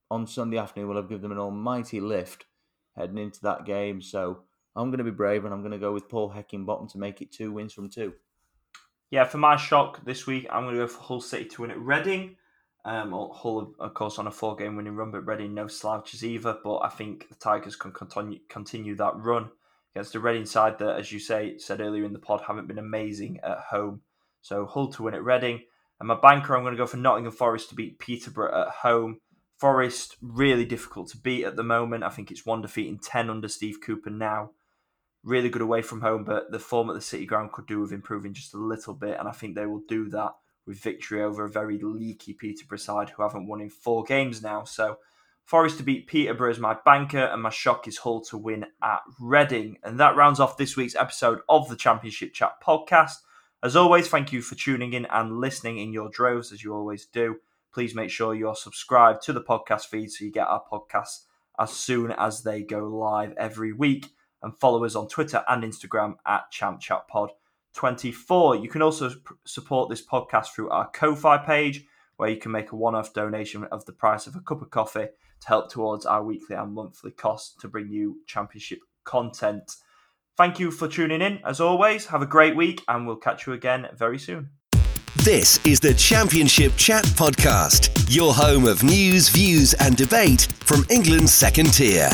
on 0.09 0.27
Sunday 0.27 0.57
afternoon 0.57 0.87
will 0.87 0.95
have 0.95 1.09
given 1.09 1.23
them 1.23 1.31
an 1.31 1.39
almighty 1.39 1.99
lift 1.99 2.45
heading 2.95 3.17
into 3.17 3.41
that 3.41 3.65
game. 3.65 4.01
So 4.01 4.43
I'm 4.75 4.89
going 4.89 4.99
to 4.99 5.03
be 5.03 5.11
brave 5.11 5.43
and 5.43 5.53
I'm 5.53 5.61
going 5.61 5.71
to 5.71 5.79
go 5.79 5.91
with 5.91 6.07
Paul 6.07 6.31
Heckingbottom 6.31 6.91
to 6.91 6.99
make 6.99 7.21
it 7.21 7.31
two 7.31 7.51
wins 7.51 7.73
from 7.73 7.89
two. 7.89 8.13
Yeah, 9.09 9.23
for 9.23 9.37
my 9.37 9.55
shock 9.55 10.05
this 10.05 10.27
week, 10.27 10.47
I'm 10.51 10.63
going 10.63 10.75
to 10.75 10.81
go 10.81 10.87
for 10.87 11.01
Hull 11.01 11.21
City 11.21 11.45
to 11.45 11.61
win 11.63 11.71
at 11.71 11.79
Reading. 11.79 12.35
Um, 12.85 13.11
Hull, 13.11 13.73
of 13.79 13.93
course, 13.93 14.19
on 14.19 14.27
a 14.27 14.31
four-game 14.31 14.75
winning 14.75 14.95
run, 14.95 15.11
but 15.11 15.25
Reading 15.25 15.53
no 15.53 15.67
slouches 15.67 16.23
either. 16.23 16.57
But 16.63 16.79
I 16.79 16.89
think 16.89 17.27
the 17.27 17.35
Tigers 17.35 17.75
can 17.75 17.91
continue 17.91 18.39
continue 18.49 18.95
that 18.95 19.17
run 19.17 19.49
against 19.93 20.13
the 20.13 20.19
Reading 20.19 20.45
side 20.45 20.77
that, 20.79 20.99
as 20.99 21.11
you 21.11 21.19
say 21.19 21.57
said 21.57 21.81
earlier 21.81 22.05
in 22.05 22.13
the 22.13 22.19
pod, 22.19 22.41
haven't 22.41 22.67
been 22.67 22.77
amazing 22.77 23.39
at 23.43 23.59
home. 23.59 24.01
So 24.41 24.65
Hull 24.65 24.87
to 24.93 25.03
win 25.03 25.15
at 25.15 25.23
Reading, 25.23 25.61
and 25.99 26.07
my 26.07 26.15
banker, 26.21 26.55
I'm 26.55 26.63
going 26.63 26.73
to 26.73 26.77
go 26.77 26.87
for 26.87 26.97
Nottingham 26.97 27.31
Forest 27.31 27.69
to 27.69 27.75
beat 27.75 27.99
Peterborough 27.99 28.67
at 28.67 28.73
home. 28.75 29.19
Forest 29.57 30.17
really 30.21 30.65
difficult 30.65 31.09
to 31.09 31.17
beat 31.17 31.45
at 31.45 31.55
the 31.55 31.63
moment. 31.63 32.03
I 32.03 32.09
think 32.09 32.29
it's 32.29 32.45
one 32.45 32.61
defeat 32.61 32.87
in 32.87 32.99
ten 32.99 33.29
under 33.29 33.47
Steve 33.47 33.79
Cooper 33.81 34.11
now. 34.11 34.51
Really 35.23 35.49
good 35.49 35.63
away 35.63 35.81
from 35.81 36.01
home, 36.01 36.23
but 36.23 36.51
the 36.51 36.59
form 36.59 36.89
at 36.89 36.93
the 36.93 37.01
City 37.01 37.25
Ground 37.25 37.51
could 37.51 37.65
do 37.65 37.79
with 37.79 37.91
improving 37.91 38.33
just 38.33 38.53
a 38.53 38.57
little 38.57 38.93
bit, 38.93 39.17
and 39.19 39.27
I 39.27 39.31
think 39.31 39.55
they 39.55 39.65
will 39.65 39.81
do 39.87 40.09
that 40.09 40.33
with 40.65 40.79
victory 40.79 41.23
over 41.23 41.45
a 41.45 41.49
very 41.49 41.79
leaky 41.81 42.33
Peterborough 42.33 42.77
side 42.77 43.09
who 43.09 43.23
haven't 43.23 43.47
won 43.47 43.61
in 43.61 43.69
four 43.69 44.03
games 44.03 44.43
now. 44.43 44.63
So 44.63 44.99
Forest 45.43 45.77
to 45.77 45.83
beat 45.83 46.07
Peterborough 46.07 46.51
is 46.51 46.59
my 46.59 46.75
banker, 46.83 47.23
and 47.23 47.41
my 47.41 47.49
shock 47.49 47.87
is 47.87 47.99
Hull 47.99 48.19
to 48.25 48.37
win 48.37 48.65
at 48.83 48.99
Reading. 49.17 49.77
And 49.81 49.97
that 49.99 50.17
rounds 50.17 50.41
off 50.41 50.57
this 50.57 50.75
week's 50.75 50.95
episode 50.95 51.39
of 51.47 51.69
the 51.69 51.77
Championship 51.77 52.33
Chat 52.33 52.61
podcast. 52.61 53.15
As 53.63 53.75
always, 53.75 54.07
thank 54.07 54.31
you 54.31 54.43
for 54.43 54.53
tuning 54.53 54.93
in 54.93 55.07
and 55.07 55.39
listening 55.39 55.79
in 55.79 55.91
your 55.91 56.09
droves, 56.09 56.51
as 56.51 56.63
you 56.63 56.75
always 56.75 57.07
do. 57.07 57.37
Please 57.73 57.95
make 57.95 58.11
sure 58.11 58.35
you're 58.35 58.55
subscribed 58.55 59.23
to 59.23 59.33
the 59.33 59.41
podcast 59.41 59.87
feed 59.87 60.11
so 60.11 60.23
you 60.25 60.31
get 60.31 60.47
our 60.47 60.63
podcasts 60.71 61.23
as 61.59 61.71
soon 61.71 62.11
as 62.11 62.43
they 62.43 62.61
go 62.61 62.87
live 62.87 63.33
every 63.35 63.73
week. 63.73 64.09
And 64.43 64.55
follow 64.55 64.85
us 64.85 64.95
on 64.95 65.07
Twitter 65.07 65.43
and 65.47 65.63
Instagram 65.63 66.17
at 66.27 66.51
Champ 66.51 66.79
Chat 66.79 67.07
Pod. 67.07 67.31
24. 67.73 68.57
You 68.57 68.69
can 68.69 68.83
also 68.83 69.11
support 69.45 69.89
this 69.89 70.05
podcast 70.05 70.53
through 70.53 70.69
our 70.69 70.89
Ko-Fi 70.91 71.39
page, 71.39 71.85
where 72.17 72.29
you 72.29 72.37
can 72.37 72.51
make 72.51 72.71
a 72.71 72.75
one-off 72.75 73.13
donation 73.13 73.63
of 73.65 73.85
the 73.85 73.91
price 73.91 74.27
of 74.27 74.35
a 74.35 74.39
cup 74.39 74.61
of 74.61 74.69
coffee 74.69 75.07
to 75.39 75.47
help 75.47 75.71
towards 75.71 76.05
our 76.05 76.23
weekly 76.23 76.55
and 76.55 76.73
monthly 76.73 77.11
costs 77.11 77.59
to 77.61 77.67
bring 77.67 77.89
you 77.89 78.17
championship 78.27 78.79
content. 79.03 79.77
Thank 80.37 80.59
you 80.59 80.69
for 80.69 80.87
tuning 80.87 81.21
in. 81.21 81.39
As 81.43 81.59
always, 81.59 82.05
have 82.05 82.21
a 82.21 82.27
great 82.27 82.55
week, 82.55 82.83
and 82.87 83.07
we'll 83.07 83.15
catch 83.15 83.47
you 83.47 83.53
again 83.53 83.87
very 83.95 84.19
soon. 84.19 84.51
This 85.23 85.59
is 85.65 85.79
the 85.79 85.95
Championship 85.95 86.73
Chat 86.77 87.03
Podcast, 87.05 88.05
your 88.07 88.35
home 88.35 88.65
of 88.65 88.83
news, 88.83 89.29
views, 89.29 89.73
and 89.73 89.97
debate 89.97 90.47
from 90.59 90.85
England's 90.91 91.33
second 91.33 91.73
tier. 91.73 92.11